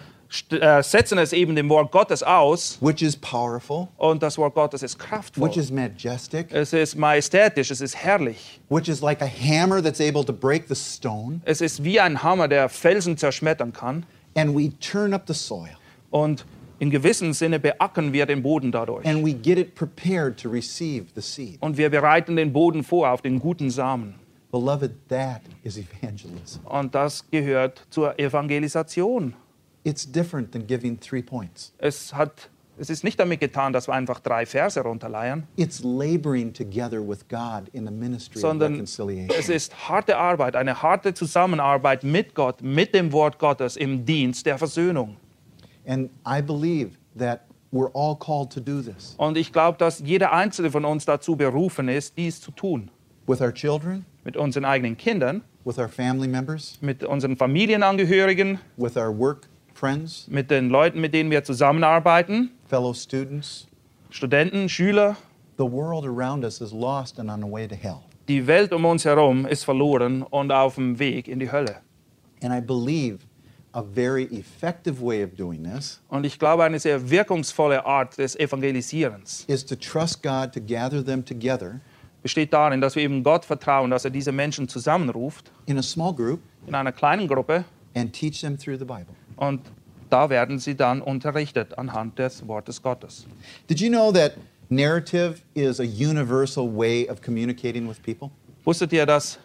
äh, 0.51 0.83
setzen 0.83 1.19
es 1.19 1.33
eben 1.33 1.57
dem 1.57 1.69
Wort 1.69 1.91
Gottes 1.91 2.23
aus 2.23 2.79
which 2.81 3.03
is 3.03 3.17
powerful, 3.17 3.89
und 3.97 4.23
das 4.23 4.37
Wort 4.39 4.55
Gottes 4.55 4.83
ist 4.83 4.99
kraftvoll. 4.99 5.49
which 5.49 5.57
is 5.57 5.71
majestic, 5.71 6.49
Es 6.53 6.73
ist 6.73 6.97
majestätisch, 6.97 7.71
es 7.71 7.81
ist 7.81 7.97
herrlich. 7.97 8.61
which 8.69 8.89
is 8.89 9.01
like 9.01 9.23
a 9.23 9.27
hammer 9.27 9.83
that's 9.83 10.01
able 10.01 10.25
to 10.25 10.33
break 10.33 10.65
the 10.69 10.75
stone. 10.75 11.41
Es 11.45 11.61
ist 11.61 11.83
wie 11.85 11.99
ein 12.01 12.23
Hammer, 12.23 12.47
der 12.49 12.69
Felsen 12.69 13.17
zerschmettern 13.17 13.73
kann. 13.73 14.05
And 14.35 14.55
we 14.57 14.71
turn 14.81 15.15
up 15.15 15.23
the 15.27 15.35
soil 15.35 15.71
Und 16.11 16.45
in 16.79 16.91
gewissem 16.91 17.33
Sinne 17.33 17.59
beackern 17.59 18.13
wir 18.13 18.25
den 18.27 18.43
Boden 18.43 18.71
dadurch. 18.71 19.05
and 19.07 19.25
we 19.27 19.33
get 19.33 19.59
it 19.59 19.75
prepared 19.75 20.39
to 20.41 20.49
receive 20.51 21.07
the 21.15 21.21
seed. 21.23 21.57
Und 21.61 21.77
wir 21.77 21.91
bereiten 21.91 22.37
den 22.37 22.53
Boden 22.53 22.85
vor 22.85 23.11
auf 23.11 23.23
den 23.23 23.41
guten 23.41 23.71
Samen. 23.71 24.15
Beloved, 24.53 24.93
that 25.09 25.41
is 25.65 25.77
evangelism. 25.79 26.61
Und 26.67 26.95
das 26.95 27.25
gehört 27.31 27.83
zur 27.91 28.19
Evangelisation. 28.19 29.35
It's 29.85 30.05
different 30.11 30.53
than 30.53 30.67
giving 30.67 30.99
three 31.01 31.23
points. 31.23 31.73
Es, 31.79 32.13
hat, 32.15 32.51
es 32.79 32.91
ist 32.91 33.05
nicht 33.05 33.19
damit 33.19 33.41
getan, 33.41 33.73
dass 33.73 33.89
wir 33.89 33.95
einfach 33.95 34.21
drei 34.21 34.45
Verse 34.45 34.81
runterleiern, 34.81 35.47
It's 35.57 35.83
laboring 35.83 36.53
together 36.53 37.01
with 37.01 37.27
God 37.29 37.69
in 37.73 37.87
the 37.87 37.93
ministry 37.93 38.37
of 38.39 38.43
sondern 38.43 38.73
reconciliation. 38.73 39.31
es 39.39 39.49
ist 39.49 39.89
harte 39.89 40.17
Arbeit, 40.17 40.57
eine 40.57 40.83
harte 40.83 41.15
Zusammenarbeit 41.15 42.05
mit 42.05 42.35
Gott, 42.35 42.61
mit 42.63 42.95
dem 42.95 43.13
Wort 43.13 43.39
Gottes 43.39 43.77
im 43.77 44.05
Dienst 44.05 44.47
der 44.47 44.59
Versöhnung. 44.59 45.17
And 45.87 46.11
I 46.27 46.43
believe 46.43 46.91
that 47.19 47.43
we're 47.73 47.91
all 47.95 48.15
called 48.17 48.53
to 48.53 48.61
do 48.61 48.83
this 48.83 49.15
Und 49.17 49.37
ich 49.39 49.53
glaube, 49.53 49.79
dass 49.79 50.01
jeder 50.01 50.33
einzelne 50.33 50.71
von 50.71 50.85
uns 50.85 51.05
dazu 51.07 51.37
berufen 51.37 51.89
ist, 51.89 52.17
dies 52.19 52.41
zu 52.41 52.51
tun. 52.51 52.91
with 53.27 53.41
our 53.41 53.53
children, 53.53 54.05
Mit 54.25 54.37
unseren 54.37 54.65
eigenen 54.67 54.97
Kindern, 54.97 55.43
with 55.65 55.79
our 55.79 55.89
family 55.89 56.29
members, 56.29 56.79
mit 56.83 57.05
unseren 57.05 57.37
Familienangehörigen, 57.37 58.59
with 58.77 58.97
our 58.97 59.11
work 59.17 59.49
friends, 59.79 60.27
mit 60.29 60.51
den 60.51 60.69
Leuten, 60.71 61.01
mit 61.01 61.15
denen 61.15 61.31
wir 61.31 61.45
zusammenarbeiten, 61.45 62.51
fellow 62.67 62.93
students. 62.93 63.69
Studenten, 64.11 64.69
Schüler. 64.69 65.17
The 65.57 65.65
world 65.65 66.05
around 66.05 66.45
us 66.45 66.61
is 66.61 66.73
lost 66.73 67.19
and 67.19 67.31
on 67.31 67.41
the 67.41 67.51
way 67.51 67.67
to 67.67 67.75
hell. 67.75 68.01
Die 68.29 68.47
Welt 68.47 68.73
um 68.73 68.85
uns 68.85 69.05
herum 69.05 69.47
ist 69.47 69.65
verloren 69.65 70.23
und 70.23 70.53
auf 70.53 70.75
dem 70.75 70.99
Weg 70.99 71.29
in 71.29 71.39
die 71.39 71.51
Hölle. 71.51 71.77
And 72.43 72.53
I 72.53 72.61
believe 72.61 73.21
a 73.73 73.83
very 73.83 74.25
effective 74.25 75.01
way 75.01 75.25
of 75.25 75.37
doing 75.37 75.65
this 75.65 76.01
Und 76.09 76.27
ich 76.27 76.39
glaube, 76.39 76.65
eine 76.65 76.79
sehr 76.79 77.11
wirkungsvolle 77.11 77.85
Art 77.87 78.19
des 78.19 78.37
Evangelisierens 78.37 79.45
is 79.47 79.65
to 79.65 79.77
trust 79.77 80.23
God 80.23 80.53
to 80.53 80.61
gather 80.61 81.05
them 81.05 81.25
together 81.25 81.81
besteht 82.23 82.53
darin, 82.53 82.81
dass 82.81 82.97
wir 82.97 83.03
eben 83.05 83.23
Gott 83.23 83.45
vertrauen, 83.45 83.91
dass 83.91 84.05
er 84.05 84.11
diese 84.11 84.33
Menschen 84.33 84.69
zusammenruft 84.69 85.53
in 85.67 85.79
a 85.79 85.83
small 85.83 86.13
group 86.13 86.41
in 86.67 86.75
einer 86.75 86.93
kleinen 86.93 87.29
Gruppe 87.29 87.65
and 87.95 88.13
teach 88.13 88.41
them 88.41 88.59
through 88.59 88.79
the 88.79 88.85
Bible. 88.85 89.15
Und 89.39 89.61
da 90.11 90.31
werden 90.31 90.59
sie 90.59 90.75
dann 90.75 91.03
unterrichtet 91.03 91.79
anhand 91.79 92.19
des 92.19 92.47
Wortes 92.47 92.83
Gottes. 92.83 93.27
Did 93.69 93.81
you 93.81 93.89
know 93.89 94.13
that 94.13 94.33
narrative 94.69 95.43
is 95.55 95.81
a 95.81 95.85
universal 95.85 96.67
way 96.67 97.09
of 97.09 97.21
communicating 97.21 97.89
with 97.89 98.03
people? 98.03 98.31
Wusstet 98.65 98.93
ihr, 98.93 99.07
dass 99.07 99.39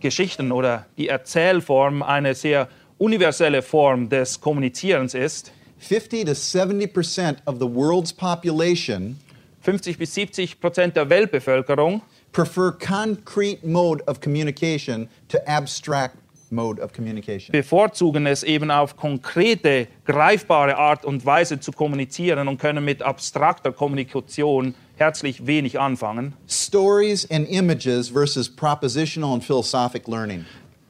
Geschichten 0.00 0.52
oder 0.52 0.86
die 0.96 1.08
Erzählform 1.08 2.02
eine 2.02 2.34
sehr 2.34 2.68
universelle 2.98 3.62
Form 3.62 4.08
des 4.08 4.40
Kommunizierens 4.40 5.14
ist. 5.14 5.52
50 5.78 6.26
to 6.26 6.32
70% 6.32 7.36
of 7.46 7.56
the 7.58 7.66
world's 7.66 8.12
population 8.12 9.18
50 9.62 9.98
bis 9.98 10.14
70 10.14 10.60
Prozent 10.60 10.96
der 10.96 11.10
Weltbevölkerung 11.10 12.02
prefer 12.32 12.72
concrete 12.72 13.66
mode 13.66 14.02
of 14.06 14.20
communication 14.20 15.08
to 15.28 15.38
abstract. 15.46 16.16
Bevorzugen 16.50 18.26
es 18.26 18.42
eben 18.42 18.70
auf 18.70 18.96
konkrete, 18.96 19.86
greifbare 20.04 20.76
Art 20.76 21.04
und 21.04 21.24
Weise 21.24 21.60
zu 21.60 21.72
kommunizieren 21.72 22.48
und 22.48 22.58
können 22.58 22.84
mit 22.84 23.02
abstrakter 23.02 23.72
Kommunikation 23.72 24.74
herzlich 24.96 25.46
wenig 25.46 25.78
anfangen. 25.78 26.34
Stories 26.48 27.30
and 27.30 27.48
images 27.48 28.08
versus 28.08 28.48
propositional 28.48 29.34
and 29.34 29.44
philosophic 29.44 30.08
learning. 30.08 30.44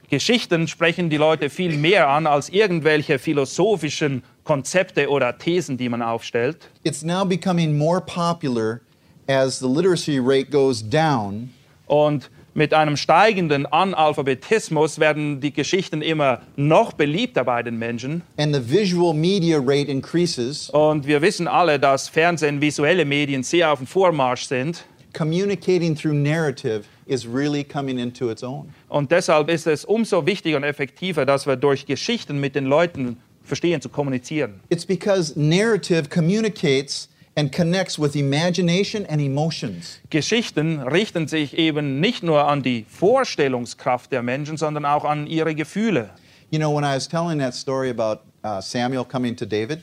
Geschichten 0.08 0.66
sprechen 0.66 1.08
die 1.08 1.18
Leute 1.18 1.50
viel 1.50 1.76
mehr 1.76 2.08
an 2.08 2.26
als 2.26 2.48
irgendwelche 2.48 3.20
philosophischen 3.20 4.24
Konzepte 4.42 5.08
oder 5.08 5.38
Thesen, 5.38 5.76
die 5.76 5.88
man 5.88 6.02
aufstellt. 6.02 6.68
It's 6.82 7.02
now 7.02 7.24
becoming 7.24 7.78
more 7.78 8.00
popular 8.00 8.80
as 9.28 9.61
the 9.61 9.68
literacy 9.68 10.18
rate 10.18 10.50
goes 10.50 10.82
down 10.82 11.50
Und 11.90 12.30
mit 12.55 12.74
einem 12.74 12.96
steigenden 12.96 13.66
Analphabetismus 13.66 14.98
werden 14.98 15.40
die 15.40 15.53
Geschichten 15.53 16.03
immer 16.03 16.40
noch 16.57 16.92
beliebter 16.92 17.44
bei 17.44 17.62
den 17.62 17.78
Menschen. 17.78 18.22
and 18.36 18.55
the 18.55 18.61
visual 18.70 19.14
media 19.14 19.59
rate 19.59 19.90
increases. 19.90 20.70
Und 20.70 21.07
wir 21.07 21.22
wissen 21.22 21.46
alle, 21.48 21.78
dass 21.78 22.09
Fernsehen, 22.09 22.61
visuelle 22.61 23.05
Medien 23.05 23.42
sehr 23.42 23.72
auf 23.72 23.78
dem 23.78 23.86
Vormarsch 23.86 24.44
sind. 24.44 24.84
Communicating 25.12 25.94
through 25.96 26.14
narrative 26.14 26.82
is 27.07 27.26
really 27.26 27.64
coming 27.64 27.98
into 27.98 28.30
its 28.30 28.42
own. 28.44 28.72
Und 28.88 29.11
deshalb 29.11 29.48
ist 29.51 29.66
es 29.66 29.84
umso 29.84 30.24
wichtiger 30.24 30.57
und 30.57 30.62
effektiver, 30.64 31.26
dass 31.26 31.46
wir 31.46 31.57
durch 31.57 31.84
Geschichten 31.86 32.38
mit 32.40 32.55
den 32.55 32.66
Leuten 32.66 33.16
verstehen 33.42 33.80
zu 33.80 33.88
kommunizieren. 33.88 34.61
It's 34.68 34.86
because 34.86 35.32
narrative 35.36 36.09
communicates 36.09 37.09
and 37.37 37.53
connects 37.53 37.99
with 37.99 38.16
imagination 38.16 39.07
and 39.07 39.20
emotions. 39.20 40.01
Geschichten 40.11 40.81
richten 40.81 41.28
sich 41.28 41.57
eben 41.57 42.01
nicht 42.01 42.22
nur 42.22 42.47
an 42.49 42.62
die 42.62 42.85
Vorstellungskraft 42.89 44.11
der 44.12 44.22
Menschen, 44.22 44.57
sondern 44.57 44.85
auch 44.85 45.05
an 45.05 45.26
ihre 45.26 45.55
Gefühle. 45.55 46.11
You 46.51 46.59
know, 46.59 46.74
when 46.74 46.85
I 46.85 46.95
was 46.97 47.09
telling 47.09 47.39
that 47.39 47.55
story 47.55 47.91
about 47.91 48.20
uh, 48.45 48.61
Samuel 48.61 49.05
coming 49.05 49.37
to 49.37 49.47
David, 49.47 49.83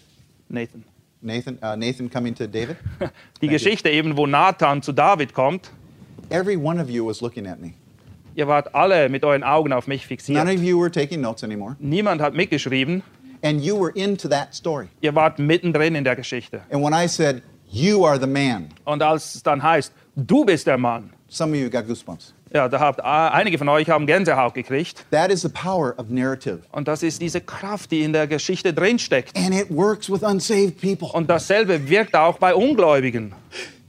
Nathan. 0.49 0.83
Nathan, 1.21 1.57
uh, 1.63 1.75
Nathan 1.75 2.09
coming 2.09 2.35
to 2.35 2.45
David, 2.47 2.77
Die 3.41 3.47
you. 3.47 3.51
Geschichte 3.51 3.89
eben, 3.89 4.15
wo 4.17 4.27
Nathan 4.27 4.81
zu 4.81 4.91
David 4.91 5.33
kommt. 5.33 5.71
every 6.29 6.57
one 6.57 6.79
of 6.81 6.89
you 6.89 7.05
was 7.05 7.21
looking 7.21 7.47
at 7.47 7.59
me. 7.59 7.73
Ihr 8.35 8.47
wart 8.47 8.75
alle 8.75 9.09
mit 9.09 9.23
euren 9.23 9.43
Augen 9.43 9.73
auf 9.73 9.87
mich 9.87 10.01
None 10.01 10.07
fixiert. 10.07 10.45
of 10.47 10.61
you 10.63 10.79
were 10.79 10.91
taking 10.91 11.21
notes 11.21 11.43
anymore. 11.43 11.75
Niemand 11.79 12.21
hat 12.21 12.35
mitgeschrieben. 12.35 13.01
And 13.43 13.63
you 13.63 13.75
were 13.79 13.91
into 13.95 14.27
that 14.29 14.53
story. 14.53 14.87
Ihr 15.01 15.13
wart 15.15 15.39
mittendrin 15.39 15.95
in 15.95 16.03
der 16.03 16.15
Geschichte. 16.15 16.61
And 16.71 16.83
when 16.83 16.93
I 16.93 17.07
said, 17.07 17.41
You 17.69 18.05
are 18.05 18.19
the 18.19 18.27
man, 18.27 18.69
Und 18.85 19.03
als 19.03 19.35
es 19.35 19.43
dann 19.43 19.61
heißt, 19.61 19.91
du 20.15 20.45
bist 20.45 20.67
der 20.67 20.77
Mann, 20.77 21.11
some 21.27 21.51
of 21.51 21.59
you 21.59 21.69
got 21.69 21.85
goosebumps. 21.85 22.33
ja, 22.53 22.69
da 22.69 22.79
habt 22.79 23.01
einige 23.03 23.57
von 23.57 23.67
euch 23.67 23.89
haben 23.89 24.07
Gänsehaut 24.07 24.53
gekriegt. 24.53 25.05
That 25.11 25.29
is 25.31 25.41
the 25.41 25.49
power 25.49 25.93
of 25.97 26.09
narrative. 26.09 26.59
Und 26.71 26.87
das 26.87 27.03
ist 27.03 27.21
diese 27.21 27.41
Kraft, 27.41 27.91
die 27.91 28.03
in 28.03 28.13
der 28.13 28.25
Geschichte 28.25 28.73
drinsteckt. 28.73 29.35
And 29.37 29.53
it 29.53 29.67
works 29.69 30.09
with 30.09 30.23
unsaved 30.23 30.79
people. 30.79 31.09
Und 31.11 31.29
dasselbe 31.29 31.89
wirkt 31.89 32.15
auch 32.15 32.37
bei 32.37 32.55
Ungläubigen. 32.55 33.33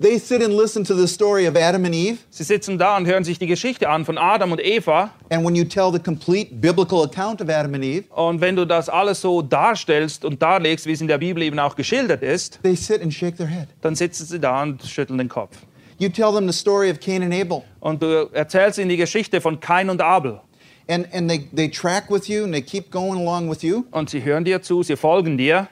They 0.01 0.17
sit 0.19 0.45
and 0.45 0.55
listen 0.57 0.85
to 0.85 0.95
the 0.95 1.09
story 1.09 1.49
of 1.49 1.57
Adam 1.57 1.85
and 1.85 1.93
Eve. 1.93 2.19
Sie 2.31 2.45
sitzen 2.45 2.79
da 2.79 2.97
und 2.97 3.07
hören 3.07 3.25
sich 3.25 3.41
die 3.41 3.49
Geschichte 3.49 3.89
an 3.89 4.05
von 4.05 4.17
Adam 4.17 4.53
und 4.53 4.65
Eva. 4.65 5.11
And 5.29 5.45
when 5.45 5.57
you 5.57 5.65
tell 5.65 5.91
the 5.93 5.99
complete 5.99 6.55
biblical 6.61 7.03
account 7.03 7.43
of 7.43 7.49
Adam 7.49 7.75
and 7.75 7.83
Eve, 7.83 8.05
Und 8.15 8.41
wenn 8.41 8.55
du 8.55 8.65
das 8.65 8.89
alles 8.89 9.21
so 9.21 9.43
darstellst 9.43 10.25
und 10.25 10.41
darlegst, 10.41 10.87
wie 10.87 10.93
es 10.93 11.01
in 11.01 11.09
der 11.09 11.19
Bibel 11.19 11.43
eben 11.43 11.59
auch 11.59 11.75
geschildert 11.75 12.23
ist, 12.23 12.61
they 12.63 12.77
sit 12.77 13.03
and 13.03 13.13
shake 13.13 13.37
their 13.39 13.49
head. 13.49 13.67
dann 13.81 13.97
sitzen 13.97 14.25
sie 14.27 14.39
da 14.39 14.63
und 14.63 14.85
schütteln 14.85 15.19
den 15.19 15.29
Kopf. 15.29 15.57
You 15.99 16.09
tell 16.09 16.33
them 16.33 16.47
the 16.49 16.57
story 16.57 16.93
of 16.93 17.01
Cain 17.01 17.25
and 17.25 17.35
Abel, 17.35 17.63
Und 17.81 18.01
du 18.01 18.29
erzählst 18.33 18.79
ihnen 18.79 18.91
die 18.91 18.97
Geschichte 18.99 19.41
von 19.41 19.59
Kain 19.59 19.91
und 19.91 20.01
Abel. 20.01 20.41
and, 20.89 21.13
and 21.13 21.29
they, 21.29 21.49
they 21.53 21.69
track 21.69 22.09
with 22.09 22.29
you 22.29 22.45
and 22.45 22.53
they 22.55 22.63
keep 22.63 22.93
going 22.93 23.19
along 23.21 23.51
with 23.51 23.63
you. 23.65 23.83
Und 23.91 24.11
sie 24.11 24.23
hören 24.23 24.45
dir 24.45 24.63
zu, 24.63 24.85
sie 24.85 24.95
folgen 24.97 25.37
dir. 25.37 25.67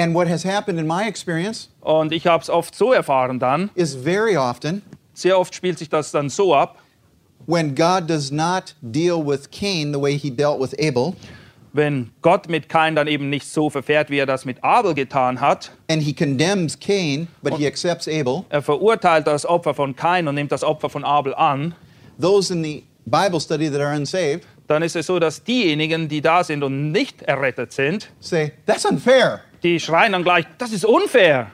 And 0.00 0.14
what 0.14 0.28
has 0.28 0.44
happened 0.44 0.78
in 0.80 0.86
my 0.86 1.06
experience 1.06 1.68
Und 1.82 2.12
ich 2.12 2.26
habe 2.26 2.42
es 2.42 2.48
oft 2.48 2.74
so 2.74 2.92
erfahren 2.92 3.38
dann. 3.38 3.68
is 3.74 3.94
very 3.94 4.34
often 4.36 4.80
Sehr 5.12 5.38
oft 5.38 5.54
spielt 5.54 5.78
sich 5.78 5.90
das 5.90 6.10
dann 6.10 6.30
so 6.30 6.54
ab, 6.54 6.78
when 7.46 7.74
God 7.74 8.08
does 8.08 8.30
not 8.30 8.74
deal 8.80 9.22
with 9.22 9.50
Cain 9.50 9.92
the 9.92 10.00
way 10.00 10.16
he 10.16 10.30
dealt 10.30 10.58
with 10.60 10.72
Abel, 10.80 11.14
wenn 11.74 12.10
Gott 12.22 12.48
mit 12.48 12.68
Kain 12.70 12.94
dann 12.96 13.06
eben 13.08 13.28
nicht 13.28 13.46
so 13.46 13.68
verfährt, 13.68 14.08
wie 14.08 14.18
er 14.18 14.24
das 14.26 14.44
mit 14.46 14.62
Abel 14.64 14.94
getan 14.94 15.38
hat. 15.40 15.70
and 15.90 16.02
he 16.02 16.14
condemns 16.14 16.78
Cain, 16.78 17.28
but 17.42 17.54
he 17.58 17.66
accepts 17.66 18.08
Abel, 18.08 18.44
Er 18.48 18.62
verurteilt 18.62 19.26
das 19.26 19.44
Opfer 19.44 19.74
von 19.74 19.94
Kain 19.94 20.26
und 20.28 20.34
nimmt 20.36 20.50
das 20.52 20.64
Opfer 20.64 20.88
von 20.88 21.04
Abel 21.04 21.34
an. 21.34 21.74
those 22.18 22.50
in 22.52 22.62
the 22.64 22.82
Bible 23.04 23.40
study 23.40 23.68
that 23.70 23.80
are 23.80 23.94
unsaved 23.94 24.46
Dann 24.66 24.82
ist 24.82 24.94
es 24.96 25.06
so, 25.06 25.18
dass 25.18 25.42
diejenigen, 25.44 26.08
die 26.08 26.20
da 26.22 26.42
sind 26.44 26.62
und 26.62 26.92
nicht 26.92 27.20
errettet 27.22 27.72
sind, 27.72 28.08
say, 28.20 28.52
That's 28.66 28.84
unfair. 28.86 29.40
Die 29.62 29.80
schreien 29.80 30.12
dann 30.12 30.22
gleich, 30.22 30.46
das 30.58 30.72
ist 30.72 30.84
unfair. 30.84 31.50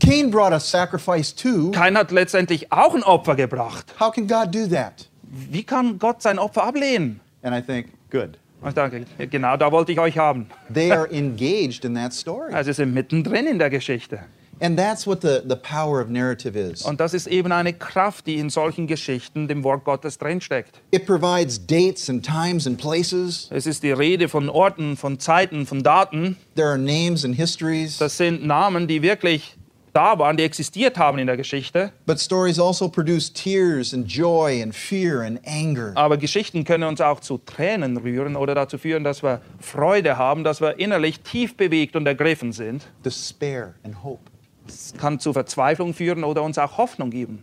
Cain 0.00 0.30
brought 0.30 0.52
a 0.52 0.60
sacrifice 0.60 1.34
too. 1.34 1.70
Kain 1.72 1.96
hat 1.96 2.10
letztendlich 2.10 2.72
auch 2.72 2.94
ein 2.94 3.02
Opfer 3.02 3.36
gebracht. 3.36 3.94
How 4.00 4.12
can 4.12 4.26
God 4.26 4.54
do 4.54 4.66
that? 4.68 5.08
Wie 5.22 5.62
kann 5.62 5.98
Gott 5.98 6.22
sein 6.22 6.38
Opfer 6.38 6.64
ablehnen? 6.64 7.20
And 7.42 7.54
I 7.54 7.60
think, 7.60 7.88
good. 8.10 8.38
Ich 8.66 8.74
danke, 8.74 9.06
genau 9.30 9.56
da 9.56 9.72
wollte 9.72 9.92
ich 9.92 10.00
euch 10.00 10.18
haben. 10.18 10.46
They 10.72 10.90
are 10.90 11.10
engaged 11.10 11.84
in 11.84 11.94
that 11.94 12.12
story. 12.12 12.52
Also 12.52 12.72
sie 12.72 12.76
sind 12.76 12.92
mittendrin 12.92 13.46
in 13.46 13.58
der 13.58 13.70
Geschichte. 13.70 14.20
And 14.60 14.78
that's 14.78 15.06
what 15.06 15.22
the, 15.22 15.42
the 15.48 15.56
power 15.56 16.00
of 16.02 16.08
narrative 16.10 16.54
is. 16.54 16.82
Und 16.82 17.00
das 17.00 17.14
ist 17.14 17.26
eben 17.26 17.50
eine 17.50 17.72
Kraft, 17.72 18.26
die 18.26 18.36
in 18.36 18.50
solchen 18.50 18.86
Geschichten 18.86 19.48
dem 19.48 19.64
Wort 19.64 19.84
Gottes 19.84 20.18
drinsteckt. 20.18 20.80
It 20.90 21.06
provides 21.06 21.58
dates 21.66 22.10
and 22.10 22.24
times 22.24 22.66
and 22.66 22.78
places. 22.78 23.48
Es 23.50 23.66
ist 23.66 23.82
die 23.82 23.92
Rede 23.92 24.28
von 24.28 24.48
Orten, 24.48 24.96
von 24.96 25.18
Zeiten, 25.18 25.66
von 25.66 25.82
Daten. 25.82 26.36
There 26.56 26.68
are 26.68 26.78
names 26.78 27.24
and 27.24 27.34
histories. 27.34 27.98
Das 27.98 28.16
sind 28.16 28.46
Namen, 28.46 28.86
die 28.86 29.00
wirklich 29.00 29.56
da 29.92 30.18
waren, 30.18 30.36
die 30.36 30.44
existiert 30.44 30.98
haben 30.98 31.18
in 31.18 31.26
der 31.26 31.36
Geschichte. 31.36 31.92
But 32.06 32.20
stories 32.20 32.60
also 32.60 32.88
produce 32.88 33.32
tears 33.32 33.92
and 33.92 34.06
joy 34.06 34.62
and 34.62 34.74
fear 34.74 35.22
and 35.22 35.40
anger. 35.46 35.92
Aber 35.96 36.16
Geschichten 36.16 36.64
können 36.64 36.84
uns 36.84 37.00
auch 37.00 37.20
zu 37.20 37.38
Tränen 37.38 37.96
rühren 37.96 38.36
oder 38.36 38.54
dazu 38.54 38.78
führen, 38.78 39.04
dass 39.04 39.22
wir 39.22 39.40
Freude 39.58 40.16
haben, 40.16 40.44
dass 40.44 40.60
wir 40.60 40.78
innerlich 40.78 41.20
tief 41.20 41.56
bewegt 41.56 41.96
und 41.96 42.06
ergriffen 42.06 42.52
sind. 42.52 42.86
despair 43.04 43.74
and 43.82 44.04
hope. 44.04 44.20
Es 44.68 44.92
kann 44.94 45.18
zu 45.18 45.32
Verzweiflung 45.32 45.94
führen 45.94 46.24
oder 46.24 46.42
uns 46.42 46.58
auch 46.58 46.78
Hoffnung 46.78 47.10
geben. 47.10 47.42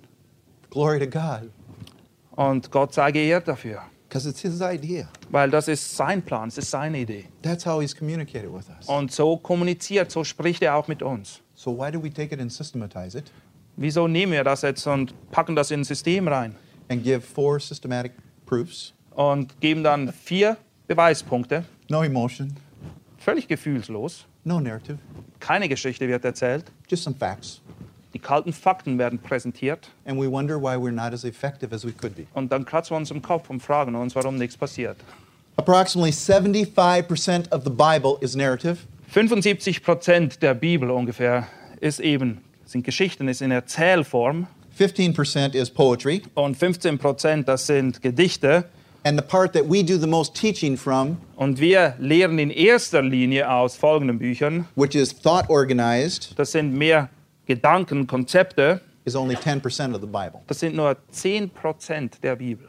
Glory 0.70 0.99
to 0.99 1.07
God, 1.07 1.49
Und 2.32 2.72
Gott 2.72 2.93
sei 2.93 3.11
geehrt 3.11 3.47
dafür, 3.47 3.82
because 4.07 4.30
it's 4.30 4.41
His 4.41 4.61
idea. 4.61 5.07
weil 5.30 5.49
das 5.49 5.68
ist 5.68 5.95
sein 5.95 6.22
Plan, 6.22 6.49
es 6.49 6.57
ist 6.57 6.70
seine 6.72 6.99
Idee. 6.99 7.26
That's 7.41 7.65
how 7.65 7.82
He's 7.82 7.95
communicated 7.95 8.51
with 8.53 8.65
us. 8.70 8.88
Und 8.88 9.11
so 9.11 9.38
kommuniziert, 9.38 10.11
so 10.11 10.24
spricht 10.24 10.61
er 10.61 10.76
auch 10.76 10.88
mit 10.88 11.01
uns. 11.01 11.41
So 11.55 11.78
why 11.78 11.91
do 11.91 12.01
we 12.03 12.11
take 12.13 12.34
it 12.34 12.39
and 12.41 12.51
systematize 12.51 13.18
it 13.18 13.32
Wieso 13.76 14.07
nehmen 14.07 14.32
wir 14.32 14.43
das 14.43 14.61
jetzt 14.63 14.86
und 14.88 15.13
packen 15.32 15.55
das 15.55 15.72
in 15.72 15.82
ein 15.82 15.84
System 15.84 16.28
rein 16.28 16.55
and 16.89 17.03
give 17.03 17.22
four 17.22 17.59
systematic 17.59 18.13
proofs? 18.45 18.93
und 19.11 19.59
geben 19.61 19.84
dann 19.84 20.11
vier 20.13 20.57
Beweispunkte, 20.88 21.65
No 21.89 22.03
emotion, 22.03 22.53
völlig 23.18 23.47
gefühlslos. 23.47 24.26
No 24.47 24.59
narrative, 24.59 24.97
Keine 25.39 25.67
Geschichte 25.69 26.07
wird 26.07 26.25
erzählt. 26.25 26.65
just 26.89 27.03
some 27.03 27.15
facts. 27.15 27.61
Die 28.13 28.19
kalten 28.19 28.53
Fakten 28.53 28.97
werden 28.97 29.19
präsentiert 29.19 29.89
And 30.05 30.19
we 30.19 30.29
wonder 30.31 30.59
why 30.59 30.75
we're 30.75 30.91
not 30.91 31.13
as 31.13 31.23
effective 31.23 31.73
as 31.75 31.85
we 31.85 31.91
could 31.91 32.15
be. 32.15 32.25
und 32.33 32.51
dann 32.51 32.65
kratzen 32.65 32.91
wir 32.95 32.97
uns 32.97 33.11
im 33.11 33.21
Kopf 33.21 33.49
und 33.49 33.61
fragen 33.61 33.93
uns, 33.95 34.15
warum 34.15 34.37
nichts 34.37 34.57
passiert. 34.57 34.97
Approximately 35.57 36.11
75% 36.11 37.51
of 37.51 37.63
the 37.63 37.69
Bible 37.69 38.17
is 38.21 38.35
narrative, 38.35 38.77
75 39.09 39.83
Prozent 39.83 40.41
der 40.41 40.53
Bibel 40.53 40.89
ungefähr 40.91 41.47
ist 41.79 41.99
eben, 41.99 42.41
sind 42.65 42.83
Geschichten, 42.83 43.27
ist 43.27 43.41
in 43.41 43.51
Erzählform 43.51 44.47
15% 44.77 45.55
is 45.55 45.69
poetry, 45.71 46.21
und 46.35 46.55
15 46.55 46.97
Prozent, 46.99 47.47
das 47.47 47.65
sind 47.65 48.01
Gedichte. 48.03 48.65
And 49.07 49.17
the 49.17 49.23
part 49.23 49.53
that 49.53 49.65
we 49.69 49.81
do 49.83 49.97
the 49.97 50.07
most 50.07 50.35
teaching 50.35 50.75
from, 50.75 51.17
Und 51.37 51.59
wir 51.59 51.93
lehren 51.99 52.39
in 52.39 52.49
erster 52.51 53.01
Linie 53.01 53.49
aus 53.49 53.77
folgenden 53.77 54.19
Büchern. 54.19 54.65
which 54.75 54.95
is 54.95 55.13
thought 55.13 55.49
organized, 55.49 56.33
Das 56.37 56.51
sind 56.51 56.73
mehr 56.73 57.09
Gedanken, 57.45 58.05
Konzepte. 58.05 58.81
is 59.05 59.15
only 59.15 59.35
10% 59.35 59.95
of 59.95 60.01
the 60.01 60.07
Bible. 60.07 60.41
Das 60.47 60.59
sind 60.59 60.75
nur 60.75 60.97
10 61.11 61.49
Prozent 61.51 62.21
der 62.21 62.35
Bibel. 62.35 62.67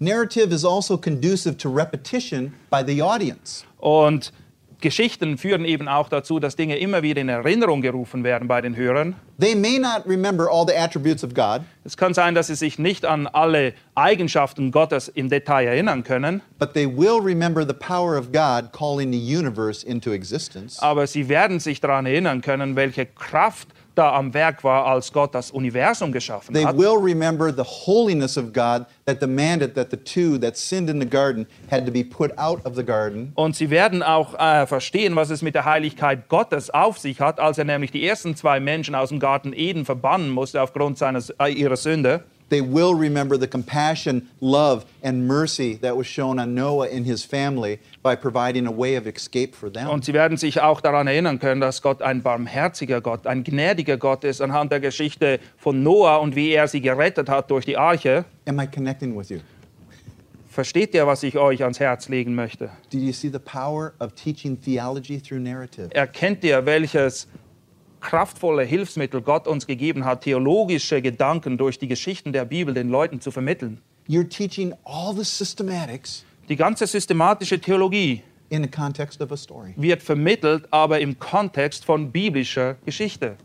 Narrative 0.00 0.52
is 0.52 0.64
also 0.64 0.96
conducive 0.96 1.56
to 1.58 1.68
repetition 1.68 2.52
by 2.70 2.82
the 2.84 3.00
audience. 3.00 3.64
Und 3.78 4.32
Geschichten 4.80 5.38
führen 5.38 5.64
eben 5.64 5.88
auch 5.88 6.08
dazu, 6.08 6.38
dass 6.40 6.56
Dinge 6.56 6.78
immer 6.78 7.02
wieder 7.02 7.20
in 7.20 7.28
Erinnerung 7.28 7.82
gerufen 7.82 8.24
werden 8.24 8.48
bei 8.48 8.60
den 8.60 8.76
Hörern. 8.76 9.14
They 9.38 9.54
may 9.54 9.78
not 9.78 10.02
remember 10.06 10.48
all 10.50 10.66
the 10.66 10.74
attributes 10.76 11.24
of 11.24 11.34
God, 11.34 11.62
Es 11.84 11.96
kann 11.96 12.12
sein, 12.14 12.34
dass 12.34 12.48
sie 12.48 12.54
sich 12.54 12.78
nicht 12.78 13.04
an 13.04 13.26
alle 13.26 13.72
Eigenschaften 13.94 14.70
Gottes 14.70 15.08
im 15.08 15.28
Detail 15.30 15.66
erinnern 15.66 16.04
können, 16.04 16.42
but 16.58 16.72
they 16.74 16.86
will 16.86 17.20
remember 17.22 17.66
the 17.66 17.72
power 17.74 18.18
of 18.18 18.32
God 18.32 18.72
calling 18.72 19.10
the 19.12 19.18
universe 19.36 19.86
into 19.86 20.12
existence. 20.12 20.78
aber 20.82 21.06
sie 21.06 21.28
werden 21.28 21.60
sich 21.60 21.80
daran 21.80 22.06
erinnern 22.06 22.40
können, 22.42 22.76
welche 22.76 23.06
Kraft 23.06 23.68
da 24.00 24.14
am 24.14 24.32
Werk 24.32 24.64
war, 24.64 24.86
als 24.86 25.12
Gott 25.12 25.34
das 25.34 25.50
Universum 25.50 26.10
geschaffen 26.10 26.54
They 26.54 26.64
hat. 26.64 26.76
will 26.76 26.96
remember 26.96 27.52
the 27.52 27.62
holiness 27.62 28.38
of 28.38 28.52
God 28.52 28.86
that 29.04 29.20
demanded 29.20 29.74
that 29.74 29.90
the 29.90 29.96
two 29.96 30.38
that 30.38 30.56
sinned 30.56 30.88
in 30.88 31.00
the 31.00 31.08
garden 31.08 31.46
had 31.70 31.84
to 31.86 31.92
be 31.92 32.02
put 32.02 32.36
out 32.38 32.64
of 32.64 32.74
the 32.74 32.84
garden. 32.84 33.32
Und 33.34 33.54
sie 33.54 33.70
werden 33.70 34.02
auch 34.02 34.34
äh, 34.38 34.66
verstehen, 34.66 35.16
was 35.16 35.30
es 35.30 35.42
mit 35.42 35.54
der 35.54 35.66
Heiligkeit 35.66 36.28
Gottes 36.28 36.70
auf 36.70 36.98
sich 36.98 37.20
hat, 37.20 37.38
als 37.38 37.58
er 37.58 37.64
nämlich 37.64 37.90
die 37.90 38.06
ersten 38.06 38.34
zwei 38.34 38.58
Menschen 38.58 38.94
aus 38.94 39.10
dem 39.10 39.20
Garten 39.20 39.52
Eden 39.52 39.84
verbannen 39.84 40.30
musste 40.30 40.62
aufgrund 40.62 40.96
seines, 40.98 41.30
äh, 41.38 41.52
ihrer 41.52 41.76
Sünde. 41.76 42.24
They 42.50 42.60
will 42.60 42.94
remember 42.94 43.38
the 43.38 43.46
compassion, 43.46 44.28
love, 44.40 44.84
and 45.02 45.26
mercy 45.26 45.78
that 45.82 45.96
was 45.96 46.06
shown 46.06 46.40
on 46.40 46.52
Noah 46.52 46.88
and 46.88 47.06
his 47.06 47.24
family 47.24 47.78
by 48.02 48.16
providing 48.16 48.66
a 48.66 48.72
way 48.72 48.96
of 48.96 49.06
escape 49.06 49.54
for 49.54 49.72
them. 49.72 49.88
Und 49.88 50.04
sie 50.04 50.12
werden 50.12 50.36
sich 50.36 50.60
auch 50.60 50.80
daran 50.80 51.06
erinnern 51.06 51.38
können, 51.38 51.60
dass 51.60 51.80
Gott 51.80 52.02
ein 52.02 52.22
barmherziger 52.22 53.00
Gott, 53.00 53.26
ein 53.26 53.44
gnädiger 53.44 53.96
Gott 53.96 54.24
ist, 54.24 54.40
anhand 54.40 54.72
der 54.72 54.80
Geschichte 54.80 55.38
von 55.56 55.82
Noah 55.84 56.20
und 56.20 56.34
wie 56.34 56.50
er 56.50 56.66
sie 56.66 56.80
gerettet 56.80 57.28
hat 57.28 57.50
durch 57.52 57.64
die 57.64 57.76
Arche. 57.76 58.24
Am 58.46 58.58
I 58.58 58.66
connecting 58.66 59.16
with 59.16 59.30
you? 59.30 59.38
Versteht 60.48 60.92
ihr, 60.94 61.06
was 61.06 61.22
ich 61.22 61.38
euch 61.38 61.62
ans 61.62 61.78
Herz 61.78 62.08
legen 62.08 62.34
möchte? 62.34 62.70
Did 62.92 63.02
you 63.02 63.12
see 63.12 63.28
the 63.28 63.38
power 63.38 63.92
of 64.00 64.12
teaching 64.16 64.60
theology 64.60 65.20
through 65.20 65.40
narrative? 65.40 65.94
Erkennt 65.94 66.42
ihr, 66.42 66.66
welches 66.66 67.28
kraftvolle 68.00 68.64
Hilfsmittel 68.64 69.20
Gott 69.22 69.46
uns 69.46 69.66
gegeben 69.66 70.04
hat, 70.04 70.22
theologische 70.22 71.00
Gedanken 71.02 71.58
durch 71.58 71.78
die 71.78 71.88
Geschichten 71.88 72.32
der 72.32 72.44
Bibel 72.44 72.74
den 72.74 72.88
Leuten 72.88 73.20
zu 73.20 73.30
vermitteln? 73.30 73.80
You're 74.08 74.28
teaching 74.28 74.74
all 74.84 75.14
the 75.14 75.24
systematics 75.24 76.24
Die 76.48 76.56
ganze 76.56 76.86
systematische 76.86 77.60
Theologie 77.60 78.22
in 78.48 78.62
the 78.64 78.68
context 78.70 79.20
of 79.22 79.30
a 79.30 79.36
story, 79.36 79.74
wird 79.76 80.02
vermittelt, 80.02 80.66
aber 80.72 80.98
im 81.00 81.18
Kontext 81.18 81.84
von 81.84 82.10
biblischer 82.10 82.76
Geschichte. 82.84 83.36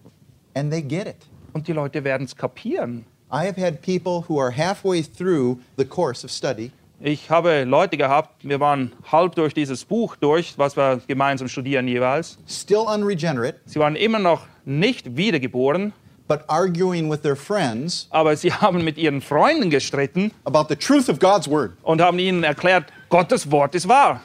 and 0.56 0.72
they 0.72 0.82
get 0.82 1.06
it. 1.08 1.18
Und 1.54 1.68
die 1.68 1.74
Leute 1.74 2.04
werden 2.04 2.24
es 2.26 2.36
kapieren. 2.36 3.06
I 3.32 3.46
have 3.46 3.60
had 3.60 3.82
people 3.82 4.24
who 4.28 4.40
are 4.40 4.52
halfway 4.56 5.04
through 5.04 5.60
the 5.78 5.86
course 5.86 6.24
of 6.26 6.32
study 6.32 6.72
Ich 7.00 7.30
habe 7.30 7.66
Leute 7.66 7.98
gehabt, 7.98 8.44
wir 8.48 8.60
waren 8.60 8.94
halb 9.12 9.36
durch 9.36 9.54
dieses 9.54 9.84
Buch 9.84 10.16
durch, 10.16 10.54
was 10.58 10.78
wir 10.78 11.02
gemeinsam 11.08 11.48
studieren 11.48 11.88
jeweils. 11.88 12.38
still 12.48 12.86
unregenerate, 12.88 13.60
Sie 13.66 13.80
waren 13.80 13.96
immer 13.96 14.20
noch 14.20 14.44
nicht 14.64 15.18
wiedergeboren, 15.18 15.92
but 16.28 16.42
arguing 16.48 17.10
with 17.12 17.22
their 17.22 17.36
friends 17.36 18.08
aber 18.12 18.36
sie 18.36 18.52
haben 18.52 18.84
mit 18.84 18.98
ihren 18.98 19.22
Freunden 19.22 19.70
gestritten 19.70 20.32
about 20.46 20.66
the 20.70 20.76
truth 20.76 21.10
of 21.10 21.20
God's 21.20 21.48
word. 21.50 21.74
und 21.84 22.02
haben 22.02 22.18
ihnen 22.18 22.44
erklärt, 22.44 22.86
Gottes 23.10 23.52
Wort 23.52 23.76
ist 23.76 23.88
wahr. 23.88 24.22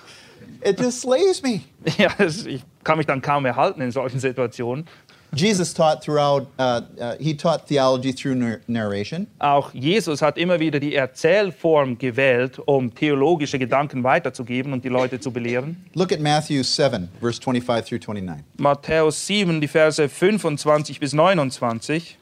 It 0.62 0.78
just 0.80 1.00
slays 1.02 1.42
me. 1.42 1.60
Ja, 1.98 2.10
ich 2.20 2.62
kann 2.84 2.98
mich 2.98 3.06
dann 3.06 3.20
kaum 3.20 3.44
erhalten 3.46 3.80
in 3.80 3.90
solchen 3.90 4.20
Situationen. 4.20 4.86
Jesus 5.32 5.72
taught 5.72 6.02
throughout, 6.02 6.48
uh, 6.58 6.82
uh, 7.00 7.16
he 7.20 7.36
taught 7.36 7.68
theology 7.68 8.12
through 8.12 8.34
narration. 8.66 9.28
Auch 9.38 9.72
Jesus 9.72 10.22
hat 10.22 10.36
immer 10.36 10.58
wieder 10.58 10.80
die 10.80 10.94
Erzählform 10.96 11.98
gewählt, 11.98 12.58
um 12.66 12.92
theologische 12.92 13.58
Gedanken 13.58 14.02
weiterzugeben 14.02 14.72
und 14.72 14.84
die 14.84 14.88
Leute 14.88 15.20
zu 15.20 15.30
belehren. 15.30 15.84
Look 15.94 16.12
at 16.12 16.20
Matthew 16.20 16.64
7, 16.64 17.08
verse 17.20 17.40
25 17.40 17.88
through 17.88 18.00
29. 18.00 18.44
Matthäus 18.58 19.26
7, 19.26 19.60
die 19.60 19.68
Verse 19.68 20.08
25 20.08 20.98
bis 20.98 21.12
29. 21.12 22.16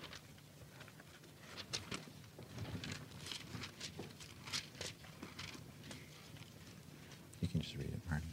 You 7.40 7.48
can 7.48 7.60
just 7.60 7.74
read 7.76 7.88
it, 7.88 8.00
Martin. 8.10 8.28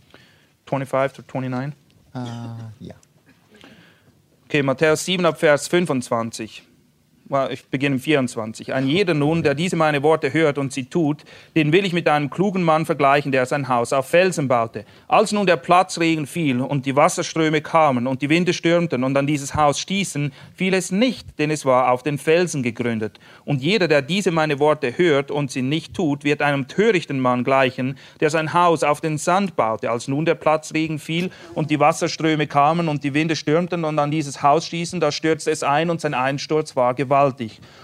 25 0.65 1.13
to 1.13 1.21
29. 1.21 1.73
Uh, 2.13 2.69
yeah. 2.81 2.93
Okay, 4.47 4.61
Matthäus 4.61 5.05
7 5.05 5.25
ab 5.25 5.39
Vers 5.39 5.67
25. 5.67 6.63
Ich 7.49 7.65
beginne 7.65 7.95
im 7.95 7.99
24. 7.99 8.71
Ein 8.71 8.87
jeder 8.87 9.15
nun, 9.15 9.41
der 9.41 9.55
diese 9.55 9.75
meine 9.75 10.03
Worte 10.03 10.31
hört 10.31 10.59
und 10.59 10.71
sie 10.71 10.85
tut, 10.85 11.23
den 11.55 11.71
will 11.71 11.83
ich 11.83 11.91
mit 11.91 12.07
einem 12.07 12.29
klugen 12.29 12.61
Mann 12.61 12.85
vergleichen, 12.85 13.31
der 13.31 13.47
sein 13.47 13.67
Haus 13.67 13.93
auf 13.93 14.07
Felsen 14.07 14.47
baute. 14.47 14.85
Als 15.07 15.31
nun 15.31 15.47
der 15.47 15.55
Platzregen 15.55 16.27
fiel 16.27 16.61
und 16.61 16.85
die 16.85 16.95
Wasserströme 16.95 17.61
kamen 17.61 18.05
und 18.05 18.21
die 18.21 18.29
Winde 18.29 18.53
stürmten 18.53 19.03
und 19.03 19.17
an 19.17 19.25
dieses 19.25 19.55
Haus 19.55 19.79
stießen, 19.79 20.33
fiel 20.55 20.75
es 20.75 20.91
nicht, 20.91 21.39
denn 21.39 21.49
es 21.49 21.65
war 21.65 21.89
auf 21.89 22.03
den 22.03 22.19
Felsen 22.19 22.61
gegründet. 22.61 23.19
Und 23.43 23.63
jeder, 23.63 23.87
der 23.87 24.03
diese 24.03 24.29
meine 24.29 24.59
Worte 24.59 24.95
hört 24.95 25.31
und 25.31 25.49
sie 25.49 25.63
nicht 25.63 25.95
tut, 25.95 26.25
wird 26.25 26.43
einem 26.43 26.67
törichten 26.67 27.19
Mann 27.19 27.43
gleichen, 27.43 27.97
der 28.19 28.29
sein 28.29 28.53
Haus 28.53 28.83
auf 28.83 29.01
den 29.01 29.17
Sand 29.17 29.55
baute. 29.55 29.89
Als 29.89 30.07
nun 30.07 30.25
der 30.25 30.35
Platzregen 30.35 30.99
fiel 30.99 31.31
und 31.55 31.71
die 31.71 31.79
Wasserströme 31.79 32.45
kamen 32.45 32.87
und 32.87 33.03
die 33.03 33.15
Winde 33.15 33.35
stürmten 33.35 33.83
und 33.83 33.97
an 33.97 34.11
dieses 34.11 34.43
Haus 34.43 34.67
stießen, 34.67 34.99
da 34.99 35.11
stürzte 35.11 35.49
es 35.49 35.63
ein 35.63 35.89
und 35.89 35.99
sein 35.99 36.13
Einsturz 36.13 36.75
war 36.75 36.93
gewaltig. 36.93 37.14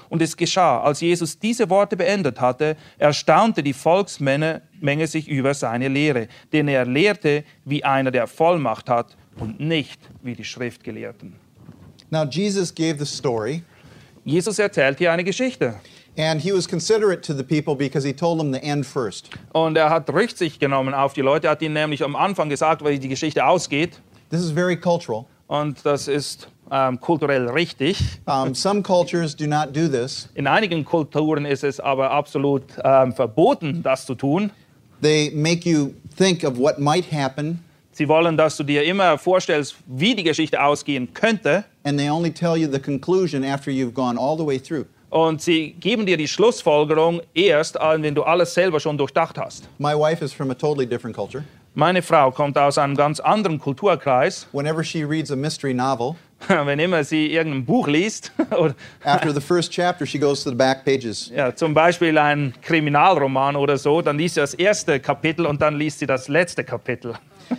Und 0.09 0.21
es 0.21 0.35
geschah, 0.35 0.81
als 0.81 1.01
Jesus 1.01 1.39
diese 1.39 1.69
Worte 1.69 1.95
beendet 1.95 2.39
hatte, 2.39 2.75
erstaunte 2.97 3.63
die 3.63 3.73
Volksmenge 3.73 4.61
Menge 4.79 5.07
sich 5.07 5.27
über 5.27 5.53
seine 5.53 5.87
Lehre, 5.87 6.27
denn 6.51 6.67
er 6.67 6.85
lehrte 6.85 7.43
wie 7.65 7.83
einer, 7.83 8.11
der 8.11 8.27
Vollmacht 8.27 8.89
hat 8.89 9.15
und 9.39 9.59
nicht 9.59 9.99
wie 10.23 10.33
die 10.33 10.43
Schriftgelehrten. 10.43 11.33
Now, 12.09 12.25
Jesus 12.25 12.73
gave 12.73 12.97
the 12.97 13.05
story, 13.05 13.63
Jesus 14.25 14.59
erzählt 14.59 14.97
hier 14.97 15.11
eine 15.11 15.23
Geschichte. 15.23 15.75
and 16.17 16.41
he 16.41 16.51
was 16.51 16.67
considerate 16.67 17.23
to 17.23 17.33
the 17.33 17.43
people 17.43 17.75
because 17.75 18.03
he 18.03 18.13
told 18.13 18.37
them 18.37 18.51
the 18.51 18.61
end 18.61 18.85
first. 18.85 19.29
Und 19.53 19.77
er 19.77 19.89
hat 19.89 20.09
Rücksicht 20.09 20.59
genommen 20.59 20.93
auf 20.93 21.13
die 21.13 21.21
Leute, 21.21 21.47
er 21.47 21.51
hat 21.51 21.61
ihnen 21.61 21.73
nämlich 21.73 22.03
am 22.03 22.15
Anfang 22.15 22.49
gesagt, 22.49 22.83
wie 22.83 22.99
die 22.99 23.07
Geschichte 23.07 23.45
ausgeht. 23.45 24.01
This 24.29 24.41
is 24.41 24.51
very 24.51 24.77
cultural. 24.77 25.25
Und 25.47 25.85
das 25.85 26.07
ist 26.07 26.49
ähm, 26.71 26.99
kulturell 26.99 27.49
richtig. 27.49 27.99
Um, 28.25 28.55
some 28.55 28.81
cultures 28.81 29.35
do 29.35 29.45
not 29.45 29.75
do 29.75 29.87
this. 29.87 30.29
In 30.35 30.47
einigen 30.47 30.85
Kulturen 30.85 31.45
ist 31.45 31.63
es 31.63 31.79
aber 31.79 32.11
absolut 32.11 32.63
ähm, 32.83 33.13
verboten, 33.13 33.83
das 33.83 34.05
zu 34.05 34.15
tun. 34.15 34.51
They 35.01 35.31
make 35.31 35.67
you 35.69 35.93
think 36.17 36.43
of 36.43 36.57
what 36.57 36.79
might 36.79 37.11
happen, 37.11 37.63
Sie 37.93 38.07
wollen, 38.07 38.37
dass 38.37 38.55
du 38.55 38.63
dir 38.63 38.83
immer 38.85 39.17
vorstellst, 39.17 39.75
wie 39.85 40.15
die 40.15 40.23
Geschichte 40.23 40.63
ausgehen 40.63 41.13
könnte. 41.13 41.65
and 41.83 41.99
they 41.99 42.09
only 42.09 42.31
tell 42.31 42.55
you 42.55 42.71
the 42.71 42.79
conclusion 42.79 43.43
after 43.43 43.69
you've 43.69 43.93
gone 43.93 44.17
all 44.17 44.37
the 44.37 44.45
way 44.45 44.57
through. 44.59 44.85
Und 45.09 45.41
sie 45.41 45.73
geben 45.73 46.05
dir 46.05 46.15
die 46.15 46.27
Schlussfolgerung 46.27 47.21
erst, 47.33 47.75
wenn 47.75 48.15
du 48.15 48.23
alles 48.23 48.53
selber 48.53 48.79
schon 48.79 48.97
durchdacht 48.97 49.37
hast. 49.37 49.67
My 49.77 49.93
wife 49.93 50.23
is 50.23 50.31
from 50.31 50.51
a 50.51 50.53
totally 50.53 50.87
different 50.87 51.15
culture. 51.15 51.43
Meine 51.73 52.01
Frau 52.01 52.31
kommt 52.31 52.57
aus 52.57 52.77
einem 52.77 52.95
ganz 52.95 53.19
anderen 53.19 53.59
Kulturkreis. 53.59 54.47
Whenever 54.53 54.83
she 54.83 55.03
reads 55.03 55.29
a 55.29 55.35
mystery 55.35 55.73
novel, 55.73 56.15
Wenn 56.65 56.79
immer 56.79 57.03
sie 57.03 57.31
irgendein 57.33 57.65
Buch 57.65 57.87
liest, 57.87 58.31
oder 58.51 58.75
after 59.03 59.33
the 59.33 59.41
first 59.41 59.71
chapter, 59.71 60.05
she 60.05 60.19
goes 60.19 60.43
to 60.43 60.49
the 60.49 60.55
back 60.55 60.83
pages. 60.83 61.31
ja, 61.35 61.55
zum 61.55 61.73
Beispiel 61.73 62.17
ein 62.17 62.53
Kriminalroman 62.61 63.55
oder 63.55 63.77
so, 63.77 64.01
dann 64.01 64.17
liest 64.17 64.35
sie 64.35 64.41
das 64.41 64.53
erste 64.53 64.99
Kapitel 64.99 65.45
und 65.45 65.61
dann 65.61 65.77
liest 65.77 65.99
sie 65.99 66.07
das 66.07 66.27
letzte 66.27 66.63
Kapitel. 66.63 67.13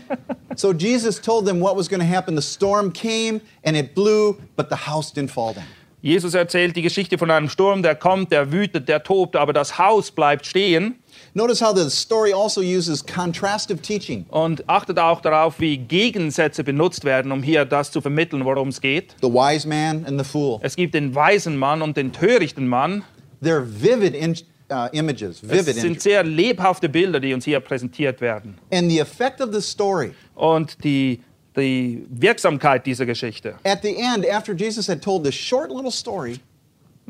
So 0.54 0.70
Jesus 0.72 1.18
told 1.18 1.46
them 1.46 1.62
what 1.62 1.76
was 1.76 1.88
going 1.88 2.00
to 2.00 2.06
happen. 2.06 2.36
The 2.36 2.42
storm 2.42 2.92
came 2.92 3.40
and 3.64 3.74
it 3.74 3.94
blew, 3.94 4.36
but 4.54 4.68
the 4.68 4.76
house 4.76 5.10
didn't 5.10 5.30
fall 5.30 5.54
down. 5.54 5.64
Jesus 6.02 6.34
erzählt 6.34 6.76
die 6.76 6.82
Geschichte 6.82 7.16
von 7.16 7.30
einem 7.30 7.48
Sturm, 7.48 7.82
der 7.82 7.94
kommt, 7.94 8.32
der 8.32 8.50
wütet, 8.50 8.88
der 8.88 9.04
tobt, 9.04 9.36
aber 9.36 9.52
das 9.52 9.78
Haus 9.78 10.10
bleibt 10.10 10.46
stehen. 10.46 10.96
Notice 11.34 11.62
how 11.62 11.74
the 11.74 11.88
story 11.88 12.32
also 12.34 12.60
uses 12.60 13.02
contrastive 13.04 13.80
teaching. 13.80 14.26
Und 14.28 14.68
achtet 14.68 14.98
auch 14.98 15.22
darauf, 15.22 15.58
wie 15.60 15.78
Gegensätze 15.78 16.62
benutzt 16.62 17.04
werden, 17.04 17.32
um 17.32 17.42
hier 17.42 17.64
das 17.64 17.90
zu 17.90 18.02
vermitteln, 18.02 18.44
worum 18.44 18.68
es 18.68 18.80
geht. 18.82 19.14
The 19.22 19.28
wise 19.28 19.66
man 19.66 20.04
and 20.04 20.18
the 20.20 20.24
fool. 20.24 20.58
Es 20.62 20.76
gibt 20.76 20.94
den 20.94 21.14
weisen 21.14 21.56
Mann 21.56 21.80
und 21.80 21.96
den 21.96 22.12
törichten 22.12 22.68
Mann. 22.68 23.02
They're 23.42 23.64
vivid 23.64 24.14
in, 24.14 24.36
uh, 24.70 24.88
images, 24.92 25.42
Es 25.42 25.50
vivid 25.50 25.74
sind 25.74 25.84
images. 25.86 26.02
sehr 26.02 26.22
lebhafte 26.22 26.88
Bilder, 26.90 27.18
die 27.18 27.32
uns 27.32 27.46
hier 27.46 27.60
präsentiert 27.60 28.20
werden. 28.20 28.58
And 28.70 28.90
the 28.90 29.00
effect 29.00 29.40
of 29.40 29.54
the 29.54 29.62
story 29.62 30.12
Und 30.34 30.84
die, 30.84 31.22
die 31.56 32.04
Wirksamkeit 32.10 32.84
dieser 32.84 33.06
Geschichte. 33.06 33.54
at 33.64 33.80
the 33.82 33.96
end, 33.96 34.26
after 34.30 34.52
Jesus 34.54 34.86
had 34.86 35.00
told 35.00 35.24
this 35.24 35.34
short 35.34 35.70
little 35.70 35.90
story, 35.90 36.40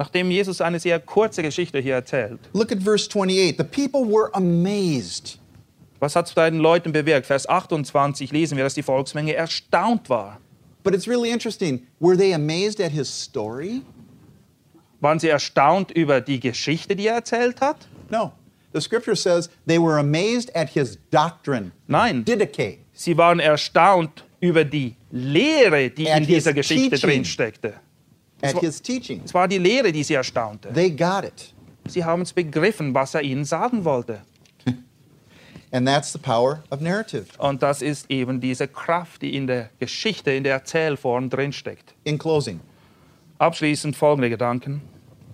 Nachdem 0.03 0.33
Jesus 0.33 0.61
eine 0.61 0.81
sehr 0.81 0.99
kurze 0.99 1.43
Geschichte 1.45 1.79
hier 1.79 1.95
erzählt, 1.95 2.41
look 2.55 2.73
at 2.73 2.83
verse 2.83 3.09
28. 3.09 3.57
The 3.57 3.63
people 3.63 4.05
were 4.05 4.35
amazed. 4.35 5.39
was 6.01 6.17
hat 6.17 6.27
es 6.27 6.33
bei 6.35 6.51
den 6.51 6.59
Leuten 6.59 6.91
bewirkt? 6.91 7.25
Vers 7.25 7.49
28 7.49 8.33
lesen 8.33 8.57
wir, 8.57 8.65
dass 8.65 8.75
die 8.75 8.83
Volksmenge 8.83 9.35
erstaunt 9.35 10.11
war. 10.11 10.41
But 10.83 10.93
it's 10.93 11.07
really 11.07 11.31
interesting. 11.31 11.87
Were 12.01 12.17
they 12.17 12.35
amazed 12.35 12.81
at 12.81 12.91
his 12.91 13.09
story? 13.09 13.83
Waren 15.01 15.21
sie 15.21 15.29
erstaunt 15.29 15.93
über 15.93 16.21
die 16.21 16.41
Geschichte, 16.41 16.97
die 16.97 17.07
er 17.07 17.15
erzählt 17.15 17.61
hat? 17.61 17.77
No. 18.11 18.33
The 18.73 18.81
scripture 18.81 19.15
says 19.15 19.51
they 19.69 19.79
were 19.79 20.01
amazed 20.01 20.51
at 20.57 20.71
his 20.71 20.99
doctrine. 21.13 21.71
Nein. 21.87 22.25
Didache. 22.25 22.79
Sie 22.93 23.17
waren 23.17 23.39
erstaunt 23.39 24.25
über 24.41 24.65
die 24.65 24.97
Lehre, 25.13 25.91
die 25.91 26.11
At 26.11 26.23
in 26.23 26.27
dieser 26.27 26.53
Geschichte 26.53 26.91
teaching. 26.97 27.09
drin 27.09 27.25
steckte. 27.25 27.75
At 28.43 28.59
his 28.61 28.81
teaching. 28.81 29.23
Es 29.25 29.35
war 29.35 29.49
die 29.49 29.59
Lehre, 29.59 29.93
die 29.93 30.03
sie 30.03 30.15
erstaunte. 30.15 30.73
They 30.73 30.91
got 30.91 31.25
it. 31.25 31.53
Sie 31.89 32.05
haben 32.05 32.23
es 32.23 32.33
begriffen, 32.33 32.95
was 32.95 33.15
er 33.15 33.23
ihnen 33.23 33.45
sagen 33.45 33.85
wollte. 33.85 34.21
And 35.73 35.87
that's 35.87 36.13
the 36.13 36.19
power 36.19 36.63
of 36.71 36.81
narrative. 36.81 37.27
Und 37.39 37.63
das 37.63 37.83
ist 37.83 38.11
eben 38.11 38.41
diese 38.41 38.69
Kraft, 38.69 39.23
die 39.23 39.35
in 39.35 39.47
der 39.47 39.71
Geschichte, 39.79 40.31
in 40.33 40.45
der 40.45 40.55
Erzählform 40.55 41.31
drinsteckt. 41.31 41.95
In 42.05 42.19
closing, 42.19 42.61
Abschließend 43.39 43.97
folgende 43.97 44.31
Gedanken. 44.31 44.83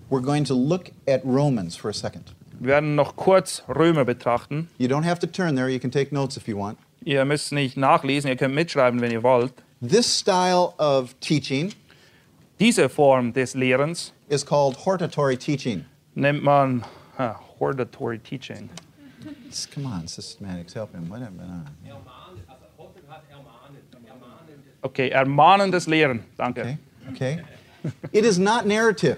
we're 0.09 0.21
going 0.21 0.43
to 0.43 0.55
look 0.55 0.91
at 1.07 1.23
Romans 1.23 1.75
for 1.75 1.89
a 1.89 1.93
second. 1.93 2.33
Wir 2.59 2.69
werden 2.69 2.95
noch 2.95 3.15
kurz 3.15 3.63
Römer 3.69 4.05
betrachten. 4.05 4.69
You 4.77 4.87
don't 4.87 5.05
have 5.05 5.19
to 5.19 5.27
turn 5.27 5.55
there, 5.55 5.69
you 5.69 5.79
can 5.79 5.91
take 5.91 6.13
notes 6.13 6.35
if 6.35 6.47
you 6.47 6.57
want. 6.57 6.77
Ihr 7.05 7.23
müsst 7.25 7.51
nicht 7.51 7.77
nachlesen, 7.77 8.29
ihr 8.29 8.35
könnt 8.35 8.55
mitschreiben, 8.55 8.99
wenn 9.01 9.11
ihr 9.11 9.23
wollt. 9.23 9.53
This 9.81 10.19
style 10.19 10.73
of 10.77 11.13
teaching 11.21 11.71
Diese 12.59 12.89
Form 12.89 13.31
des 13.31 13.55
Lehrens 13.55 14.11
is 14.29 14.43
called 14.43 14.75
hortatory 14.77 15.37
teaching. 15.37 15.85
nennt 16.15 16.43
man 16.43 16.83
ha, 17.17 17.39
Hortatory 17.59 18.19
Teaching. 18.19 18.69
Come 19.73 19.85
on, 19.85 20.07
systematics, 20.07 20.73
help 20.73 20.93
him. 20.93 21.09
Whatever. 21.09 21.31
uh, 21.41 21.95
Okay, 24.81 25.09
ermahnendes 25.11 25.87
Lehren. 25.87 26.23
Danke. 26.37 26.61
Okay, 26.61 26.77
okay. 27.11 27.43
it 28.13 28.23
is 28.23 28.39
not 28.39 28.65
narrative. 28.65 29.17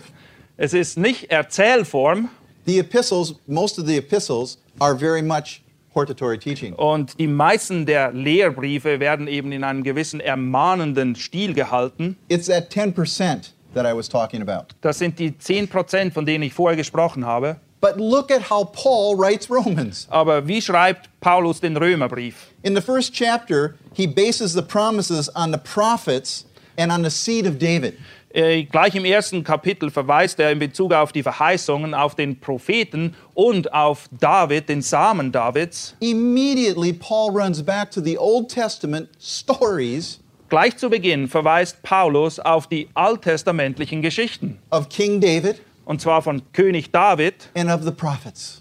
Es 0.58 0.74
ist 0.74 0.98
nicht 0.98 1.30
Erzählform 1.32 2.30
The 2.66 2.78
epistles, 2.80 3.34
most 3.48 3.80
of 3.80 3.88
the 3.88 3.98
epistles, 3.98 4.58
are 4.80 4.94
very 4.96 5.22
much. 5.22 5.64
Und 5.94 7.20
die 7.20 7.28
meisten 7.28 7.86
der 7.86 8.12
Lehrbriefe 8.12 9.00
werden 9.00 9.28
eben 9.28 9.52
in 9.52 9.64
einem 9.64 9.84
gewissen 9.84 10.20
ermahnenden 10.20 11.16
Stil 11.16 11.54
gehalten. 11.54 12.18
It's 12.30 12.48
that 12.48 12.72
10% 12.72 13.52
that 13.74 13.86
I 13.86 13.96
was 13.96 14.08
talking 14.08 14.42
about. 14.42 14.74
Das 14.82 15.00
sind 15.00 15.20
die 15.20 15.32
10%, 15.32 16.12
von 16.12 16.26
denen 16.26 16.44
ich 16.44 16.54
vorher 16.54 16.78
gesprochen 16.78 17.26
habe. 17.26 17.58
But 17.82 17.98
look 17.98 18.32
at 18.32 18.48
how 18.50 18.64
Paul 18.72 19.18
writes 19.18 19.50
Romans. 19.50 20.08
Aber 20.10 20.48
wie 20.48 20.62
schreibt 20.62 21.10
Paulus 21.20 21.60
den 21.60 21.76
Römerbrief? 21.76 22.36
In 22.62 22.76
the 22.76 22.82
first 22.82 23.12
chapter, 23.12 23.76
he 23.94 24.06
bases 24.06 24.54
the 24.54 24.62
promises 24.62 25.30
on 25.36 25.52
the 25.52 25.58
prophets 25.58 26.46
and 26.78 26.92
on 26.92 27.04
the 27.04 27.10
seed 27.10 27.48
of 27.48 27.58
David. 27.58 27.98
Äh, 28.34 28.64
gleich 28.64 28.96
im 28.96 29.06
ersten 29.06 29.44
Kapitel 29.44 29.90
verweist 29.90 30.40
er 30.40 30.52
in 30.52 30.60
Bezug 30.60 30.94
auf 30.94 31.12
die 31.12 31.24
Verheißungen 31.24 31.94
auf 31.94 32.16
den 32.16 32.40
Propheten 32.40 33.16
und 33.34 33.74
auf 33.74 34.08
David, 34.20 34.70
den 34.70 34.82
Samen 34.82 35.32
Davids. 35.32 35.96
Immediately, 36.00 36.94
Paul 36.94 37.32
runs 37.32 37.64
back 37.64 37.92
to 37.92 38.02
the 38.02 38.18
Old 38.18 38.50
Testament 38.50 39.10
stories 39.20 40.22
Gleich 40.52 40.76
zu 40.76 40.90
Beginn 40.90 41.30
verweist 41.30 41.82
Paulus 41.82 42.38
auf 42.38 42.68
die 42.68 42.90
alttestamentlichen 42.94 44.02
Geschichten. 44.02 44.60
of 44.70 44.90
King 44.90 45.22
David 45.22 45.62
Und 45.84 46.00
zwar 46.00 46.22
von 46.22 46.42
König 46.54 46.92
David 46.92 47.50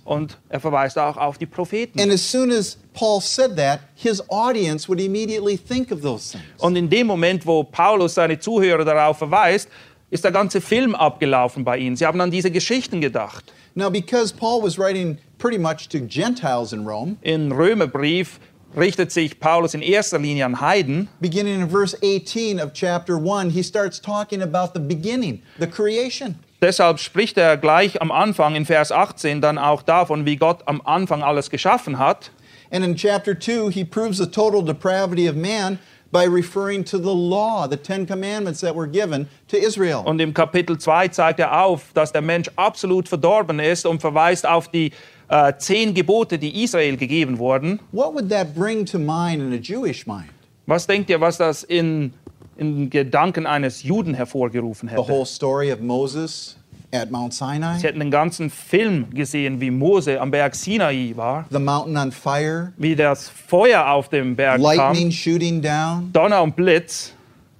und 0.05 0.39
er 0.49 0.61
verweist 0.61 0.99
auch 0.99 1.17
auf 1.17 1.39
die 1.39 1.47
Propheten. 1.47 2.01
And 2.01 2.11
as 2.13 2.31
soon 2.31 2.51
as 2.51 2.79
Paul 2.95 3.21
said 3.21 3.57
that, 3.57 3.81
his 3.95 4.23
audience 4.31 4.89
would 4.89 5.01
immediately 5.01 5.57
think 5.57 5.93
of 5.93 6.01
those 6.01 6.33
things. 6.33 6.45
Und 6.59 6.77
in 6.77 6.89
dem 6.89 7.07
Moment, 7.07 7.47
wo 7.47 7.63
Paulus 7.63 8.15
seine 8.15 8.39
Zuhörer 8.39 8.85
darauf 8.85 9.19
verweist, 9.19 9.69
ist 10.11 10.25
der 10.25 10.33
ganze 10.33 10.61
Film 10.61 10.95
abgelaufen 10.95 11.65
bei 11.65 11.79
ihnen. 11.79 11.95
Sie 11.97 12.05
haben 12.05 12.21
an 12.21 12.31
diese 12.31 12.51
Geschichten 12.51 13.01
gedacht. 13.01 13.53
Now, 13.75 13.91
because 13.91 14.35
Paul 14.35 14.63
was 14.63 14.77
writing 14.79 15.19
pretty 15.39 15.59
much 15.59 15.89
to 15.91 16.01
Gentiles 16.01 16.73
in 16.73 16.85
Rome, 16.87 17.17
Im 17.23 17.53
Römerbrief 17.53 18.41
richtet 18.77 19.13
sich 19.13 19.39
Paulus 19.39 19.75
in 19.75 19.83
erster 19.83 20.19
Linie 20.19 20.45
an 20.47 20.61
Heiden. 20.61 21.09
beginning 21.21 21.61
in 21.61 21.69
verse 21.71 21.97
18 22.03 22.61
of 22.61 22.73
chapter 22.73 23.17
1, 23.17 23.51
he 23.51 23.63
starts 23.63 24.01
talking 24.01 24.43
about 24.43 24.73
the 24.75 24.81
beginning, 24.81 25.43
the 25.59 25.67
creation. 25.67 26.37
Deshalb 26.63 26.99
spricht 26.99 27.39
er 27.39 27.57
gleich 27.57 28.03
am 28.03 28.11
Anfang 28.13 28.55
in 28.55 28.67
Vers 28.67 28.93
18 28.93 29.41
dann 29.41 29.57
auch 29.57 29.83
davon, 29.83 30.27
wie 30.27 30.37
Gott 30.37 30.63
am 30.67 30.83
Anfang 30.85 31.23
alles 31.23 31.49
geschaffen 31.49 31.99
hat. 31.99 32.31
And 32.71 32.85
in 32.85 32.95
chapter 32.95 33.35
2, 33.35 33.71
he 33.71 33.85
proves 33.85 34.19
the 34.19 34.27
total 34.27 34.63
depravity 34.63 35.29
of 35.29 35.35
man 35.35 35.79
by 36.13 36.25
referring 36.25 36.85
to 36.85 36.99
the 36.99 37.15
law, 37.15 37.67
the 37.67 37.77
Ten 37.77 38.07
Commandments 38.07 38.61
that 38.61 38.75
were 38.77 38.87
given 38.87 39.29
to 39.49 39.57
Israel. 39.57 40.03
Und 40.05 40.21
im 40.21 40.35
Kapitel 40.35 40.79
2 40.79 41.09
zeigt 41.09 41.41
er 41.41 41.65
auf, 41.65 41.93
dass 41.95 42.13
der 42.13 42.23
Mensch 42.23 42.51
absolut 42.57 43.09
verdorben 43.09 43.59
ist 43.59 43.87
und 43.87 44.01
verweist 44.01 44.47
auf 44.47 44.69
die 44.69 44.93
äh, 45.29 45.53
zehn 45.59 45.95
Gebote, 45.95 46.39
die 46.39 46.63
Israel 46.63 46.97
gegeben 46.97 47.39
wurden. 47.39 47.81
What 47.93 48.15
would 48.15 48.29
that 48.29 48.55
bring 48.55 48.85
to 48.87 48.99
mind 48.99 49.41
in 49.41 49.53
a 49.53 49.61
Jewish 49.61 50.07
mind? 50.07 50.31
Was 50.67 50.87
denkt 50.87 51.11
ihr, 51.11 51.21
was 51.21 51.39
das 51.39 51.65
in, 51.65 52.13
in 52.61 52.91
Gedanken 52.91 53.47
eines 53.47 53.83
Juden 53.83 54.13
hervorgerufen 54.15 54.89
The 54.89 54.97
hätte? 54.97 55.09
whole 55.13 55.25
story 55.27 55.73
of 55.73 55.81
Moses 55.81 56.57
at 56.93 57.11
Mount 57.11 57.33
Sinai, 57.33 57.79
Sie 57.79 57.87
hätten 57.87 58.01
den 58.01 58.11
ganzen 58.11 58.51
Film 58.51 59.11
gesehen, 59.15 59.61
wie 59.61 59.71
Mose 59.71 60.21
am 60.21 60.31
Berg 60.31 60.55
Sinai 60.55 61.13
war, 61.17 61.47
the 61.51 61.59
mountain 61.59 61.97
on 61.97 62.13
fire, 62.13 62.73
wie 62.77 62.95
das 62.95 63.29
Feuer 63.29 63.87
auf 63.89 64.09
dem 64.11 64.37
Berg 64.37 64.61
lightning 64.61 65.05
kam, 65.05 65.11
shooting 65.13 65.63
down, 65.63 66.11
Donner 66.13 66.43
und 66.43 66.55
Blitz 66.57 67.13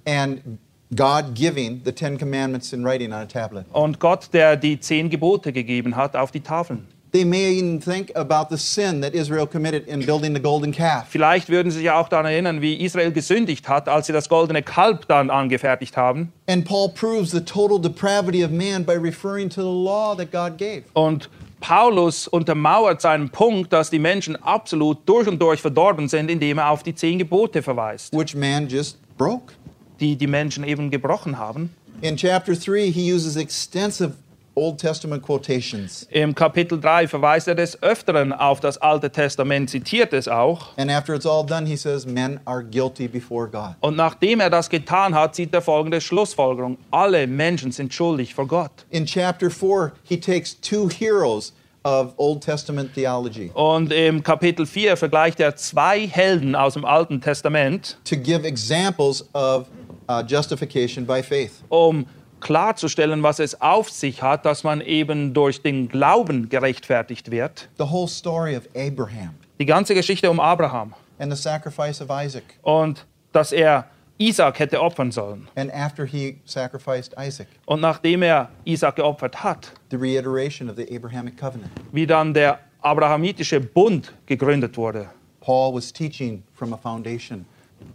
and 0.05 0.41
God 0.95 1.33
giving 1.33 1.81
the 1.85 1.91
Ten 1.93 2.17
Commandments 2.17 2.73
in 2.73 2.83
writing 2.85 3.11
on 3.13 3.19
a 3.21 3.25
tablet. 3.25 3.65
und 3.71 3.99
Gott, 3.99 4.27
der 4.33 4.55
die 4.57 4.79
zehn 4.79 5.09
Gebote 5.09 5.51
gegeben 5.53 5.95
hat 5.95 6.15
auf 6.15 6.31
die 6.31 6.41
Tafeln. 6.41 6.85
They 7.11 7.25
may 7.25 7.57
even 7.57 7.81
think 7.81 8.15
about 8.15 8.55
the 8.55 8.57
sin 8.57 9.01
that 9.01 9.13
Israel 9.13 9.45
committed 9.45 9.85
in 9.85 10.05
building 10.05 10.33
the 10.33 10.41
golden 10.41 10.71
calf. 10.71 11.07
Vielleicht 11.09 11.49
würden 11.49 11.69
Sie 11.69 11.77
sich 11.77 11.85
ja 11.85 11.99
auch 11.99 12.07
daran 12.07 12.25
erinnern, 12.25 12.61
wie 12.61 12.75
Israel 12.75 13.11
gesündigt 13.11 13.67
hat, 13.67 13.89
als 13.89 14.07
sie 14.07 14.13
das 14.13 14.29
goldene 14.29 14.63
Kalb 14.63 15.07
dann 15.09 15.29
angefertigt 15.29 15.97
haben. 15.97 16.31
And 16.47 16.63
Paul 16.63 16.89
proves 16.89 17.31
the 17.31 17.41
total 17.41 17.81
depravity 17.81 18.45
of 18.45 18.51
man 18.51 18.85
by 18.85 18.93
referring 18.93 19.49
to 19.49 19.61
the 19.61 19.67
law 19.67 20.15
that 20.15 20.31
God 20.31 20.57
gave. 20.57 20.83
Und 20.93 21.29
Paulus 21.59 22.27
untermauert 22.29 23.01
seinen 23.01 23.29
Punkt, 23.29 23.73
dass 23.73 23.89
die 23.89 23.99
Menschen 23.99 24.35
absolut 24.41 24.99
durch 25.05 25.27
und 25.27 25.39
durch 25.41 25.61
verdorben 25.61 26.07
sind, 26.07 26.31
indem 26.31 26.59
er 26.59 26.69
auf 26.69 26.81
die 26.81 26.95
zehn 26.95 27.19
Gebote 27.19 27.61
verweist, 27.61 28.13
which 28.17 28.35
man 28.35 28.67
just 28.69 28.97
broke. 29.17 29.53
die 29.99 30.15
die 30.15 30.27
Menschen 30.27 30.63
eben 30.63 30.89
gebrochen 30.89 31.37
haben. 31.37 31.75
In 32.01 32.15
chapter 32.15 32.53
3, 32.55 32.89
he 32.89 33.13
uses 33.13 33.35
extensive 33.35 34.13
Old 34.55 34.79
Testament 34.79 35.23
quotations. 35.23 36.07
Im 36.11 36.35
Kapitel 36.35 36.79
3 36.79 37.07
verweist 37.07 37.47
er 37.47 37.55
des 37.55 37.81
Öfteren 37.81 38.33
auf 38.33 38.59
das 38.59 38.77
Alte 38.77 39.09
Testament, 39.09 39.69
zitiert 39.69 40.11
es 40.13 40.27
auch. 40.27 40.77
And 40.77 40.91
after 40.91 41.13
it's 41.15 41.25
all 41.25 41.45
done, 41.45 41.65
he 41.65 41.77
says, 41.77 42.05
Men 42.05 42.39
are 42.45 42.63
guilty 42.63 43.07
before 43.07 43.47
God. 43.47 43.75
Und 43.79 43.95
nachdem 43.95 44.41
er 44.41 44.49
das 44.49 44.69
getan 44.69 45.15
hat, 45.15 45.35
zieht 45.35 45.53
er 45.53 45.61
folgende 45.61 46.01
Schlussfolgerung. 46.01 46.77
Alle 46.91 47.27
Menschen 47.27 47.71
sind 47.71 47.93
schuldig 47.93 48.33
vor 48.33 48.47
Gott. 48.47 48.71
In 48.89 49.05
chapter 49.05 49.49
4, 49.49 49.93
he 50.03 50.19
takes 50.19 50.59
two 50.59 50.89
heroes 50.89 51.53
of 51.83 52.13
Old 52.17 52.43
Testament 52.43 52.93
theology 52.93 53.49
Und 53.53 53.91
im 53.91 54.21
Kapitel 54.21 54.65
4 54.65 54.97
vergleicht 54.97 55.39
er 55.39 55.55
zwei 55.55 56.05
Helden 56.07 56.55
aus 56.55 56.73
dem 56.73 56.85
Alten 56.85 57.21
Testament, 57.21 57.97
to 58.03 58.15
give 58.15 58.45
examples 58.45 59.27
of 59.33 59.65
uh, 60.09 60.21
justification 60.27 61.05
by 61.07 61.23
faith. 61.23 61.63
um 61.69 62.05
klarzustellen, 62.41 63.23
was 63.23 63.39
es 63.39 63.61
auf 63.61 63.89
sich 63.89 64.21
hat, 64.21 64.45
dass 64.45 64.63
man 64.63 64.81
eben 64.81 65.33
durch 65.33 65.61
den 65.61 65.87
Glauben 65.87 66.49
gerechtfertigt 66.49 67.31
wird. 67.31 67.69
The 67.77 67.85
whole 67.89 68.07
story 68.07 68.57
of 68.57 68.63
Abraham 68.75 69.35
Die 69.59 69.65
ganze 69.65 69.93
Geschichte 69.93 70.29
um 70.29 70.39
Abraham 70.39 70.93
and 71.19 71.31
the 71.33 71.41
sacrifice 71.41 72.01
of 72.01 72.09
Isaac. 72.11 72.43
und 72.63 73.05
dass 73.31 73.51
er 73.51 73.85
Isaac 74.17 74.59
hätte 74.59 74.79
opfern 74.81 75.11
sollen. 75.11 75.47
And 75.55 75.73
after 75.73 76.05
he 76.05 76.37
sacrificed 76.45 77.13
Isaac, 77.19 77.47
Und 77.65 77.81
nachdem 77.81 78.21
er 78.23 78.49
Isaac 78.65 78.97
geopfert 78.97 79.43
hat, 79.43 79.71
the 79.89 79.97
reiteration 79.97 80.69
of 80.69 80.75
the 80.75 80.95
Abrahamic 80.95 81.37
covenant. 81.39 81.71
wie 81.91 82.05
dann 82.05 82.33
der 82.33 82.59
abrahamitische 82.81 83.59
Bund 83.59 84.13
gegründet 84.25 84.75
wurde. 84.77 85.07
Paul 85.39 85.73
was 85.73 85.91
teaching 85.91 86.43
from 86.53 86.73
a 86.73 86.77
foundation. 86.77 87.45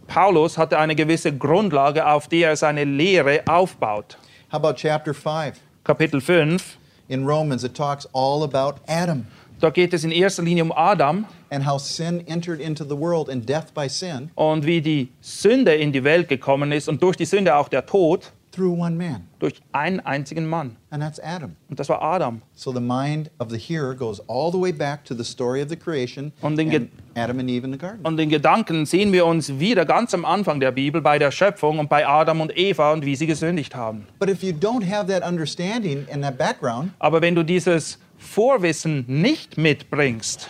Paulus 0.07 0.57
hatte 0.57 0.77
eine 0.79 0.95
gewisse 0.95 1.31
Grundlage, 1.37 2.05
auf 2.05 2.27
die 2.27 2.41
er 2.41 2.55
seine 2.57 2.83
Lehre 2.83 3.41
aufbaut. 3.47 4.17
How 4.49 4.59
about 4.59 4.77
chapter 4.77 5.13
5? 5.13 5.59
Kapitel 5.83 6.21
5, 6.21 6.77
In 7.09 7.25
Romans, 7.25 7.65
it 7.65 7.75
talks 7.75 8.07
all 8.13 8.43
about 8.43 8.79
Adam. 8.87 9.27
Da 9.59 9.69
geht 9.71 9.93
es 9.93 10.05
in 10.05 10.11
erster 10.13 10.41
Linie 10.41 10.63
um 10.63 10.71
Adam. 10.73 11.25
And 11.51 11.65
how 11.65 11.77
sin 11.77 12.23
entered 12.27 12.61
into 12.61 12.85
the 12.85 12.95
world 12.95 13.27
and 13.27 13.45
death 13.45 13.73
by 13.73 13.89
sin. 13.89 14.31
Und 14.35 14.65
wie 14.65 14.79
die 14.79 15.09
Sünde 15.21 15.75
in 15.75 15.91
die 15.91 16.05
Welt 16.05 16.29
gekommen 16.29 16.71
ist 16.71 16.87
und 16.87 17.03
durch 17.03 17.17
die 17.17 17.25
Sünde 17.25 17.57
auch 17.57 17.67
der 17.67 17.85
Tod 17.85 18.31
through 18.57 18.77
one 18.77 18.95
man, 18.95 19.27
durch 19.39 19.61
einen 19.71 19.99
einzigen 19.99 20.47
Mann. 20.47 20.75
and 20.89 21.01
that's 21.03 21.19
Adam. 21.23 21.55
Und 21.69 21.79
das 21.79 21.87
war 21.89 22.01
Adam. 22.01 22.41
So 22.55 22.73
the 22.73 22.79
mind 22.81 23.29
of 23.39 23.49
the 23.51 23.57
hearer 23.57 23.93
goes 23.93 24.19
all 24.27 24.51
the 24.51 24.59
way 24.59 24.71
back 24.71 25.05
to 25.05 25.13
the 25.15 25.23
story 25.23 25.61
of 25.61 25.69
the 25.69 25.75
creation 25.75 26.31
Und 26.41 26.57
den 26.57 26.73
and 26.75 26.89
Adam 27.15 27.39
and 27.39 27.49
Eve 27.49 27.65
in 27.65 27.71
the 27.73 27.77
garden. 27.77 27.99
Und 28.03 28.17
den 28.17 28.29
Gedanken 28.29 28.85
sehen 28.85 29.13
wir 29.13 29.25
uns 29.25 29.59
wieder 29.59 29.85
ganz 29.85 30.13
am 30.13 30.25
Anfang 30.25 30.59
der 30.59 30.71
Bibel 30.71 31.01
bei 31.01 31.19
der 31.19 31.29
Schöpfung 31.31 31.77
und 31.79 31.87
bei 31.89 32.07
Adam 32.07 32.41
und 32.41 32.57
Eva 32.57 32.91
und 32.93 33.05
wie 33.05 33.15
sie 33.15 33.27
gesündigt 33.27 33.75
haben. 33.75 34.07
But 34.19 34.29
if 34.29 34.41
you 34.41 34.51
don't 34.53 34.83
have 34.89 35.07
that 35.07 35.23
understanding 35.23 36.05
and 36.11 36.23
that 36.23 36.37
background, 36.37 36.91
Aber 36.99 37.21
wenn 37.21 37.35
du 37.35 37.43
dieses 37.43 37.99
Vorwissen 38.17 39.05
nicht 39.07 39.57
mitbringst, 39.57 40.49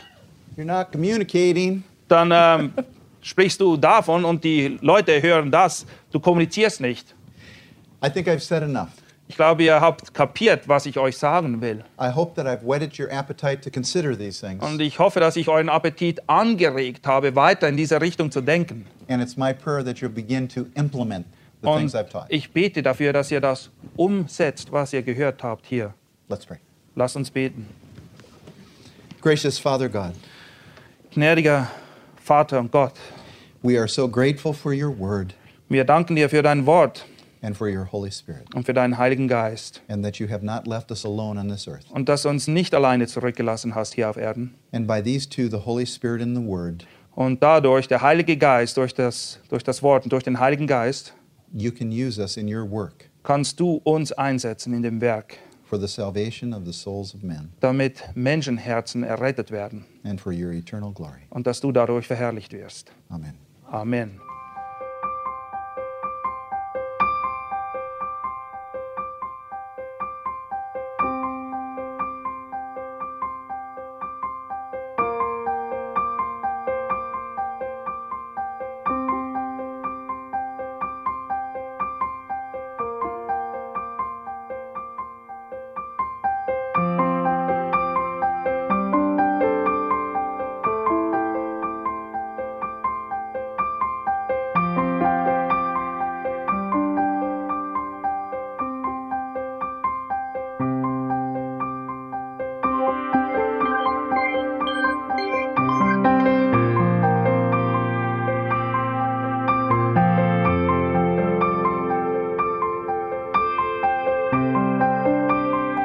you're 0.55 0.63
not 0.65 0.91
communicating. 0.93 1.83
dann 2.07 2.31
ähm, 2.33 2.71
sprichst 3.21 3.59
du 3.59 3.75
davon 3.75 4.23
und 4.23 4.43
die 4.43 4.77
Leute 4.81 5.21
hören 5.21 5.51
das. 5.51 5.85
Du 6.11 6.19
kommunizierst 6.21 6.79
nicht. 6.79 7.13
I 8.03 8.09
think 8.09 8.27
I've 8.27 8.41
said 8.41 8.63
enough. 8.63 8.89
Ich 9.29 9.35
glaube, 9.35 9.63
ihr 9.63 9.81
habt 9.81 10.13
kapiert, 10.13 10.67
was 10.69 10.85
ich 10.85 10.97
euch 10.97 11.17
sagen 11.17 11.61
will. 11.61 11.83
I 11.99 12.09
hope 12.09 12.35
that 12.35 12.45
I've 12.45 12.65
whetted 12.65 12.97
your 12.97 13.11
appetite 13.11 13.61
to 13.63 13.69
consider 13.69 14.17
these 14.17 14.39
things. 14.39 14.63
Und 14.63 14.79
ich 14.79 14.99
hoffe, 14.99 15.19
dass 15.19 15.35
ich 15.35 15.49
euren 15.49 15.67
Appetit 15.67 16.21
angeregt 16.27 17.05
habe, 17.05 17.35
weiter 17.35 17.67
in 17.67 17.75
diese 17.75 17.99
Richtung 17.99 18.31
zu 18.31 18.41
denken. 18.41 18.85
And 19.09 19.21
it's 19.21 19.35
my 19.35 19.53
prayer 19.53 19.83
that 19.83 19.97
you'll 19.97 20.09
begin 20.09 20.47
to 20.49 20.67
implement 20.75 21.25
the 21.61 21.67
things 21.67 21.93
Und 21.93 22.07
ich 22.29 22.51
bete 22.51 22.81
dafür, 22.81 23.11
dass 23.11 23.31
ihr 23.31 23.41
das 23.41 23.69
umsetzt, 23.95 24.71
was 24.71 24.93
ihr 24.93 25.01
gehört 25.01 25.43
habt 25.43 25.65
hier. 25.65 25.93
Let's 26.29 26.45
pray. 26.45 26.59
Lasst 26.95 27.15
uns 27.15 27.29
beten. 27.29 27.67
Gracious 29.21 29.59
Father 29.59 29.89
God, 29.89 30.13
Gnädiger 31.13 31.67
Vater 32.23 32.59
und 32.59 32.71
Gott, 32.71 32.93
we 33.61 33.77
are 33.77 33.87
so 33.87 34.07
grateful 34.07 34.53
for 34.53 34.71
your 34.71 34.97
word 34.97 35.33
wir 35.69 35.83
danken 35.83 36.15
dir 36.15 36.29
für 36.29 36.41
dein 36.41 36.65
Wort 36.65 37.05
and 37.41 37.55
for 37.55 37.67
your 37.67 37.85
Holy 37.91 38.11
Spirit, 38.11 38.53
und 38.55 38.65
für 38.65 38.73
deinen 38.73 38.97
Heiligen 38.97 39.27
Geist 39.27 39.81
and 39.87 40.03
that 40.03 40.17
you 40.17 40.27
have 40.29 40.45
not 40.45 40.67
left 40.67 40.91
us 40.91 41.05
alone 41.05 41.39
on 41.39 41.47
this 41.49 41.67
earth. 41.67 41.85
und 41.91 42.07
dass 42.09 42.23
du 42.23 42.29
uns 42.29 42.47
nicht 42.47 42.73
alleine 42.73 43.07
zurückgelassen 43.07 43.75
hast 43.75 43.93
hier 43.95 44.09
auf 44.09 44.17
Erden. 44.17 44.55
And 44.71 44.87
by 44.87 45.01
these 45.01 45.27
two, 45.29 45.47
the 45.49 45.65
Holy 45.65 45.85
Spirit 45.85 46.21
and 46.21 46.35
the 46.37 46.43
Word, 46.43 46.85
Und 47.15 47.41
dadurch, 47.41 47.87
der 47.87 48.01
Heilige 48.03 48.37
Geist, 48.37 48.77
durch 48.77 48.93
das, 48.93 49.39
durch 49.49 49.63
das 49.63 49.81
Wort 49.81 50.03
und 50.03 50.13
durch 50.13 50.23
den 50.23 50.39
Heiligen 50.39 50.67
Geist, 50.67 51.13
you 51.51 51.71
can 51.71 51.89
use 51.89 52.19
us 52.21 52.37
in 52.37 52.53
your 52.53 52.69
work 52.69 53.09
kannst 53.23 53.59
du 53.59 53.81
uns 53.83 54.11
einsetzen 54.13 54.73
in 54.73 54.83
dem 54.83 55.01
Werk, 55.01 55.37
for 55.65 55.77
the 55.79 55.87
salvation 55.87 56.53
of 56.53 56.63
the 56.65 56.71
souls 56.71 57.13
of 57.13 57.23
men 57.23 57.49
damit 57.59 58.01
Menschenherzen 58.15 59.03
errettet 59.03 59.51
werden 59.51 59.85
and 60.03 60.21
for 60.21 60.31
your 60.31 60.51
eternal 60.51 60.93
glory. 60.93 61.21
und 61.29 61.45
dass 61.47 61.59
du 61.59 61.71
dadurch 61.71 62.07
verherrlicht 62.07 62.53
wirst. 62.53 62.91
Amen. 63.09 63.33
Amen. 63.69 64.26